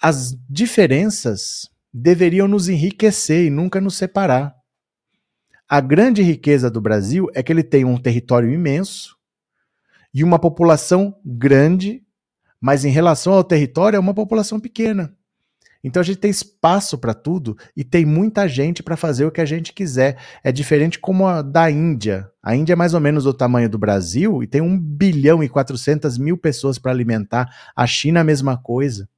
As 0.00 0.36
diferenças 0.48 1.70
deveriam 1.92 2.48
nos 2.48 2.68
enriquecer 2.68 3.46
e 3.46 3.50
nunca 3.50 3.80
nos 3.80 3.96
separar. 3.96 4.54
A 5.72 5.80
grande 5.80 6.20
riqueza 6.22 6.70
do 6.70 6.82
Brasil 6.82 7.30
é 7.32 7.42
que 7.42 7.50
ele 7.50 7.62
tem 7.62 7.82
um 7.82 7.96
território 7.96 8.52
imenso 8.52 9.16
e 10.12 10.22
uma 10.22 10.38
população 10.38 11.16
grande, 11.24 12.02
mas 12.60 12.84
em 12.84 12.90
relação 12.90 13.32
ao 13.32 13.42
território 13.42 13.96
é 13.96 13.98
uma 13.98 14.12
população 14.12 14.60
pequena. 14.60 15.16
Então 15.82 16.02
a 16.02 16.04
gente 16.04 16.18
tem 16.18 16.30
espaço 16.30 16.98
para 16.98 17.14
tudo 17.14 17.56
e 17.74 17.82
tem 17.82 18.04
muita 18.04 18.46
gente 18.46 18.82
para 18.82 18.98
fazer 18.98 19.24
o 19.24 19.30
que 19.30 19.40
a 19.40 19.46
gente 19.46 19.72
quiser. 19.72 20.18
É 20.44 20.52
diferente 20.52 20.98
como 20.98 21.26
a 21.26 21.40
da 21.40 21.70
Índia. 21.70 22.30
A 22.42 22.54
Índia 22.54 22.74
é 22.74 22.76
mais 22.76 22.92
ou 22.92 23.00
menos 23.00 23.24
do 23.24 23.32
tamanho 23.32 23.70
do 23.70 23.78
Brasil 23.78 24.42
e 24.42 24.46
tem 24.46 24.60
1 24.60 24.78
bilhão 24.78 25.42
e 25.42 25.48
400 25.48 26.18
mil 26.18 26.36
pessoas 26.36 26.78
para 26.78 26.92
alimentar. 26.92 27.48
A 27.74 27.86
China 27.86 28.20
a 28.20 28.24
mesma 28.24 28.58
coisa. 28.58 29.08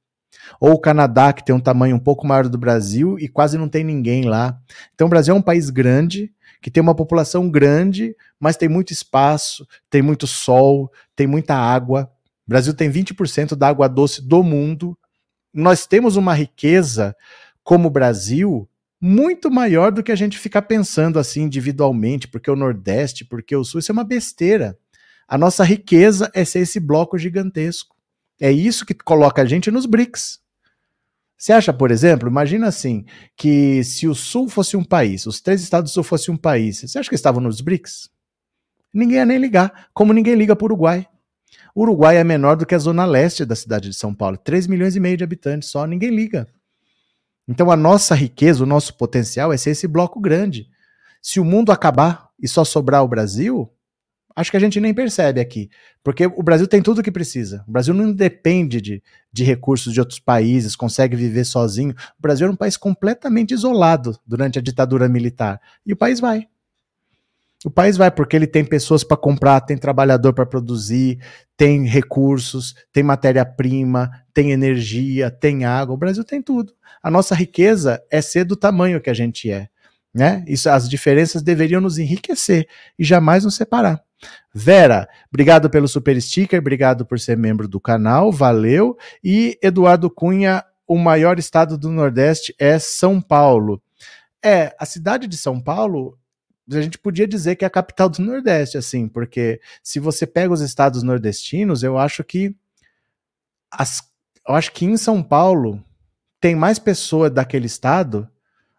Ou 0.59 0.73
o 0.73 0.79
Canadá, 0.79 1.33
que 1.33 1.43
tem 1.43 1.55
um 1.55 1.59
tamanho 1.59 1.95
um 1.95 1.99
pouco 1.99 2.25
maior 2.25 2.47
do 2.47 2.57
Brasil 2.57 3.17
e 3.19 3.27
quase 3.27 3.57
não 3.57 3.67
tem 3.67 3.83
ninguém 3.83 4.23
lá. 4.23 4.59
Então 4.93 5.07
o 5.07 5.09
Brasil 5.09 5.33
é 5.33 5.37
um 5.37 5.41
país 5.41 5.69
grande, 5.69 6.31
que 6.61 6.71
tem 6.71 6.81
uma 6.81 6.95
população 6.95 7.49
grande, 7.49 8.15
mas 8.39 8.57
tem 8.57 8.67
muito 8.67 8.91
espaço, 8.91 9.67
tem 9.89 10.01
muito 10.01 10.25
sol, 10.25 10.91
tem 11.15 11.27
muita 11.27 11.55
água. 11.55 12.09
O 12.47 12.49
Brasil 12.49 12.73
tem 12.73 12.89
20% 12.89 13.55
da 13.55 13.67
água 13.67 13.87
doce 13.87 14.21
do 14.21 14.43
mundo. 14.43 14.97
Nós 15.53 15.85
temos 15.85 16.15
uma 16.15 16.33
riqueza 16.33 17.15
como 17.63 17.89
Brasil 17.89 18.69
muito 19.01 19.51
maior 19.51 19.91
do 19.91 20.01
que 20.01 20.11
a 20.11 20.15
gente 20.15 20.37
ficar 20.37 20.63
pensando 20.63 21.19
assim 21.19 21.43
individualmente, 21.43 22.27
porque 22.27 22.49
o 22.49 22.55
Nordeste, 22.55 23.25
porque 23.25 23.55
o 23.55 23.63
Sul, 23.63 23.79
isso 23.79 23.91
é 23.91 23.93
uma 23.93 24.03
besteira. 24.03 24.77
A 25.27 25.37
nossa 25.37 25.63
riqueza 25.63 26.31
é 26.33 26.45
ser 26.45 26.59
esse 26.59 26.79
bloco 26.79 27.17
gigantesco. 27.17 27.94
É 28.39 28.51
isso 28.51 28.85
que 28.85 28.93
coloca 28.93 29.41
a 29.41 29.45
gente 29.45 29.71
nos 29.71 29.85
BRICS. 29.85 30.39
Você 31.37 31.53
acha, 31.53 31.73
por 31.73 31.91
exemplo, 31.91 32.29
imagina 32.29 32.67
assim, 32.67 33.05
que 33.35 33.83
se 33.83 34.07
o 34.07 34.15
Sul 34.15 34.49
fosse 34.49 34.77
um 34.77 34.83
país, 34.83 35.25
os 35.25 35.41
três 35.41 35.61
estados 35.61 35.91
do 35.91 35.93
Sul 35.93 36.03
fossem 36.03 36.33
um 36.33 36.37
país, 36.37 36.79
você 36.79 36.97
acha 36.97 37.09
que 37.09 37.15
estavam 37.15 37.41
nos 37.41 37.61
BRICS? 37.61 38.09
Ninguém 38.93 39.17
ia 39.17 39.25
nem 39.25 39.37
ligar, 39.37 39.89
como 39.93 40.13
ninguém 40.13 40.35
liga 40.35 40.55
para 40.55 40.63
o 40.63 40.67
Uruguai. 40.67 41.07
O 41.73 41.81
Uruguai 41.81 42.17
é 42.17 42.23
menor 42.23 42.55
do 42.55 42.65
que 42.65 42.73
a 42.73 42.79
zona 42.79 43.05
leste 43.05 43.43
da 43.43 43.55
cidade 43.55 43.89
de 43.89 43.95
São 43.95 44.13
Paulo, 44.13 44.37
3 44.37 44.67
milhões 44.67 44.95
e 44.95 44.99
meio 44.99 45.17
de 45.17 45.23
habitantes 45.23 45.69
só, 45.69 45.85
ninguém 45.85 46.09
liga. 46.09 46.47
Então 47.47 47.69
a 47.69 47.75
nossa 47.75 48.15
riqueza, 48.15 48.63
o 48.63 48.67
nosso 48.67 48.95
potencial 48.95 49.51
é 49.51 49.57
ser 49.57 49.71
esse 49.71 49.87
bloco 49.87 50.19
grande. 50.19 50.69
Se 51.21 51.39
o 51.39 51.45
mundo 51.45 51.71
acabar 51.71 52.29
e 52.41 52.47
só 52.47 52.63
sobrar 52.63 53.03
o 53.03 53.07
Brasil, 53.07 53.69
acho 54.35 54.51
que 54.51 54.57
a 54.57 54.59
gente 54.59 54.79
nem 54.79 54.93
percebe 54.93 55.39
aqui. 55.39 55.69
Porque 56.03 56.25
o 56.25 56.43
Brasil 56.43 56.67
tem 56.67 56.81
tudo 56.81 56.99
o 56.99 57.03
que 57.03 57.11
precisa. 57.11 57.63
O 57.67 57.71
Brasil 57.71 57.93
não 57.93 58.11
depende 58.11 58.81
de, 58.81 59.03
de 59.31 59.43
recursos 59.43 59.93
de 59.93 59.99
outros 59.99 60.19
países, 60.19 60.75
consegue 60.75 61.15
viver 61.15 61.45
sozinho. 61.45 61.95
O 62.19 62.21
Brasil 62.21 62.45
era 62.45 62.53
um 62.53 62.57
país 62.57 62.75
completamente 62.75 63.53
isolado 63.53 64.19
durante 64.25 64.59
a 64.59 64.61
ditadura 64.61 65.07
militar. 65.07 65.61
E 65.85 65.93
o 65.93 65.97
país 65.97 66.19
vai. 66.19 66.47
O 67.65 67.71
país 67.71 67.97
vai 67.97 68.11
porque 68.11 68.35
ele 68.35 68.45
tem 68.45 68.63
pessoas 68.63 69.03
para 69.03 69.17
comprar, 69.17 69.59
tem 69.61 69.75
trabalhador 69.75 70.33
para 70.33 70.45
produzir, 70.45 71.19
tem 71.57 71.87
recursos, 71.87 72.75
tem 72.93 73.01
matéria-prima, 73.01 74.11
tem 74.31 74.51
energia, 74.51 75.31
tem 75.31 75.65
água. 75.65 75.95
O 75.95 75.97
Brasil 75.97 76.23
tem 76.23 76.43
tudo. 76.43 76.73
A 77.01 77.09
nossa 77.09 77.33
riqueza 77.33 78.03
é 78.11 78.21
ser 78.21 78.43
do 78.43 78.55
tamanho 78.55 79.01
que 79.01 79.09
a 79.09 79.13
gente 79.15 79.49
é. 79.49 79.67
Né? 80.13 80.45
Isso, 80.47 80.69
as 80.69 80.87
diferenças 80.87 81.41
deveriam 81.41 81.81
nos 81.81 81.97
enriquecer 81.97 82.67
e 82.99 83.03
jamais 83.03 83.43
nos 83.43 83.55
separar. 83.55 84.04
Vera, 84.53 85.07
obrigado 85.27 85.69
pelo 85.69 85.87
super 85.87 86.19
sticker, 86.21 86.59
obrigado 86.59 87.05
por 87.05 87.19
ser 87.19 87.37
membro 87.37 87.67
do 87.67 87.79
canal, 87.79 88.31
valeu. 88.31 88.97
E 89.23 89.57
Eduardo 89.61 90.09
Cunha, 90.09 90.63
o 90.87 90.97
maior 90.97 91.37
estado 91.37 91.77
do 91.77 91.89
Nordeste 91.89 92.55
é 92.57 92.79
São 92.79 93.21
Paulo. 93.21 93.81
É, 94.43 94.75
a 94.79 94.85
cidade 94.85 95.27
de 95.27 95.35
São 95.35 95.59
Paulo, 95.59 96.17
a 96.71 96.81
gente 96.81 96.97
podia 96.97 97.27
dizer 97.27 97.55
que 97.55 97.65
é 97.65 97.67
a 97.67 97.71
capital 97.71 98.07
do 98.07 98.21
Nordeste, 98.21 98.77
assim, 98.77 99.07
porque 99.07 99.59
se 99.83 99.99
você 99.99 100.25
pega 100.25 100.53
os 100.53 100.61
estados 100.61 101.03
nordestinos, 101.03 101.83
eu 101.83 101.97
acho 101.97 102.23
que 102.23 102.55
as, 103.71 104.03
eu 104.47 104.55
acho 104.55 104.71
que 104.71 104.85
em 104.85 104.97
São 104.97 105.21
Paulo 105.21 105.83
tem 106.39 106.55
mais 106.55 106.79
pessoas 106.79 107.31
daquele 107.31 107.65
estado 107.65 108.29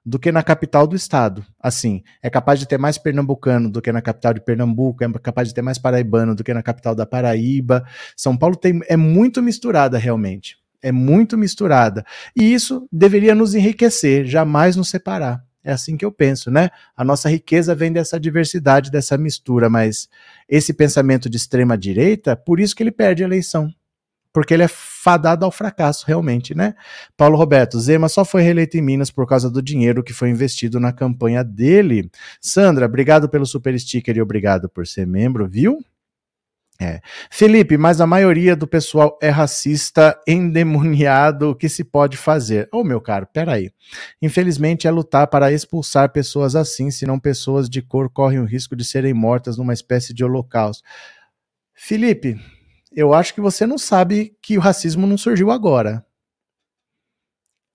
do 0.07 0.20
que 0.20 0.30
na 0.30 0.40
capital 0.40 0.86
do 0.86 0.94
estado. 0.94 1.44
Assim, 1.61 2.04
é 2.22 2.30
capaz 2.30 2.61
de 2.61 2.68
ter 2.68 2.78
mais 2.78 2.96
pernambucano 2.96 3.68
do 3.68 3.82
que 3.82 3.90
na 3.90 4.00
capital 4.00 4.32
de 4.32 4.40
Pernambuco, 4.40 5.02
é 5.02 5.12
capaz 5.20 5.48
de 5.48 5.54
ter 5.54 5.62
mais 5.62 5.78
paraibano 5.78 6.32
do 6.32 6.44
que 6.44 6.54
na 6.54 6.62
capital 6.62 6.94
da 6.94 7.04
Paraíba. 7.04 7.84
São 8.16 8.36
Paulo 8.36 8.54
tem, 8.54 8.80
é 8.86 8.96
muito 8.96 9.42
misturada 9.42 9.98
realmente. 9.98 10.57
É 10.80 10.92
muito 10.92 11.36
misturada. 11.36 12.07
E 12.36 12.54
isso 12.54 12.86
deveria 12.92 13.34
nos 13.34 13.57
enriquecer, 13.57 14.24
jamais 14.24 14.76
nos 14.76 14.88
separar. 14.88 15.44
É 15.64 15.72
assim 15.72 15.96
que 15.96 16.04
eu 16.04 16.12
penso, 16.12 16.48
né? 16.48 16.70
A 16.96 17.02
nossa 17.02 17.28
riqueza 17.28 17.74
vem 17.74 17.92
dessa 17.92 18.20
diversidade, 18.20 18.92
dessa 18.92 19.18
mistura, 19.18 19.68
mas 19.68 20.09
esse 20.48 20.72
pensamento 20.72 21.28
de 21.28 21.36
extrema 21.36 21.76
direita, 21.76 22.36
por 22.36 22.61
isso 22.61 22.76
que 22.76 22.84
ele 22.84 22.92
perde 22.92 23.24
a 23.24 23.26
eleição 23.26 23.74
porque 24.36 24.52
ele 24.52 24.64
é 24.64 24.68
fadado 25.07 25.44
ao 25.44 25.52
fracasso, 25.52 26.04
realmente, 26.04 26.52
né? 26.52 26.74
Paulo 27.16 27.38
Roberto, 27.38 27.78
Zema 27.78 28.09
só 28.09 28.24
foi 28.24 28.42
reeleito 28.42 28.76
em 28.76 28.82
Minas 28.82 29.09
por 29.09 29.24
causa 29.24 29.48
do 29.48 29.62
dinheiro 29.62 30.02
que 30.02 30.12
foi 30.12 30.30
investido 30.30 30.80
na 30.80 30.92
campanha 30.92 31.44
dele. 31.44 32.11
Sandra, 32.40 32.86
obrigado 32.86 33.28
pelo 33.28 33.46
super 33.46 33.78
sticker 33.78 34.16
e 34.16 34.20
obrigado 34.20 34.68
por 34.68 34.84
ser 34.84 35.07
membro, 35.07 35.46
viu? 35.46 35.78
É. 36.80 37.00
Felipe, 37.30 37.78
mas 37.78 38.00
a 38.00 38.07
maioria 38.07 38.57
do 38.57 38.66
pessoal 38.66 39.16
é 39.22 39.28
racista, 39.28 40.20
endemoniado, 40.26 41.50
o 41.50 41.54
que 41.54 41.68
se 41.68 41.84
pode 41.84 42.16
fazer? 42.16 42.68
Ô, 42.72 42.78
oh, 42.80 42.84
meu 42.84 43.00
caro, 43.00 43.28
peraí. 43.32 43.70
Infelizmente 44.20 44.88
é 44.88 44.90
lutar 44.90 45.28
para 45.28 45.52
expulsar 45.52 46.11
pessoas 46.11 46.57
assim, 46.57 46.90
senão 46.90 47.16
pessoas 47.16 47.70
de 47.70 47.80
cor 47.80 48.11
correm 48.11 48.40
o 48.40 48.44
risco 48.44 48.74
de 48.74 48.84
serem 48.84 49.14
mortas 49.14 49.57
numa 49.57 49.72
espécie 49.72 50.12
de 50.12 50.24
holocausto. 50.24 50.82
Felipe, 51.72 52.40
eu 52.97 53.12
acho 53.12 53.34
que 53.34 53.42
você 53.42 53.66
não 53.66 53.76
sabe 53.76 54.34
que 54.40 54.57
o 54.57 54.61
racismo 54.61 55.07
não 55.07 55.18
surgiu 55.18 55.51
agora. 55.51 56.05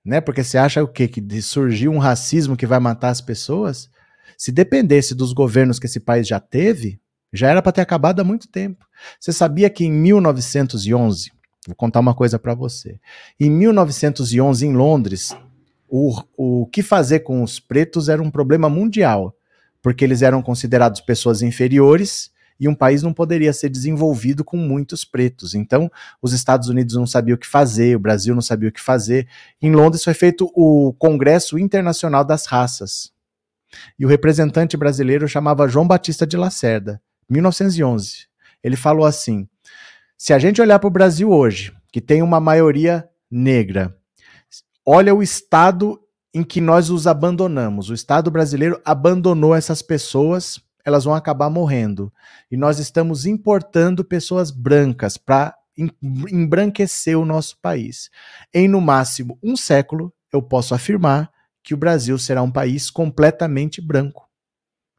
Né? 0.04 0.20
Porque 0.20 0.44
você 0.44 0.58
acha 0.58 0.84
o 0.84 0.88
quê? 0.88 1.08
Que 1.08 1.42
surgiu 1.44 1.92
um 1.92 2.00
racismo 2.00 2.58
que 2.58 2.66
vai 2.66 2.80
matar 2.80 3.10
as 3.10 3.22
pessoas? 3.22 3.88
Se 4.36 4.52
dependesse 4.52 5.14
dos 5.14 5.32
governos 5.32 5.78
que 5.78 5.86
esse 5.86 6.00
país 6.00 6.28
já 6.28 6.40
teve, 6.40 7.00
já 7.32 7.50
era 7.50 7.62
para 7.62 7.72
ter 7.72 7.82
acabado 7.82 8.20
há 8.20 8.24
muito 8.24 8.48
tempo. 8.48 8.84
Você 9.20 9.32
sabia 9.32 9.70
que 9.70 9.86
em 9.86 9.92
1911, 9.92 11.32
vou 11.68 11.76
contar 11.76 12.00
uma 12.00 12.16
coisa 12.16 12.40
para 12.40 12.56
você. 12.56 13.00
Em 13.40 13.52
1911, 13.52 14.66
em 14.66 14.74
Londres, 14.74 15.38
o, 15.88 16.20
o 16.36 16.66
que 16.66 16.82
fazer 16.82 17.20
com 17.20 17.44
os 17.44 17.60
pretos 17.60 18.10
era 18.10 18.24
um 18.24 18.32
problema 18.32 18.68
mundial, 18.68 19.36
porque 19.84 20.04
eles 20.04 20.24
eram 20.24 20.42
considerados 20.42 21.00
pessoas 21.00 21.44
inferiores 21.44 22.32
e 22.62 22.68
um 22.68 22.76
país 22.76 23.02
não 23.02 23.12
poderia 23.12 23.52
ser 23.52 23.70
desenvolvido 23.70 24.44
com 24.44 24.56
muitos 24.56 25.04
pretos. 25.04 25.56
Então, 25.56 25.92
os 26.22 26.32
Estados 26.32 26.70
Unidos 26.70 26.96
não 26.96 27.08
sabiam 27.08 27.36
o 27.36 27.40
que 27.40 27.48
fazer, 27.48 27.96
o 27.96 28.00
Brasil 28.00 28.36
não 28.36 28.42
sabia 28.42 28.70
o 28.70 28.72
que 28.72 28.80
fazer. 28.80 29.28
Em 29.60 29.72
Londres 29.72 30.04
foi 30.04 30.14
feito 30.14 30.48
o 30.56 30.94
Congresso 30.94 31.58
Internacional 31.58 32.24
das 32.24 32.46
Raças. 32.46 33.12
E 33.98 34.06
o 34.06 34.08
representante 34.08 34.78
brasileiro 34.78 35.28
chamava 35.28 35.68
João 35.68 35.88
Batista 35.88 36.28
de 36.28 36.38
Lacerda, 36.38 37.02
1911. 37.28 38.28
Ele 38.64 38.76
falou 38.76 39.08
assim: 39.08 39.50
se 40.16 40.32
a 40.32 40.38
gente 40.38 40.62
olhar 40.62 40.78
para 40.78 40.88
o 40.88 40.92
Brasil 40.92 41.32
hoje, 41.32 41.74
que 41.92 42.00
tem 42.00 42.22
uma 42.22 42.40
maioria 42.40 43.10
negra, 43.30 43.98
olha 44.86 45.16
o 45.16 45.24
estado 45.24 46.00
em 46.32 46.44
que 46.44 46.62
nós 46.62 46.92
os 46.92 47.08
abandonamos. 47.08 47.90
O 47.90 47.94
Estado 47.94 48.30
brasileiro 48.30 48.80
abandonou 48.86 49.56
essas 49.56 49.82
pessoas, 49.82 50.60
elas 50.86 51.04
vão 51.04 51.14
acabar 51.14 51.50
morrendo. 51.50 52.12
E 52.50 52.58
nós 52.58 52.80
estamos 52.80 53.26
importando 53.26 54.04
pessoas 54.04 54.52
brancas 54.52 55.18
para 55.18 55.56
embranquecer 56.32 57.18
o 57.18 57.26
nosso 57.26 57.58
país. 57.62 58.10
Em 58.54 58.68
no 58.68 58.82
máximo 58.82 59.40
um 59.42 59.56
século, 59.56 60.14
eu 60.32 60.42
posso 60.42 60.74
afirmar 60.74 61.32
que 61.64 61.74
o 61.74 61.78
Brasil 61.78 62.18
será 62.18 62.42
um 62.42 62.52
país 62.52 62.90
completamente 62.90 63.82
branco. 63.82 64.28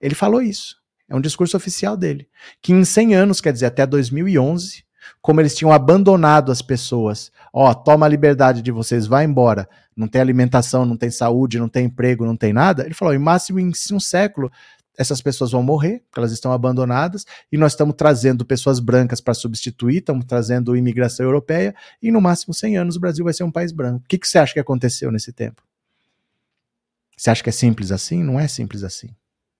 Ele 0.00 0.14
falou 0.14 0.40
isso. 0.40 0.76
É 1.08 1.14
um 1.14 1.20
discurso 1.20 1.56
oficial 1.56 1.96
dele. 1.96 2.28
Que 2.60 2.72
em 2.72 2.84
100 2.84 3.14
anos, 3.14 3.40
quer 3.40 3.52
dizer, 3.52 3.66
até 3.66 3.86
2011, 3.86 4.84
como 5.20 5.40
eles 5.40 5.54
tinham 5.54 5.72
abandonado 5.72 6.50
as 6.50 6.62
pessoas. 6.62 7.30
Ó, 7.52 7.72
toma 7.74 8.06
a 8.06 8.08
liberdade 8.08 8.62
de 8.62 8.70
vocês, 8.70 9.06
vai 9.06 9.24
embora. 9.24 9.68
Não 9.96 10.08
tem 10.08 10.20
alimentação, 10.20 10.86
não 10.86 10.96
tem 10.96 11.10
saúde, 11.10 11.58
não 11.58 11.68
tem 11.68 11.86
emprego, 11.86 12.24
não 12.24 12.36
tem 12.36 12.52
nada. 12.52 12.84
Ele 12.84 12.94
falou: 12.94 13.12
em 13.12 13.18
máximo 13.18 13.60
em 13.60 13.72
um 13.92 14.00
século, 14.00 14.50
essas 14.96 15.22
pessoas 15.22 15.50
vão 15.50 15.62
morrer, 15.62 16.02
elas 16.16 16.32
estão 16.32 16.52
abandonadas, 16.52 17.24
e 17.50 17.56
nós 17.56 17.72
estamos 17.72 17.94
trazendo 17.96 18.44
pessoas 18.44 18.78
brancas 18.78 19.20
para 19.20 19.34
substituir, 19.34 19.98
estamos 19.98 20.24
trazendo 20.24 20.76
imigração 20.76 21.24
europeia, 21.24 21.74
e 22.02 22.10
no 22.10 22.20
máximo 22.20 22.52
100 22.52 22.76
anos 22.76 22.96
o 22.96 23.00
Brasil 23.00 23.24
vai 23.24 23.32
ser 23.32 23.44
um 23.44 23.50
país 23.50 23.72
branco. 23.72 24.04
O 24.04 24.08
que, 24.08 24.18
que 24.18 24.28
você 24.28 24.38
acha 24.38 24.52
que 24.52 24.60
aconteceu 24.60 25.10
nesse 25.10 25.32
tempo? 25.32 25.62
Você 27.16 27.30
acha 27.30 27.42
que 27.42 27.48
é 27.48 27.52
simples 27.52 27.92
assim? 27.92 28.22
Não 28.22 28.38
é 28.38 28.48
simples 28.48 28.82
assim, 28.82 29.08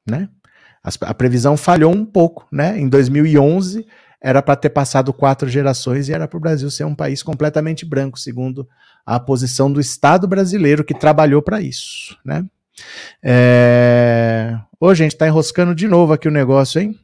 né? 0.07 0.28
A 1.01 1.14
previsão 1.14 1.57
falhou 1.57 1.95
um 1.95 2.05
pouco, 2.05 2.47
né? 2.51 2.76
Em 2.76 2.89
2011 2.89 3.87
era 4.20 4.43
para 4.43 4.57
ter 4.57 4.70
passado 4.70 5.12
quatro 5.12 5.49
gerações 5.49 6.09
e 6.09 6.12
era 6.12 6.28
para 6.28 6.37
o 6.37 6.41
Brasil 6.41 6.70
ser 6.70 6.85
um 6.85 6.95
país 6.95 7.22
completamente 7.22 7.85
branco, 7.85 8.18
segundo 8.18 8.68
a 9.05 9.18
posição 9.18 9.70
do 9.72 9.80
Estado 9.80 10.28
brasileiro 10.28 10.85
que 10.85 10.95
trabalhou 10.95 11.43
para 11.43 11.61
isso, 11.61 12.16
né? 12.24 12.45
É... 13.22 14.22
Ô, 14.81 14.95
gente, 14.95 15.17
tá 15.17 15.27
enroscando 15.27 15.75
de 15.75 15.87
novo 15.87 16.13
aqui 16.13 16.29
o 16.29 16.31
negócio, 16.31 16.81
hein? 16.81 16.99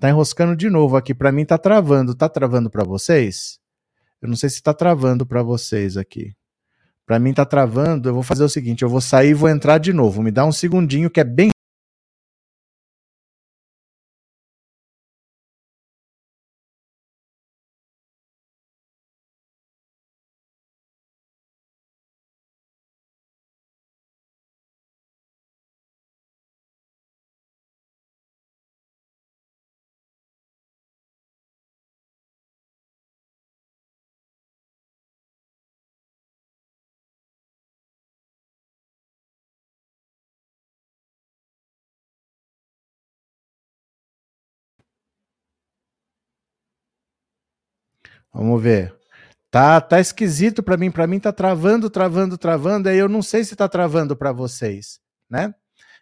Tá 0.00 0.08
enroscando 0.08 0.56
de 0.56 0.70
novo 0.70 0.96
aqui. 0.96 1.14
Para 1.14 1.32
mim 1.32 1.44
tá 1.44 1.58
travando. 1.58 2.14
Tá 2.14 2.28
travando 2.28 2.70
para 2.70 2.84
vocês? 2.84 3.58
Eu 4.22 4.28
não 4.28 4.36
sei 4.36 4.50
se 4.50 4.62
tá 4.62 4.72
travando 4.74 5.26
para 5.26 5.42
vocês 5.42 5.96
aqui. 5.96 6.32
Para 7.06 7.18
mim 7.18 7.32
tá 7.32 7.44
travando. 7.44 8.08
Eu 8.08 8.14
vou 8.14 8.22
fazer 8.22 8.44
o 8.44 8.48
seguinte, 8.48 8.82
eu 8.82 8.88
vou 8.88 9.00
sair 9.00 9.30
e 9.30 9.34
vou 9.34 9.48
entrar 9.48 9.78
de 9.78 9.92
novo. 9.92 10.22
Me 10.22 10.30
dá 10.30 10.44
um 10.44 10.52
segundinho 10.52 11.10
que 11.10 11.20
é 11.20 11.24
bem 11.24 11.50
Vamos 48.32 48.62
ver. 48.62 48.94
Tá, 49.50 49.80
tá 49.80 49.98
esquisito 49.98 50.62
para 50.62 50.76
mim, 50.76 50.90
para 50.90 51.06
mim 51.06 51.18
tá 51.18 51.32
travando, 51.32 51.88
travando, 51.88 52.36
travando, 52.36 52.88
aí 52.88 52.98
eu 52.98 53.08
não 53.08 53.22
sei 53.22 53.44
se 53.44 53.56
tá 53.56 53.66
travando 53.66 54.14
para 54.14 54.30
vocês, 54.30 55.00
né? 55.28 55.54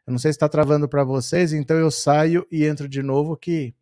Eu 0.06 0.12
não 0.12 0.18
sei 0.18 0.32
se 0.32 0.38
tá 0.38 0.48
travando 0.48 0.88
para 0.88 1.04
vocês, 1.04 1.52
então 1.52 1.76
eu 1.76 1.90
saio 1.90 2.46
e 2.50 2.64
entro 2.64 2.88
de 2.88 3.02
novo 3.02 3.36
que 3.36 3.74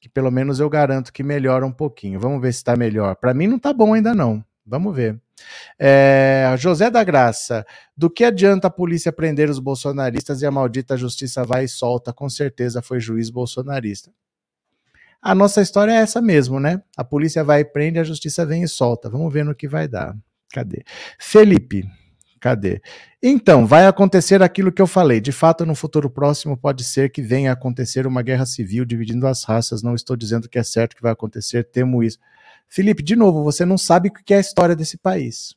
que 0.00 0.08
pelo 0.08 0.30
menos 0.30 0.58
eu 0.58 0.70
garanto 0.70 1.12
que 1.12 1.22
melhora 1.22 1.66
um 1.66 1.72
pouquinho. 1.72 2.18
Vamos 2.18 2.40
ver 2.40 2.52
se 2.52 2.60
está 2.60 2.74
melhor. 2.74 3.14
Para 3.16 3.34
mim 3.34 3.46
não 3.46 3.58
tá 3.58 3.70
bom 3.70 3.92
ainda 3.92 4.14
não. 4.14 4.42
Vamos 4.64 4.96
ver. 4.96 5.20
É, 5.78 6.54
José 6.58 6.90
da 6.90 7.04
Graça, 7.04 7.66
do 7.94 8.08
que 8.08 8.24
adianta 8.24 8.68
a 8.68 8.70
polícia 8.70 9.12
prender 9.12 9.50
os 9.50 9.58
bolsonaristas 9.58 10.40
e 10.40 10.46
a 10.46 10.50
maldita 10.50 10.96
justiça 10.96 11.44
vai 11.44 11.64
e 11.64 11.68
solta? 11.68 12.12
Com 12.12 12.30
certeza 12.30 12.80
foi 12.80 12.98
juiz 12.98 13.28
bolsonarista. 13.28 14.10
A 15.22 15.34
nossa 15.34 15.60
história 15.60 15.92
é 15.92 15.96
essa 15.96 16.22
mesmo, 16.22 16.58
né? 16.58 16.82
A 16.96 17.04
polícia 17.04 17.44
vai 17.44 17.60
e 17.60 17.64
prende, 17.64 17.98
a 17.98 18.04
justiça 18.04 18.46
vem 18.46 18.62
e 18.62 18.68
solta. 18.68 19.10
Vamos 19.10 19.32
ver 19.32 19.44
no 19.44 19.54
que 19.54 19.68
vai 19.68 19.86
dar. 19.86 20.16
Cadê? 20.50 20.82
Felipe, 21.18 21.84
cadê? 22.40 22.80
Então, 23.22 23.66
vai 23.66 23.86
acontecer 23.86 24.42
aquilo 24.42 24.72
que 24.72 24.80
eu 24.80 24.86
falei. 24.86 25.20
De 25.20 25.30
fato, 25.30 25.66
no 25.66 25.74
futuro 25.74 26.08
próximo 26.08 26.56
pode 26.56 26.84
ser 26.84 27.10
que 27.10 27.20
venha 27.20 27.50
a 27.50 27.52
acontecer 27.52 28.06
uma 28.06 28.22
guerra 28.22 28.46
civil 28.46 28.86
dividindo 28.86 29.26
as 29.26 29.44
raças. 29.44 29.82
Não 29.82 29.94
estou 29.94 30.16
dizendo 30.16 30.48
que 30.48 30.58
é 30.58 30.62
certo 30.62 30.96
que 30.96 31.02
vai 31.02 31.12
acontecer, 31.12 31.64
temo 31.64 32.02
isso. 32.02 32.18
Felipe, 32.66 33.02
de 33.02 33.14
novo, 33.14 33.44
você 33.44 33.66
não 33.66 33.76
sabe 33.76 34.08
o 34.08 34.12
que 34.12 34.32
é 34.32 34.38
a 34.38 34.40
história 34.40 34.74
desse 34.74 34.96
país. 34.96 35.54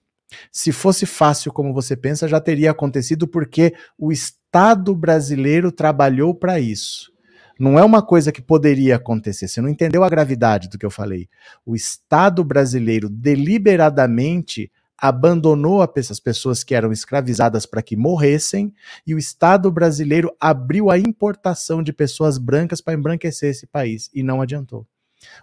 Se 0.52 0.72
fosse 0.72 1.06
fácil 1.06 1.54
como 1.54 1.74
você 1.74 1.96
pensa, 1.96 2.28
já 2.28 2.42
teria 2.42 2.72
acontecido 2.72 3.28
porque 3.28 3.74
o 3.98 4.12
Estado 4.12 4.94
brasileiro 4.96 5.72
trabalhou 5.72 6.36
para 6.36 6.60
isso. 6.60 7.13
Não 7.64 7.80
é 7.80 7.84
uma 7.86 8.02
coisa 8.02 8.30
que 8.30 8.42
poderia 8.42 8.98
acontecer. 8.98 9.48
Você 9.48 9.62
não 9.62 9.70
entendeu 9.70 10.04
a 10.04 10.10
gravidade 10.10 10.68
do 10.68 10.78
que 10.78 10.86
eu 10.86 10.92
falei. 10.92 11.30
O 11.66 11.78
Estado 11.78 12.44
brasileiro 12.44 13.08
deliberadamente 13.08 14.70
abandonou 14.98 15.82
essas 15.96 16.20
pessoas 16.20 16.62
que 16.62 16.76
eram 16.76 16.92
escravizadas 16.92 17.66
para 17.66 17.82
que 17.82 17.96
morressem, 17.96 18.74
e 19.08 19.16
o 19.16 19.18
Estado 19.18 19.72
brasileiro 19.72 20.36
abriu 20.42 20.92
a 20.92 21.00
importação 21.00 21.82
de 21.82 21.94
pessoas 21.94 22.38
brancas 22.38 22.82
para 22.82 22.96
embranquecer 22.96 23.52
esse 23.52 23.66
país, 23.66 24.10
e 24.14 24.22
não 24.24 24.42
adiantou. 24.42 24.86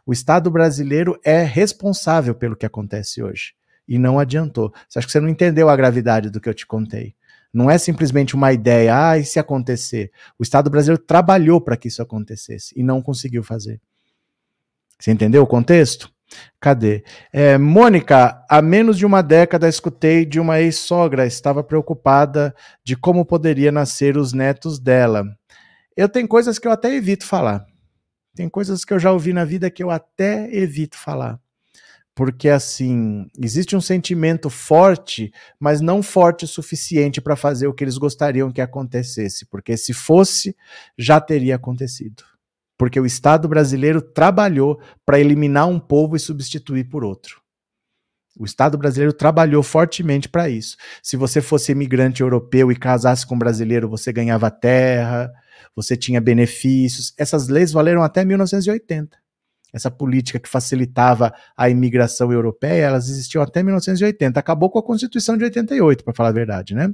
O 0.05 0.13
Estado 0.13 0.51
brasileiro 0.51 1.19
é 1.25 1.43
responsável 1.43 2.35
pelo 2.35 2.55
que 2.55 2.67
acontece 2.67 3.23
hoje, 3.23 3.55
e 3.89 3.99
não 3.99 4.19
adiantou. 4.19 4.75
Você 4.87 4.99
acha 4.99 5.07
que 5.07 5.13
você 5.13 5.21
não 5.21 5.29
entendeu 5.29 5.71
a 5.71 5.77
gravidade 5.77 6.29
do 6.29 6.39
que 6.39 6.51
eu 6.51 6.55
te 6.55 6.67
contei? 6.67 7.15
Não 7.53 7.71
é 7.71 7.79
simplesmente 7.79 8.35
uma 8.35 8.53
ideia, 8.53 9.11
ah, 9.11 9.19
e 9.19 9.25
se 9.25 9.39
acontecer? 9.39 10.13
O 10.39 10.43
Estado 10.43 10.71
brasileiro 10.71 11.03
trabalhou 11.03 11.61
para 11.61 11.77
que 11.77 11.89
isso 11.89 12.01
acontecesse 12.01 12.73
e 12.77 12.83
não 12.83 13.03
conseguiu 13.03 13.43
fazer. 13.43 13.81
Você 14.99 15.11
entendeu 15.11 15.43
o 15.43 15.47
contexto? 15.47 16.13
Cadê? 16.61 17.03
É, 17.33 17.59
Mônica, 17.59 18.45
há 18.49 18.63
menos 18.63 18.97
de 18.97 19.05
uma 19.05 19.21
década 19.21 19.69
escutei 19.69 20.25
de 20.25 20.39
uma 20.39 20.61
ex-sogra, 20.61 21.27
estava 21.27 21.65
preocupada 21.65 22.55
de 22.85 22.95
como 22.97 23.25
poderia 23.25 23.73
nascer 23.73 24.17
os 24.17 24.33
netos 24.33 24.79
dela. 24.79 25.25
Eu 25.97 26.09
tenho 26.09 26.29
coisas 26.29 26.59
que 26.59 26.69
eu 26.69 26.73
até 26.73 26.95
evito 26.95 27.27
falar. 27.27 27.67
Tem 28.35 28.49
coisas 28.49 28.85
que 28.85 28.93
eu 28.93 28.99
já 28.99 29.11
ouvi 29.11 29.33
na 29.33 29.45
vida 29.45 29.71
que 29.71 29.83
eu 29.83 29.91
até 29.91 30.55
evito 30.55 30.97
falar 30.97 31.41
porque 32.15 32.49
assim 32.49 33.27
existe 33.39 33.77
um 33.77 33.81
sentimento 33.81 34.51
forte, 34.51 35.33
mas 35.59 35.81
não 35.81 36.03
forte 36.03 36.45
o 36.45 36.49
suficiente 36.49 37.21
para 37.21 37.37
fazer 37.37 37.67
o 37.67 37.73
que 37.73 37.85
eles 37.85 37.99
gostariam 37.99 38.53
que 38.53 38.61
acontecesse, 38.61 39.47
porque 39.47 39.77
se 39.77 39.93
fosse, 39.93 40.57
já 40.99 41.21
teria 41.21 41.57
acontecido. 41.57 42.25
Porque 42.77 42.99
o 42.99 43.07
Estado 43.07 43.47
brasileiro 43.49 44.01
trabalhou 44.01 44.81
para 45.05 45.21
eliminar 45.21 45.69
um 45.69 45.79
povo 45.79 46.17
e 46.17 46.21
substituir 46.21 46.85
por 46.85 47.05
outro. 47.05 47.41
O 48.39 48.45
Estado 48.45 48.79
brasileiro 48.79 49.13
trabalhou 49.13 49.63
fortemente 49.63 50.29
para 50.29 50.49
isso. 50.49 50.77
Se 51.03 51.17
você 51.17 51.43
fosse 51.43 51.73
imigrante 51.73 52.23
europeu 52.23 52.73
e 52.73 52.77
casasse 52.77 53.27
com 53.27 53.35
um 53.35 53.39
brasileiro, 53.39 53.89
você 53.89 54.13
ganhava 54.13 54.51
terra, 54.51 55.31
você 55.77 55.95
tinha 55.95 56.23
benefícios. 56.23 57.13
Essas 57.19 57.49
leis 57.49 57.71
valeram 57.71 58.03
até 58.03 58.25
1980 58.25 59.20
essa 59.73 59.91
política 59.91 60.39
que 60.39 60.49
facilitava 60.49 61.33
a 61.57 61.69
imigração 61.69 62.33
europeia, 62.33 62.85
elas 62.85 63.09
existiam 63.09 63.43
até 63.43 63.63
1980. 63.63 64.39
Acabou 64.39 64.71
com 64.71 64.79
a 64.79 64.83
Constituição 64.83 65.37
de 65.37 65.45
88, 65.45 66.05
para 66.05 66.15
falar 66.15 66.31
a 66.31 66.33
verdade, 66.33 66.75
né? 66.75 66.93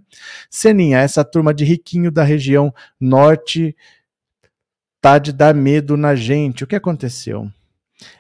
Seninha, 0.51 0.99
essa 0.99 1.25
turma 1.25 1.55
de 1.55 1.65
riquinho 1.65 2.11
da 2.11 2.23
região 2.23 2.73
norte 3.01 3.77
tá 5.01 5.19
de 5.19 5.33
dar 5.33 5.55
medo 5.55 5.97
na 5.97 6.15
gente. 6.15 6.65
O 6.65 6.67
que 6.67 6.77
aconteceu? 6.77 7.51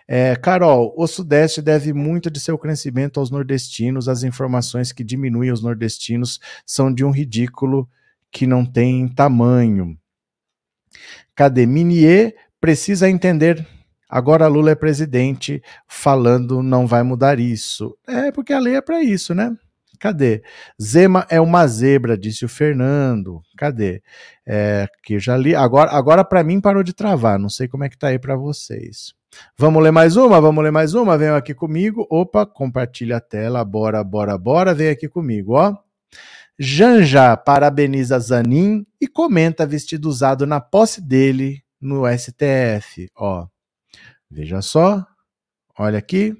É, 0.08 0.36
Carol, 0.36 0.94
o 0.96 1.06
Sudeste 1.06 1.60
deve 1.60 1.92
muito 1.92 2.30
de 2.30 2.40
seu 2.40 2.56
crescimento 2.56 3.20
aos 3.20 3.30
nordestinos. 3.30 4.08
As 4.08 4.22
informações 4.22 4.92
que 4.92 5.04
diminuem 5.04 5.50
os 5.50 5.62
nordestinos 5.62 6.40
são 6.64 6.92
de 6.92 7.04
um 7.04 7.10
ridículo 7.10 7.88
que 8.30 8.46
não 8.46 8.64
tem 8.64 9.08
tamanho. 9.08 9.98
Cadê? 11.34 11.66
Minier 11.66 12.34
precisa 12.60 13.08
entender. 13.10 13.66
Agora 14.08 14.46
Lula 14.46 14.70
é 14.70 14.74
presidente, 14.74 15.62
falando 15.86 16.62
não 16.62 16.86
vai 16.86 17.02
mudar 17.02 17.40
isso. 17.40 17.96
É 18.06 18.30
porque 18.30 18.52
a 18.52 18.58
lei 18.58 18.76
é 18.76 18.80
para 18.80 19.02
isso, 19.02 19.34
né? 19.34 19.56
Cadê? 19.98 20.42
Zema 20.80 21.26
é 21.30 21.40
uma 21.40 21.66
zebra, 21.66 22.16
disse 22.16 22.44
o 22.44 22.48
Fernando. 22.48 23.42
Cadê? 23.56 24.02
É, 24.46 24.86
que 25.02 25.18
já 25.18 25.36
li. 25.36 25.54
Agora, 25.54 25.90
agora 25.90 26.24
para 26.24 26.44
mim 26.44 26.60
parou 26.60 26.82
de 26.82 26.92
travar. 26.92 27.38
Não 27.38 27.48
sei 27.48 27.66
como 27.66 27.84
é 27.84 27.88
que 27.88 27.98
tá 27.98 28.08
aí 28.08 28.18
para 28.18 28.36
vocês. 28.36 29.14
Vamos 29.56 29.82
ler 29.82 29.90
mais 29.90 30.16
uma? 30.16 30.40
Vamos 30.40 30.62
ler 30.62 30.70
mais 30.70 30.94
uma? 30.94 31.18
Venham 31.18 31.36
aqui 31.36 31.54
comigo. 31.54 32.06
Opa, 32.10 32.46
compartilha 32.46 33.16
a 33.16 33.20
tela. 33.20 33.64
Bora, 33.64 34.02
bora, 34.04 34.36
bora. 34.38 34.74
Vem 34.74 34.88
aqui 34.88 35.08
comigo, 35.08 35.54
ó. 35.54 35.74
Janja 36.58 37.36
parabeniza 37.36 38.18
Zanin 38.18 38.86
e 39.00 39.06
comenta 39.06 39.66
vestido 39.66 40.08
usado 40.08 40.46
na 40.46 40.58
posse 40.58 41.02
dele 41.02 41.62
no 41.80 42.04
STF. 42.06 43.10
Ó, 43.14 43.46
veja 44.30 44.62
só. 44.62 45.06
Olha 45.78 45.98
aqui. 45.98 46.34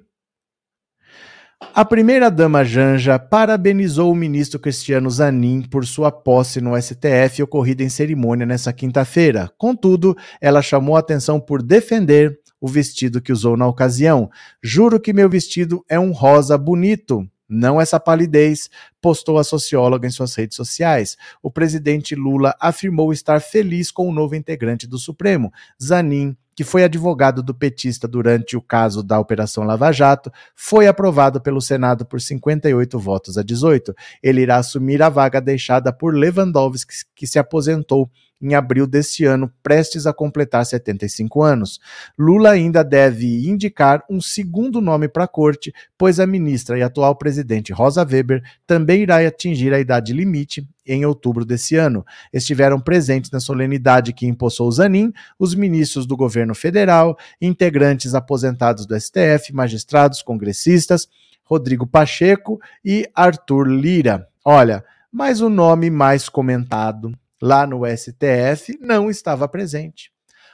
A 1.74 1.84
primeira-dama 1.84 2.64
Janja 2.64 3.18
parabenizou 3.18 4.12
o 4.12 4.14
ministro 4.14 4.61
Cristiano 4.61 5.11
Zanin 5.11 5.62
por 5.62 5.87
sua 5.87 6.12
posse 6.12 6.61
no 6.61 6.80
STF 6.80 7.43
ocorrida 7.43 7.82
em 7.82 7.89
cerimônia 7.89 8.45
nessa 8.45 8.72
quinta-feira. 8.72 9.51
Contudo, 9.57 10.16
ela 10.41 10.61
chamou 10.61 10.97
atenção 10.97 11.41
por 11.41 11.62
defender 11.62 12.39
o 12.61 12.68
vestido 12.68 13.20
que 13.20 13.32
usou 13.32 13.57
na 13.57 13.66
ocasião. 13.66 14.30
Juro 14.62 15.01
que 15.01 15.12
meu 15.12 15.28
vestido 15.28 15.84
é 15.89 15.99
um 15.99 16.12
rosa 16.12 16.59
bonito. 16.59 17.26
Não 17.49 17.80
essa 17.80 18.01
palidez, 18.01 18.68
postou 19.01 19.39
a 19.39 19.45
socióloga 19.45 20.07
em 20.07 20.11
suas 20.11 20.34
redes 20.34 20.57
sociais. 20.57 21.16
O 21.43 21.51
presidente 21.51 22.14
Lula 22.14 22.55
afirmou 22.61 23.12
estar 23.12 23.41
feliz 23.41 23.91
com 23.91 24.09
o 24.09 24.12
novo 24.12 24.34
integrante 24.34 24.87
do 24.87 24.99
Supremo. 24.99 25.53
Zanin, 25.82 26.37
que 26.57 26.65
foi 26.65 26.83
advogado 26.83 27.43
do 27.43 27.55
petista 27.55 28.09
durante 28.09 28.57
o 28.57 28.63
caso 28.63 29.03
da 29.03 29.21
Operação 29.21 29.63
Lava 29.63 29.93
Jato, 29.93 30.33
foi 30.55 30.87
aprovado 30.87 31.39
pelo 31.39 31.61
Senado 31.61 32.07
por 32.07 32.19
58 32.19 32.99
votos 32.99 33.37
a 33.37 33.43
18. 33.43 33.95
Ele 34.23 34.41
irá 34.41 34.57
assumir 34.57 35.03
a 35.03 35.11
vaga 35.11 35.39
deixada 35.39 35.93
por 35.93 36.15
Lewandowski, 36.15 36.95
que 37.15 37.27
se 37.27 37.39
aposentou 37.39 38.11
em 38.41 38.55
abril 38.55 38.87
deste 38.87 39.24
ano, 39.24 39.51
prestes 39.62 40.07
a 40.07 40.12
completar 40.12 40.64
75 40.64 41.43
anos. 41.43 41.80
Lula 42.18 42.51
ainda 42.51 42.84
deve 42.84 43.49
indicar 43.49 44.05
um 44.11 44.20
segundo 44.20 44.80
nome 44.80 45.09
para 45.09 45.24
a 45.24 45.28
corte, 45.28 45.72
pois 45.97 46.20
a 46.20 46.26
ministra 46.26 46.78
e 46.78 46.82
atual 46.82 47.16
presidente 47.16 47.72
Rosa 47.72 48.05
Weber 48.05 48.43
também 48.66 49.03
irá 49.03 49.26
atingir 49.26 49.72
a 49.72 49.80
idade 49.80 50.12
limite 50.12 50.68
em 50.87 51.05
outubro 51.05 51.45
desse 51.45 51.76
ano. 51.76 52.05
Estiveram 52.32 52.78
presentes 52.78 53.30
na 53.30 53.41
solenidade 53.41 54.12
que 54.12 54.26
empossou 54.26 54.70
Zanin 54.70 55.12
os 55.39 55.55
ministros 55.55 56.07
do 56.07 56.16
governo 56.16 56.55
federal, 56.55 57.18
integrantes 57.41 58.14
aposentados 58.14 58.87
do 58.87 58.99
STF, 58.99 59.53
magistrados, 59.53 60.22
congressistas, 60.22 61.09
Rodrigo 61.43 61.87
Pacheco 61.87 62.61
e 62.84 63.09
Arthur 63.14 63.68
Lira. 63.68 64.28
Olha, 64.45 64.84
mas 65.11 65.41
o 65.41 65.49
nome 65.49 65.91
mais 65.91 66.28
comentado 66.28 67.16
lá 67.41 67.66
no 67.66 67.82
STF 67.87 68.78
não 68.80 69.11
estava 69.11 69.49
presente. 69.49 70.11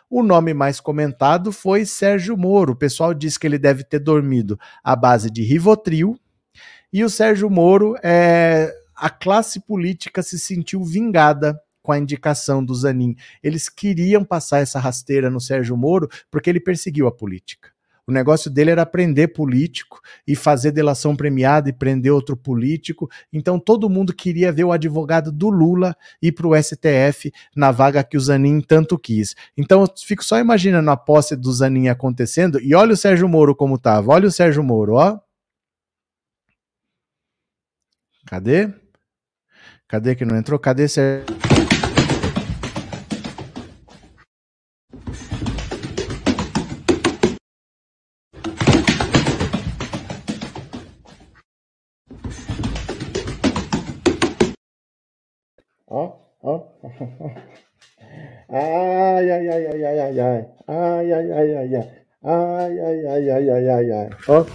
O 0.08 0.22
nome 0.22 0.52
mais 0.52 0.78
comentado 0.78 1.50
foi 1.52 1.86
Sérgio 1.86 2.36
Moro. 2.36 2.74
O 2.74 2.76
pessoal 2.76 3.14
diz 3.14 3.38
que 3.38 3.46
ele 3.46 3.58
deve 3.58 3.82
ter 3.82 3.98
dormido 3.98 4.58
à 4.84 4.94
base 4.94 5.30
de 5.30 5.42
Rivotril. 5.42 6.18
E 6.92 7.02
o 7.02 7.08
Sérgio 7.08 7.48
Moro, 7.48 7.96
é, 8.02 8.74
a 8.94 9.08
classe 9.08 9.58
política 9.60 10.22
se 10.22 10.38
sentiu 10.38 10.84
vingada 10.84 11.58
com 11.82 11.92
a 11.92 11.98
indicação 11.98 12.62
do 12.62 12.74
Zanin. 12.74 13.16
Eles 13.42 13.68
queriam 13.68 14.22
passar 14.22 14.60
essa 14.60 14.78
rasteira 14.78 15.30
no 15.30 15.40
Sérgio 15.40 15.76
Moro 15.76 16.08
porque 16.30 16.50
ele 16.50 16.60
perseguiu 16.60 17.06
a 17.06 17.12
política. 17.12 17.71
O 18.12 18.20
negócio 18.22 18.50
dele 18.50 18.70
era 18.70 18.84
prender 18.84 19.32
político 19.32 19.98
e 20.26 20.36
fazer 20.36 20.70
delação 20.70 21.16
premiada 21.16 21.70
e 21.70 21.72
prender 21.72 22.12
outro 22.12 22.36
político. 22.36 23.08
Então 23.32 23.58
todo 23.58 23.88
mundo 23.88 24.14
queria 24.14 24.52
ver 24.52 24.64
o 24.64 24.70
advogado 24.70 25.32
do 25.32 25.48
Lula 25.48 25.96
ir 26.20 26.32
para 26.32 26.46
o 26.46 26.54
STF 26.54 27.32
na 27.56 27.72
vaga 27.72 28.04
que 28.04 28.18
o 28.18 28.20
Zanin 28.20 28.60
tanto 28.60 28.98
quis. 28.98 29.34
Então 29.56 29.80
eu 29.80 29.88
fico 29.96 30.22
só 30.22 30.38
imaginando 30.38 30.90
a 30.90 30.96
posse 30.96 31.34
do 31.34 31.50
Zanin 31.50 31.88
acontecendo 31.88 32.60
e 32.60 32.74
olha 32.74 32.92
o 32.92 32.96
Sérgio 32.98 33.26
Moro 33.26 33.56
como 33.56 33.78
tava. 33.78 34.12
Olha 34.12 34.28
o 34.28 34.30
Sérgio 34.30 34.62
Moro, 34.62 34.96
ó. 34.96 35.18
Cadê? 38.26 38.68
Cadê 39.88 40.14
que 40.14 40.26
não 40.26 40.36
entrou? 40.36 40.58
Cadê 40.58 40.86
Sérgio? 40.86 41.41
Ó, 55.94 56.16
ó. 56.42 56.68
Ai, 58.48 59.30
ai, 59.30 59.48
ai, 59.48 59.66
ai, 59.66 59.84
ai, 59.84 59.98
ai, 60.00 60.20
ai. 60.20 60.46
Ai, 60.66 61.12
ai, 61.12 61.32
ai, 61.32 61.56
ai, 61.56 61.76
ai. 61.76 61.90
Ai, 62.24 62.80
ai, 62.80 63.06
ai, 63.06 63.30
ai, 63.30 63.50
ai, 63.50 63.68
ai, 63.68 63.92
ai. 63.92 64.10
Ó. 64.26 64.46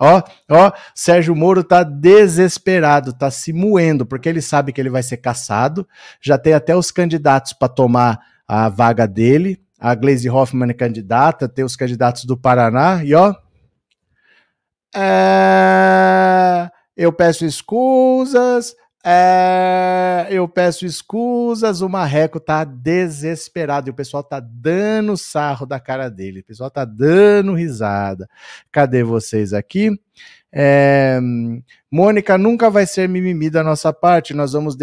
Ó, 0.00 0.22
ó, 0.50 0.72
Sérgio 0.94 1.36
Moro 1.36 1.62
tá 1.62 1.84
desesperado, 1.84 3.12
tá 3.12 3.30
se 3.30 3.52
moendo, 3.52 4.04
porque 4.06 4.28
ele 4.28 4.42
sabe 4.42 4.72
que 4.72 4.80
ele 4.80 4.90
vai 4.90 5.04
ser 5.04 5.18
caçado. 5.18 5.86
Já 6.20 6.36
tem 6.36 6.52
até 6.52 6.74
os 6.74 6.90
candidatos 6.90 7.52
para 7.52 7.68
tomar 7.68 8.18
a 8.46 8.68
vaga 8.68 9.06
dele. 9.06 9.60
A 9.78 9.94
Glaze 9.94 10.28
Hoffman 10.28 10.70
é 10.70 10.74
candidata, 10.74 11.48
tem 11.48 11.64
os 11.64 11.76
candidatos 11.76 12.24
do 12.24 12.36
Paraná, 12.36 13.04
e 13.04 13.14
ó. 13.14 13.34
É, 14.96 16.68
eu 16.96 17.12
peço 17.12 17.44
escusas, 17.44 18.74
é, 19.04 20.26
eu 20.30 20.48
peço 20.48 20.84
escusas, 20.84 21.80
o 21.80 21.88
Marreco 21.88 22.40
tá 22.40 22.64
desesperado 22.64 23.88
e 23.88 23.92
o 23.92 23.94
pessoal 23.94 24.22
tá 24.22 24.40
dando 24.40 25.16
sarro 25.16 25.64
da 25.64 25.78
cara 25.78 26.08
dele. 26.08 26.40
O 26.40 26.44
pessoal 26.44 26.70
tá 26.70 26.84
dando 26.84 27.54
risada. 27.54 28.28
Cadê 28.72 29.04
vocês 29.04 29.52
aqui? 29.52 29.98
É, 30.50 31.20
Mônica 31.90 32.36
nunca 32.36 32.70
vai 32.70 32.86
ser 32.86 33.08
mimimi 33.08 33.48
da 33.48 33.62
nossa 33.62 33.92
parte. 33.92 34.34
Nós 34.34 34.52
vamos 34.52 34.76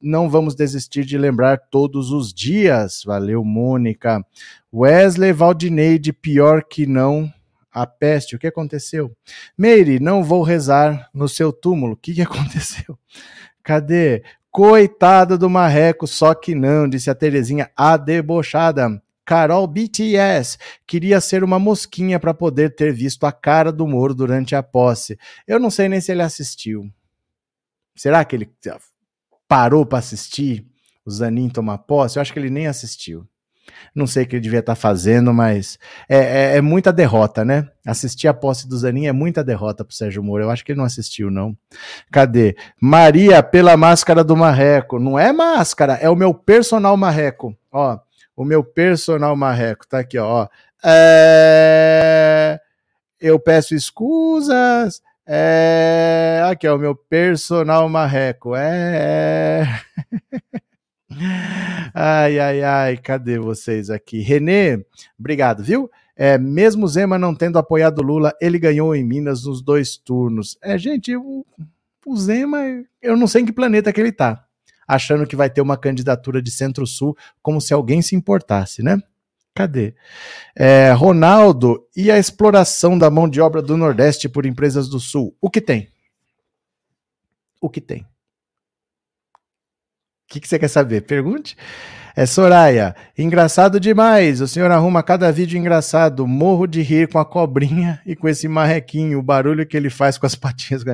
não 0.00 0.28
vamos 0.28 0.54
desistir 0.54 1.04
de 1.04 1.16
lembrar 1.16 1.58
todos 1.70 2.10
os 2.10 2.32
dias. 2.32 3.02
Valeu, 3.04 3.42
Mônica. 3.44 4.24
Wesley 4.72 5.32
Valdineide, 5.32 6.12
pior 6.12 6.62
que 6.64 6.86
não. 6.86 7.32
A 7.74 7.86
peste, 7.86 8.36
o 8.36 8.38
que 8.38 8.46
aconteceu? 8.46 9.16
Meire, 9.56 9.98
não 9.98 10.22
vou 10.22 10.42
rezar 10.42 11.08
no 11.14 11.26
seu 11.26 11.50
túmulo. 11.50 11.94
O 11.94 11.96
que, 11.96 12.12
que 12.12 12.20
aconteceu? 12.20 12.98
Cadê? 13.62 14.22
Coitada 14.50 15.38
do 15.38 15.48
marreco, 15.48 16.06
só 16.06 16.34
que 16.34 16.54
não, 16.54 16.88
disse 16.88 17.08
a 17.08 17.14
Terezinha, 17.14 17.70
a 17.76 17.96
debochada. 17.96 19.02
Carol 19.24 19.66
BTS 19.66 20.58
queria 20.86 21.20
ser 21.20 21.44
uma 21.44 21.58
mosquinha 21.58 22.18
para 22.18 22.34
poder 22.34 22.74
ter 22.74 22.92
visto 22.92 23.24
a 23.24 23.32
cara 23.32 23.72
do 23.72 23.86
Moro 23.86 24.14
durante 24.14 24.54
a 24.54 24.62
posse. 24.62 25.18
Eu 25.46 25.58
não 25.58 25.70
sei 25.70 25.88
nem 25.88 26.00
se 26.00 26.12
ele 26.12 26.22
assistiu. 26.22 26.90
Será 27.94 28.24
que 28.24 28.34
ele 28.34 28.50
parou 29.46 29.86
para 29.86 29.98
assistir 29.98 30.66
o 31.04 31.10
Zanin 31.10 31.48
tomar 31.48 31.78
posse? 31.78 32.18
Eu 32.18 32.20
acho 32.20 32.32
que 32.32 32.38
ele 32.38 32.50
nem 32.50 32.66
assistiu. 32.66 33.26
Não 33.94 34.06
sei 34.06 34.24
o 34.24 34.26
que 34.26 34.36
ele 34.36 34.42
devia 34.42 34.60
estar 34.60 34.74
tá 34.74 34.80
fazendo, 34.80 35.32
mas 35.32 35.78
é, 36.08 36.16
é, 36.16 36.56
é, 36.56 36.60
muita 36.60 36.92
derrota, 36.92 37.44
né? 37.44 37.68
Assistir 37.86 38.26
a 38.26 38.34
posse 38.34 38.68
do 38.68 38.76
Zanin 38.76 39.06
é 39.06 39.12
muita 39.12 39.44
derrota 39.44 39.84
pro 39.84 39.94
Sérgio 39.94 40.22
Moro. 40.22 40.44
Eu 40.44 40.50
acho 40.50 40.64
que 40.64 40.72
ele 40.72 40.78
não 40.78 40.86
assistiu, 40.86 41.30
não. 41.30 41.56
Cadê? 42.10 42.56
Maria 42.80 43.42
pela 43.42 43.76
máscara 43.76 44.24
do 44.24 44.36
Marreco. 44.36 44.98
Não 44.98 45.18
é 45.18 45.32
máscara, 45.32 45.94
é 45.94 46.08
o 46.08 46.16
meu 46.16 46.32
personal 46.32 46.96
Marreco. 46.96 47.56
Ó, 47.70 47.98
o 48.36 48.44
meu 48.44 48.64
personal 48.64 49.36
Marreco. 49.36 49.86
Tá 49.86 49.98
aqui, 49.98 50.18
ó. 50.18 50.48
É... 50.84 52.58
Eu 53.20 53.38
peço 53.38 53.74
escusas. 53.74 55.02
É... 55.26 56.42
Aqui, 56.50 56.66
ó, 56.66 56.76
o 56.76 56.78
meu 56.78 56.96
personal 56.96 57.88
Marreco. 57.88 58.54
É. 58.56 59.66
Ai, 61.94 62.38
ai, 62.38 62.62
ai, 62.62 62.96
cadê 62.96 63.38
vocês 63.38 63.90
aqui? 63.90 64.20
Renê, 64.20 64.84
obrigado, 65.18 65.62
viu? 65.62 65.90
É, 66.16 66.38
mesmo 66.38 66.86
Zema 66.86 67.18
não 67.18 67.34
tendo 67.34 67.58
apoiado 67.58 68.02
Lula, 68.02 68.32
ele 68.40 68.58
ganhou 68.58 68.94
em 68.94 69.04
Minas 69.04 69.44
nos 69.44 69.62
dois 69.62 69.96
turnos. 69.96 70.58
É, 70.62 70.78
gente, 70.78 71.16
o, 71.16 71.44
o 72.06 72.16
Zema, 72.16 72.58
eu 73.00 73.16
não 73.16 73.26
sei 73.26 73.42
em 73.42 73.46
que 73.46 73.52
planeta 73.52 73.92
que 73.92 74.00
ele 74.00 74.12
tá, 74.12 74.44
achando 74.86 75.26
que 75.26 75.36
vai 75.36 75.50
ter 75.50 75.60
uma 75.60 75.76
candidatura 75.76 76.42
de 76.42 76.50
Centro-Sul, 76.50 77.16
como 77.42 77.60
se 77.60 77.72
alguém 77.72 78.02
se 78.02 78.14
importasse, 78.14 78.82
né? 78.82 78.98
Cadê? 79.54 79.94
É, 80.56 80.92
Ronaldo, 80.92 81.86
e 81.94 82.10
a 82.10 82.18
exploração 82.18 82.96
da 82.96 83.10
mão 83.10 83.28
de 83.28 83.40
obra 83.40 83.60
do 83.60 83.76
Nordeste 83.76 84.28
por 84.28 84.46
empresas 84.46 84.88
do 84.88 84.98
Sul? 84.98 85.36
O 85.40 85.50
que 85.50 85.60
tem? 85.60 85.88
O 87.60 87.68
que 87.68 87.80
tem? 87.80 88.06
Que, 90.32 90.40
que 90.40 90.48
você 90.48 90.58
quer 90.58 90.68
saber? 90.68 91.02
Pergunte. 91.02 91.56
É 92.14 92.26
Soraya, 92.26 92.94
engraçado 93.16 93.80
demais. 93.80 94.40
O 94.40 94.48
senhor 94.48 94.70
arruma 94.70 95.02
cada 95.02 95.30
vídeo 95.32 95.58
engraçado. 95.58 96.26
Morro 96.26 96.66
de 96.66 96.82
rir 96.82 97.08
com 97.08 97.18
a 97.18 97.24
cobrinha 97.24 98.00
e 98.04 98.14
com 98.14 98.28
esse 98.28 98.46
marrequinho, 98.48 99.18
o 99.18 99.22
barulho 99.22 99.66
que 99.66 99.76
ele 99.76 99.88
faz 99.88 100.18
com 100.18 100.26
as 100.26 100.34
patinhas. 100.34 100.84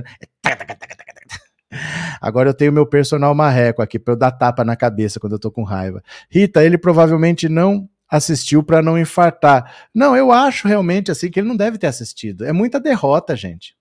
Agora 2.21 2.51
eu 2.51 2.55
tenho 2.55 2.73
meu 2.73 2.87
personal 2.87 3.35
marreco 3.35 3.83
aqui 3.83 3.99
para 3.99 4.15
eu 4.15 4.19
dar 4.19 4.31
tapa 4.31 4.65
na 4.65 4.77
cabeça 4.77 5.19
quando 5.21 5.33
eu 5.35 5.39
tô 5.39 5.51
com 5.51 5.65
raiva. 5.65 6.03
Rita, 6.31 6.65
ele 6.65 6.79
provavelmente 6.79 7.49
não 7.49 7.89
assistiu 8.09 8.63
para 8.63 8.81
não 8.81 8.99
infartar. 8.99 9.75
Não, 9.95 10.17
eu 10.17 10.33
acho 10.33 10.67
realmente 10.67 11.11
assim 11.11 11.31
que 11.31 11.41
ele 11.41 11.49
não 11.49 11.57
deve 11.57 11.79
ter 11.79 11.89
assistido. 11.89 12.45
É 12.45 12.53
muita 12.53 12.81
derrota, 12.81 13.37
gente. 13.37 13.77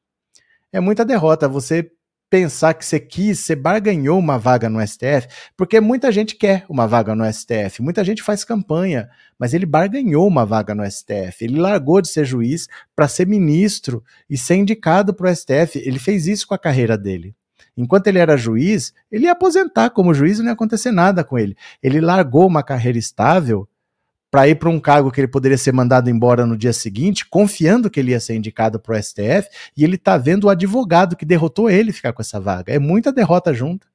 É 0.72 0.80
muita 0.80 1.05
derrota. 1.05 1.47
Você 1.47 1.89
pensar 2.30 2.74
que 2.74 2.86
você 2.86 3.00
quis, 3.00 3.40
você 3.40 3.56
barganhou 3.56 4.20
uma 4.20 4.38
vaga 4.38 4.70
no 4.70 4.86
STF, 4.86 5.28
porque 5.56 5.80
muita 5.80 6.12
gente 6.12 6.36
quer 6.36 6.66
uma 6.70 6.88
vaga 6.88 7.16
no 7.16 7.26
STF, 7.32 7.82
muita 7.82 8.04
gente 8.04 8.22
faz 8.22 8.44
campanha, 8.44 9.10
mas 9.40 9.54
ele 9.54 9.66
barganhou 9.66 10.28
uma 10.28 10.46
vaga 10.46 10.76
no 10.76 10.90
STF. 10.90 11.44
Ele 11.44 11.60
largou 11.60 12.02
de 12.02 12.10
ser 12.10 12.26
juiz 12.26 12.68
para 12.96 13.08
ser 13.08 13.28
ministro 13.28 14.04
e 14.30 14.38
ser 14.38 14.56
indicado 14.56 15.14
para 15.14 15.30
o 15.30 15.36
STF. 15.36 15.80
Ele 15.80 16.00
fez 16.00 16.28
isso 16.28 16.48
com 16.48 16.54
a 16.54 16.60
carreira 16.60 16.98
dele. 16.98 17.36
Enquanto 17.76 18.08
ele 18.08 18.18
era 18.18 18.36
juiz, 18.36 18.92
ele 19.12 19.26
ia 19.26 19.32
aposentar 19.32 19.92
como 19.92 20.14
juiz 20.14 20.40
e 20.40 20.42
não 20.42 20.48
ia 20.48 20.54
acontecer 20.54 20.92
nada 20.92 21.24
com 21.24 21.38
ele. 21.38 21.56
Ele 21.82 22.02
largou 22.02 22.48
uma 22.48 22.64
carreira 22.64 22.98
estável 22.98 23.68
para 24.30 24.48
ir 24.48 24.56
para 24.56 24.70
um 24.70 24.80
cargo 24.80 25.12
que 25.12 25.22
ele 25.22 25.28
poderia 25.28 25.58
ser 25.58 25.74
mandado 25.74 26.10
embora 26.10 26.46
no 26.46 26.58
dia 26.58 26.74
seguinte, 26.74 27.26
confiando 27.26 27.90
que 27.90 28.00
ele 28.00 28.12
ia 28.12 28.20
ser 28.20 28.36
indicado 28.36 28.80
para 28.80 28.98
o 28.98 29.02
STF, 29.02 29.50
e 29.76 29.84
ele 29.84 29.96
está 29.96 30.18
vendo 30.18 30.46
o 30.46 30.50
advogado 30.50 31.16
que 31.16 31.26
derrotou 31.26 31.70
ele 31.70 31.94
ficar 31.94 32.14
com 32.14 32.22
essa 32.22 32.40
vaga. 32.40 32.74
É 32.74 32.80
muita 32.80 33.12
derrota 33.12 33.54
junta. 33.54 33.88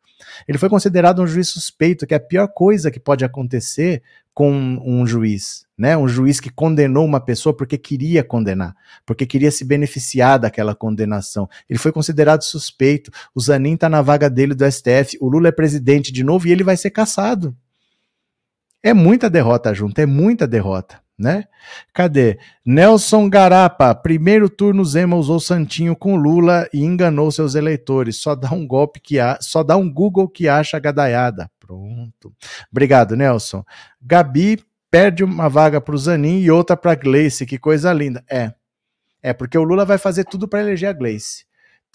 Ele 0.47 0.59
foi 0.59 0.69
considerado 0.69 1.21
um 1.21 1.27
juiz 1.27 1.49
suspeito, 1.49 2.07
que 2.07 2.15
é 2.15 2.17
a 2.17 2.21
pior 2.21 2.49
coisa 2.49 2.91
que 2.91 3.01
pode 3.01 3.25
acontecer 3.25 4.03
com 4.35 4.51
um 4.83 5.07
juiz, 5.07 5.67
né? 5.77 5.97
Um 5.97 6.09
juiz 6.09 6.41
que 6.41 6.49
condenou 6.49 7.05
uma 7.05 7.21
pessoa 7.21 7.55
porque 7.55 7.77
queria 7.77 8.25
condenar, 8.25 8.75
porque 9.05 9.27
queria 9.27 9.51
se 9.51 9.65
beneficiar 9.65 10.39
daquela 10.39 10.75
condenação. 10.75 11.49
Ele 11.69 11.79
foi 11.79 11.93
considerado 11.93 12.43
suspeito. 12.43 13.11
O 13.35 13.41
Zanin 13.41 13.75
está 13.75 13.91
na 13.91 14.01
vaga 14.01 14.31
dele 14.31 14.55
do 14.55 14.65
STF. 14.71 15.19
O 15.21 15.29
Lula 15.29 15.49
é 15.49 15.53
presidente 15.53 16.11
de 16.11 16.25
novo 16.25 16.49
e 16.49 16.53
ele 16.53 16.65
vai 16.65 16.77
ser 16.77 16.91
caçado. 16.91 17.55
É 18.83 18.93
muita 18.93 19.31
derrota 19.31 19.73
junto, 19.73 19.99
é 20.01 20.07
muita 20.07 20.45
derrota, 20.47 21.01
né? 21.17 21.45
Cadê? 21.93 22.39
Nelson 22.67 23.31
Garapa, 23.31 23.95
primeiro 23.95 24.51
turno 24.51 24.85
Zema 24.85 25.17
usou 25.17 25.39
Santinho 25.39 25.95
com 25.95 26.17
Lula 26.17 26.69
e 26.75 26.83
enganou 26.83 27.31
seus 27.31 27.55
eleitores. 27.55 28.17
Só 28.17 28.35
dá 28.35 28.51
um 28.51 28.67
golpe 28.67 28.99
que 28.99 29.21
há, 29.21 29.39
só 29.41 29.63
dá 29.63 29.77
um 29.77 29.89
Google 29.89 30.29
que 30.29 30.49
acha 30.49 30.77
a 30.77 30.81
gadaiada. 30.81 31.49
Pronto. 31.61 32.35
Obrigado, 32.73 33.15
Nelson. 33.15 33.65
Gabi 34.01 34.59
perde 34.91 35.23
uma 35.23 35.49
vaga 35.49 35.81
para 35.81 35.95
o 35.95 35.99
Zanin 35.99 36.41
e 36.41 36.51
outra 36.51 36.77
para 36.77 36.97
Gleice, 36.97 37.47
que 37.47 37.59
coisa 37.59 37.93
linda. 37.93 38.25
É. 38.29 38.53
É 39.23 39.33
porque 39.33 39.57
o 39.57 39.63
Lula 39.63 39.85
vai 39.85 39.97
fazer 39.97 40.25
tudo 40.25 40.49
para 40.49 40.61
eleger 40.61 40.91
a 40.91 40.93
Gleice. 40.93 41.47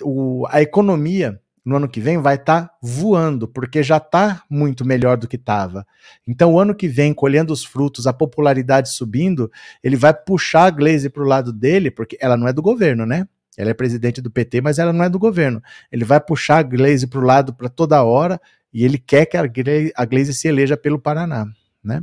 O, 0.01 0.47
a 0.49 0.61
economia 0.61 1.39
no 1.67 1.75
ano 1.75 1.89
que 1.89 1.99
vem 1.99 2.17
vai 2.17 2.35
estar 2.35 2.61
tá 2.61 2.73
voando, 2.81 3.45
porque 3.45 3.83
já 3.83 3.97
está 3.97 4.41
muito 4.49 4.85
melhor 4.85 5.17
do 5.17 5.27
que 5.27 5.35
estava. 5.35 5.85
Então, 6.25 6.53
o 6.53 6.59
ano 6.61 6.73
que 6.73 6.87
vem, 6.87 7.13
colhendo 7.13 7.51
os 7.51 7.65
frutos, 7.65 8.07
a 8.07 8.13
popularidade 8.13 8.89
subindo, 8.89 9.51
ele 9.83 9.97
vai 9.97 10.13
puxar 10.13 10.63
a 10.63 10.69
Glaze 10.69 11.09
para 11.09 11.21
o 11.21 11.27
lado 11.27 11.51
dele, 11.51 11.91
porque 11.91 12.17
ela 12.21 12.37
não 12.37 12.47
é 12.47 12.53
do 12.53 12.61
governo, 12.61 13.05
né? 13.05 13.27
Ela 13.57 13.71
é 13.71 13.73
presidente 13.73 14.21
do 14.21 14.31
PT, 14.31 14.61
mas 14.61 14.79
ela 14.79 14.93
não 14.93 15.03
é 15.03 15.09
do 15.09 15.19
governo. 15.19 15.61
Ele 15.91 16.05
vai 16.05 16.21
puxar 16.21 16.59
a 16.59 16.63
Glaze 16.63 17.05
para 17.05 17.19
o 17.19 17.23
lado 17.23 17.53
para 17.53 17.67
toda 17.67 18.01
hora 18.01 18.39
e 18.71 18.85
ele 18.85 18.97
quer 18.97 19.25
que 19.25 19.35
a 19.35 19.45
Glaze, 19.45 19.91
a 19.93 20.05
Glaze 20.05 20.33
se 20.33 20.47
eleja 20.47 20.77
pelo 20.77 20.97
Paraná, 20.97 21.47
né? 21.83 22.01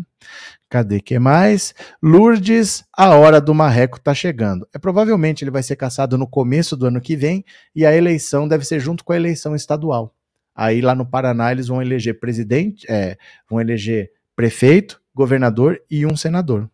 Cadê 0.69 1.01
que 1.01 1.19
mais? 1.19 1.75
Lourdes, 2.03 2.85
a 2.97 3.15
hora 3.15 3.41
do 3.41 3.55
marreco 3.55 4.01
tá 4.01 4.15
chegando. 4.15 4.67
É 4.75 4.79
provavelmente 4.79 5.45
ele 5.45 5.51
vai 5.51 5.63
ser 5.63 5.77
caçado 5.77 6.17
no 6.19 6.27
começo 6.27 6.77
do 6.77 6.87
ano 6.87 7.01
que 7.01 7.17
vem 7.17 7.45
e 7.75 7.85
a 7.85 7.95
eleição 7.95 8.49
deve 8.49 8.65
ser 8.65 8.81
junto 8.81 9.05
com 9.05 9.13
a 9.13 9.17
eleição 9.17 9.55
estadual. 9.55 10.15
Aí 10.55 10.81
lá 10.81 10.95
no 10.95 11.05
Paraná 11.05 11.53
eles 11.53 11.69
vão 11.69 11.83
eleger 11.83 12.19
presidente, 12.19 12.87
é, 12.89 13.17
vão 13.49 13.61
eleger 13.61 14.11
prefeito, 14.37 15.01
governador 15.15 15.81
e 15.91 16.07
um 16.07 16.17
senador. 16.17 16.69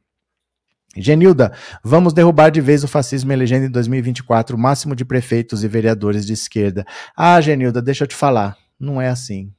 Genilda, 0.96 1.53
vamos 1.84 2.12
derrubar 2.12 2.51
de 2.51 2.61
vez 2.61 2.82
o 2.82 2.88
fascismo 2.88 3.32
elegendo 3.32 3.66
em 3.66 3.70
2024 3.70 4.57
o 4.57 4.59
máximo 4.59 4.96
de 4.96 5.05
prefeitos 5.05 5.62
e 5.62 5.68
vereadores 5.68 6.26
de 6.26 6.32
esquerda. 6.32 6.84
Ah, 7.16 7.40
Genilda, 7.40 7.80
deixa 7.80 8.05
eu 8.05 8.09
te 8.09 8.14
falar, 8.14 8.57
não 8.78 9.01
é 9.01 9.09
assim. 9.09 9.53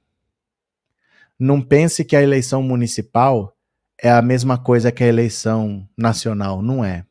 Não 1.44 1.60
pense 1.60 2.06
que 2.06 2.16
a 2.16 2.22
eleição 2.22 2.62
municipal 2.62 3.58
é 4.00 4.12
a 4.12 4.22
mesma 4.22 4.60
coisa 4.60 4.92
que 4.92 5.04
a 5.04 5.08
eleição 5.08 5.90
nacional. 5.98 6.62
Não 6.62 6.86
é. 6.86 7.04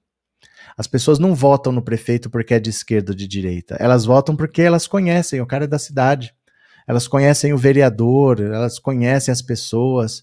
As 0.79 0.87
pessoas 0.87 1.19
não 1.19 1.35
votam 1.35 1.73
no 1.73 1.83
prefeito 1.83 2.31
porque 2.31 2.55
é 2.55 2.61
de 2.61 2.71
esquerda 2.71 3.11
ou 3.11 3.17
de 3.17 3.27
direita. 3.27 3.77
Elas 3.81 4.05
votam 4.05 4.37
porque 4.37 4.63
elas 4.63 4.87
conhecem 4.87 5.41
o 5.41 5.47
cara 5.47 5.67
da 5.67 5.81
cidade. 5.81 6.33
Elas 6.87 7.09
conhecem 7.09 7.53
o 7.53 7.59
vereador, 7.59 8.41
elas 8.41 8.79
conhecem 8.79 9.33
as 9.33 9.43
pessoas. 9.43 10.23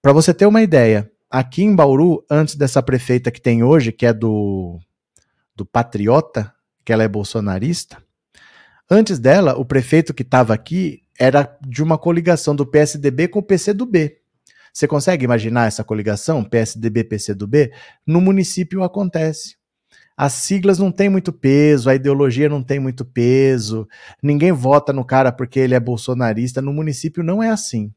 Para 0.00 0.12
você 0.12 0.32
ter 0.32 0.46
uma 0.46 0.62
ideia, 0.62 1.10
aqui 1.28 1.64
em 1.64 1.74
Bauru, 1.74 2.24
antes 2.30 2.54
dessa 2.54 2.80
prefeita 2.80 3.28
que 3.28 3.40
tem 3.40 3.64
hoje, 3.64 3.90
que 3.90 4.06
é 4.06 4.12
do, 4.12 4.78
do 5.56 5.66
Patriota, 5.66 6.54
que 6.84 6.92
ela 6.92 7.02
é 7.02 7.08
bolsonarista, 7.08 8.00
antes 8.88 9.18
dela, 9.18 9.58
o 9.58 9.64
prefeito 9.64 10.14
que 10.14 10.22
estava 10.22 10.54
aqui 10.54 11.02
era 11.18 11.56
de 11.66 11.82
uma 11.82 11.98
coligação 11.98 12.54
do 12.54 12.66
PSDB 12.66 13.28
com 13.28 13.40
o 13.40 13.42
PCdoB. 13.42 14.16
Você 14.72 14.86
consegue 14.86 15.24
imaginar 15.24 15.66
essa 15.66 15.82
coligação, 15.82 16.44
PSDB-PCdoB? 16.44 17.72
No 18.06 18.20
município 18.20 18.82
acontece. 18.82 19.56
As 20.16 20.32
siglas 20.32 20.78
não 20.78 20.90
têm 20.90 21.08
muito 21.08 21.32
peso, 21.32 21.88
a 21.88 21.94
ideologia 21.94 22.48
não 22.48 22.62
tem 22.62 22.80
muito 22.80 23.04
peso, 23.04 23.88
ninguém 24.22 24.50
vota 24.50 24.92
no 24.92 25.04
cara 25.04 25.30
porque 25.30 25.60
ele 25.60 25.74
é 25.74 25.80
bolsonarista. 25.80 26.60
No 26.60 26.72
município 26.72 27.22
não 27.22 27.42
é 27.42 27.50
assim. 27.50 27.92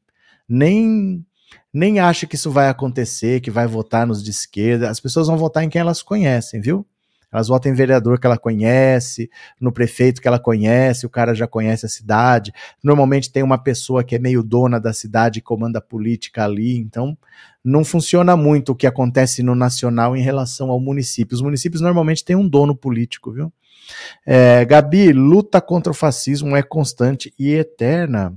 Nem 0.47 1.25
nem 1.73 1.99
acha 1.99 2.27
que 2.27 2.35
isso 2.35 2.51
vai 2.51 2.67
acontecer, 2.67 3.41
que 3.41 3.49
vai 3.49 3.65
votar 3.65 4.05
nos 4.05 4.23
de 4.23 4.29
esquerda. 4.29 4.89
As 4.89 4.99
pessoas 4.99 5.27
vão 5.27 5.37
votar 5.37 5.63
em 5.63 5.69
quem 5.69 5.79
elas 5.79 6.03
conhecem, 6.03 6.59
viu? 6.61 6.85
Elas 7.31 7.47
votam 7.47 7.71
em 7.71 7.75
vereador 7.75 8.19
que 8.19 8.27
ela 8.27 8.37
conhece, 8.37 9.29
no 9.59 9.71
prefeito 9.71 10.21
que 10.21 10.27
ela 10.27 10.39
conhece, 10.39 11.05
o 11.05 11.09
cara 11.09 11.33
já 11.33 11.47
conhece 11.47 11.85
a 11.85 11.89
cidade. 11.89 12.51
Normalmente 12.83 13.31
tem 13.31 13.41
uma 13.41 13.57
pessoa 13.57 14.03
que 14.03 14.15
é 14.15 14.19
meio 14.19 14.43
dona 14.43 14.79
da 14.79 14.93
cidade 14.93 15.39
e 15.39 15.41
comanda 15.41 15.79
a 15.79 15.81
política 15.81 16.43
ali. 16.43 16.77
Então, 16.77 17.17
não 17.63 17.85
funciona 17.85 18.35
muito 18.35 18.71
o 18.71 18.75
que 18.75 18.87
acontece 18.87 19.41
no 19.43 19.55
nacional 19.55 20.15
em 20.17 20.21
relação 20.21 20.69
ao 20.69 20.79
município. 20.79 21.35
Os 21.35 21.41
municípios 21.41 21.81
normalmente 21.81 22.25
têm 22.25 22.35
um 22.35 22.47
dono 22.47 22.75
político, 22.75 23.31
viu? 23.31 23.51
É, 24.25 24.63
Gabi, 24.65 25.11
luta 25.11 25.59
contra 25.59 25.91
o 25.91 25.95
fascismo 25.95 26.55
é 26.55 26.63
constante 26.63 27.33
e 27.37 27.53
eterna. 27.53 28.33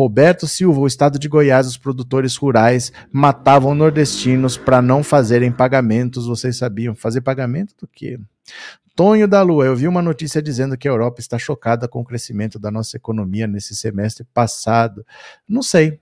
Roberto 0.00 0.46
Silva, 0.46 0.80
o 0.80 0.86
estado 0.86 1.18
de 1.18 1.28
Goiás, 1.28 1.66
os 1.66 1.76
produtores 1.76 2.34
rurais 2.34 2.90
matavam 3.12 3.74
nordestinos 3.74 4.56
para 4.56 4.80
não 4.80 5.04
fazerem 5.04 5.52
pagamentos. 5.52 6.26
Vocês 6.26 6.56
sabiam? 6.56 6.94
Fazer 6.94 7.20
pagamento 7.20 7.74
do 7.78 7.86
quê? 7.86 8.18
Tonho 8.96 9.28
da 9.28 9.42
Lua, 9.42 9.66
eu 9.66 9.76
vi 9.76 9.86
uma 9.86 10.00
notícia 10.00 10.40
dizendo 10.40 10.78
que 10.78 10.88
a 10.88 10.90
Europa 10.90 11.20
está 11.20 11.38
chocada 11.38 11.86
com 11.86 12.00
o 12.00 12.04
crescimento 12.04 12.58
da 12.58 12.70
nossa 12.70 12.96
economia 12.96 13.46
nesse 13.46 13.76
semestre 13.76 14.24
passado. 14.32 15.04
Não 15.46 15.62
sei, 15.62 16.00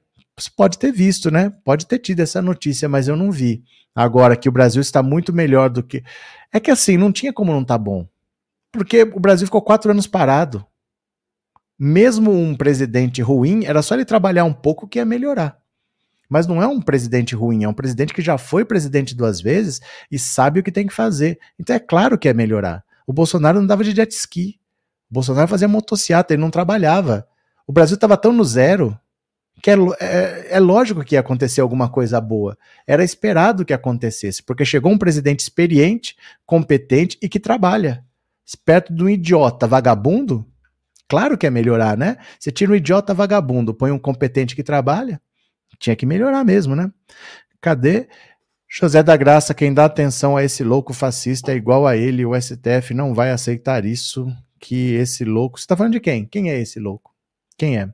pode 0.56 0.78
ter 0.78 0.92
visto, 0.92 1.28
né? 1.28 1.52
Pode 1.64 1.84
ter 1.84 1.98
tido 1.98 2.20
essa 2.20 2.40
notícia, 2.40 2.88
mas 2.88 3.08
eu 3.08 3.16
não 3.16 3.32
vi. 3.32 3.64
Agora 3.92 4.36
que 4.36 4.48
o 4.48 4.52
Brasil 4.52 4.80
está 4.80 5.02
muito 5.02 5.32
melhor 5.32 5.70
do 5.70 5.82
que. 5.82 6.04
É 6.52 6.60
que 6.60 6.70
assim, 6.70 6.96
não 6.96 7.10
tinha 7.10 7.32
como 7.32 7.50
não 7.50 7.62
estar 7.62 7.74
tá 7.74 7.78
bom. 7.78 8.06
Porque 8.70 9.02
o 9.02 9.18
Brasil 9.18 9.48
ficou 9.48 9.60
quatro 9.60 9.90
anos 9.90 10.06
parado 10.06 10.64
mesmo 11.78 12.32
um 12.32 12.56
presidente 12.56 13.22
ruim, 13.22 13.64
era 13.64 13.82
só 13.82 13.94
ele 13.94 14.04
trabalhar 14.04 14.44
um 14.44 14.52
pouco 14.52 14.88
que 14.88 14.98
ia 14.98 15.04
melhorar. 15.04 15.58
Mas 16.28 16.46
não 16.46 16.62
é 16.62 16.66
um 16.66 16.80
presidente 16.80 17.34
ruim, 17.34 17.64
é 17.64 17.68
um 17.68 17.74
presidente 17.74 18.12
que 18.12 18.20
já 18.20 18.36
foi 18.36 18.64
presidente 18.64 19.14
duas 19.14 19.40
vezes 19.40 19.80
e 20.10 20.18
sabe 20.18 20.60
o 20.60 20.62
que 20.62 20.72
tem 20.72 20.86
que 20.86 20.92
fazer. 20.92 21.38
Então 21.58 21.74
é 21.74 21.78
claro 21.78 22.18
que 22.18 22.28
é 22.28 22.34
melhorar. 22.34 22.84
O 23.06 23.12
Bolsonaro 23.12 23.60
não 23.60 23.66
dava 23.66 23.84
de 23.84 23.94
jet 23.94 24.12
ski. 24.12 24.60
O 25.10 25.14
Bolsonaro 25.14 25.48
fazia 25.48 25.68
motocicleta, 25.68 26.34
ele 26.34 26.42
não 26.42 26.50
trabalhava. 26.50 27.26
O 27.66 27.72
Brasil 27.72 27.94
estava 27.94 28.16
tão 28.16 28.32
no 28.32 28.44
zero 28.44 28.98
que 29.62 29.70
é, 29.70 29.74
é, 30.00 30.46
é, 30.50 30.60
lógico 30.60 31.02
que 31.02 31.14
ia 31.14 31.20
acontecer 31.20 31.60
alguma 31.60 31.88
coisa 31.88 32.20
boa. 32.20 32.56
Era 32.86 33.02
esperado 33.02 33.64
que 33.64 33.72
acontecesse, 33.72 34.42
porque 34.42 34.64
chegou 34.64 34.92
um 34.92 34.98
presidente 34.98 35.40
experiente, 35.40 36.16
competente 36.46 37.18
e 37.20 37.28
que 37.28 37.40
trabalha. 37.40 38.04
Perto 38.64 38.94
de 38.94 39.02
um 39.02 39.08
idiota 39.08 39.66
vagabundo, 39.66 40.46
Claro 41.08 41.38
que 41.38 41.46
é 41.46 41.50
melhorar, 41.50 41.96
né? 41.96 42.18
Você 42.38 42.52
tira 42.52 42.72
um 42.72 42.74
idiota 42.74 43.14
vagabundo, 43.14 43.72
põe 43.72 43.90
um 43.90 43.98
competente 43.98 44.54
que 44.54 44.62
trabalha, 44.62 45.20
tinha 45.78 45.96
que 45.96 46.04
melhorar 46.04 46.44
mesmo, 46.44 46.76
né? 46.76 46.90
Cadê? 47.60 48.08
José 48.70 49.02
da 49.02 49.16
Graça, 49.16 49.54
quem 49.54 49.72
dá 49.72 49.86
atenção 49.86 50.36
a 50.36 50.44
esse 50.44 50.62
louco 50.62 50.92
fascista 50.92 51.52
é 51.52 51.56
igual 51.56 51.86
a 51.86 51.96
ele, 51.96 52.26
o 52.26 52.38
STF 52.38 52.92
não 52.92 53.14
vai 53.14 53.30
aceitar 53.30 53.86
isso, 53.86 54.26
que 54.60 54.92
esse 54.94 55.24
louco. 55.24 55.58
Você 55.58 55.66
tá 55.66 55.74
falando 55.74 55.94
de 55.94 56.00
quem? 56.00 56.26
Quem 56.26 56.50
é 56.50 56.60
esse 56.60 56.78
louco? 56.78 57.14
Quem 57.56 57.78
é? 57.78 57.88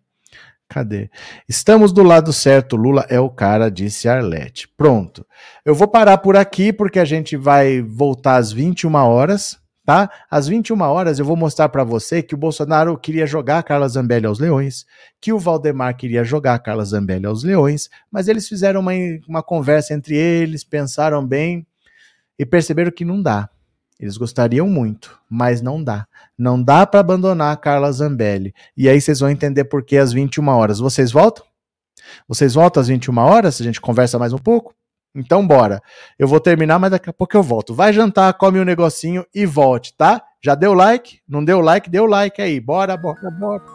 Cadê? 0.69 1.09
Estamos 1.49 1.93
do 1.93 2.03
lado 2.03 2.33
certo, 2.33 2.75
Lula 2.75 3.07
é 3.09 3.21
o 3.21 3.31
cara, 3.31 3.71
disse 3.71 4.09
Arlete. 4.09 4.67
Pronto. 4.77 5.25
Eu 5.65 5.75
vou 5.75 5.87
parar 5.87 6.19
por 6.19 6.37
aqui 6.37 6.73
porque 6.73 6.99
a 6.99 7.05
gente 7.05 7.37
vai 7.37 7.81
voltar 7.81 8.37
às 8.37 8.51
21 8.51 8.93
horas, 8.97 9.59
tá? 9.85 10.11
Às 10.31 10.49
21 10.49 10.81
horas 10.81 11.19
eu 11.19 11.25
vou 11.25 11.37
mostrar 11.37 11.69
para 11.69 11.85
você 11.85 12.23
que 12.23 12.35
o 12.35 12.39
Bolsonaro 12.39 12.97
queria 12.97 13.27
jogar 13.27 13.59
a 13.59 13.63
Carla 13.63 13.89
Zambelli 13.89 14.27
aos 14.27 14.39
Leões, 14.39 14.87
que 15.21 15.33
o 15.33 15.39
Valdemar 15.39 15.97
queria 15.97 16.25
jogar 16.25 16.55
a 16.55 16.59
Carla 16.59 16.85
Zambelli 16.85 17.27
aos 17.27 17.45
Leões, 17.45 17.91
mas 18.11 18.29
eles 18.29 18.49
fizeram 18.49 18.81
uma, 18.81 18.93
uma 19.29 19.43
conversa 19.43 19.93
entre 19.93 20.17
eles, 20.17 20.65
pensaram 20.65 21.25
bem 21.25 21.67
e 22.39 22.47
perceberam 22.47 22.91
que 22.91 23.05
não 23.05 23.23
dá. 23.23 23.49
Eles 24.01 24.17
gostariam 24.17 24.69
muito, 24.69 25.19
mas 25.31 25.63
não 25.63 25.83
dá. 25.83 26.07
Não 26.37 26.61
dá 26.61 26.85
para 26.87 27.01
abandonar 27.01 27.53
a 27.53 27.57
Carla 27.57 27.93
Zambelli. 27.93 28.53
E 28.77 28.89
aí 28.89 29.01
vocês 29.01 29.21
vão 29.21 29.31
entender 29.31 29.65
por 29.65 29.85
que 29.85 29.97
às 29.97 30.13
21 30.13 30.49
horas. 30.49 30.81
Vocês 30.81 31.13
voltam? 31.13 31.45
Vocês 32.27 32.55
voltam 32.55 32.81
às 32.81 32.89
21 32.89 33.17
horas? 33.19 33.61
A 33.61 33.65
gente 33.65 33.81
conversa 33.81 34.19
mais 34.19 34.33
um 34.33 34.39
pouco? 34.39 34.75
Então 35.15 35.47
bora. 35.47 35.81
Eu 36.19 36.27
vou 36.27 36.41
terminar, 36.41 36.79
mas 36.79 36.91
daqui 36.91 37.09
a 37.09 37.13
pouco 37.13 37.37
eu 37.37 37.43
volto. 37.43 37.75
Vai 37.75 37.93
jantar, 37.93 38.35
come 38.35 38.59
um 38.59 38.65
negocinho 38.65 39.25
e 39.35 39.47
volte, 39.47 39.95
tá? 39.97 40.23
Já 40.43 40.55
deu 40.55 40.75
like? 40.75 41.21
Não 41.29 41.45
deu 41.45 41.61
like? 41.61 41.89
Deu 41.89 42.07
like 42.07 42.43
aí. 42.43 42.61
Bora, 42.61 42.97
bora, 42.97 43.31
bora. 43.31 43.74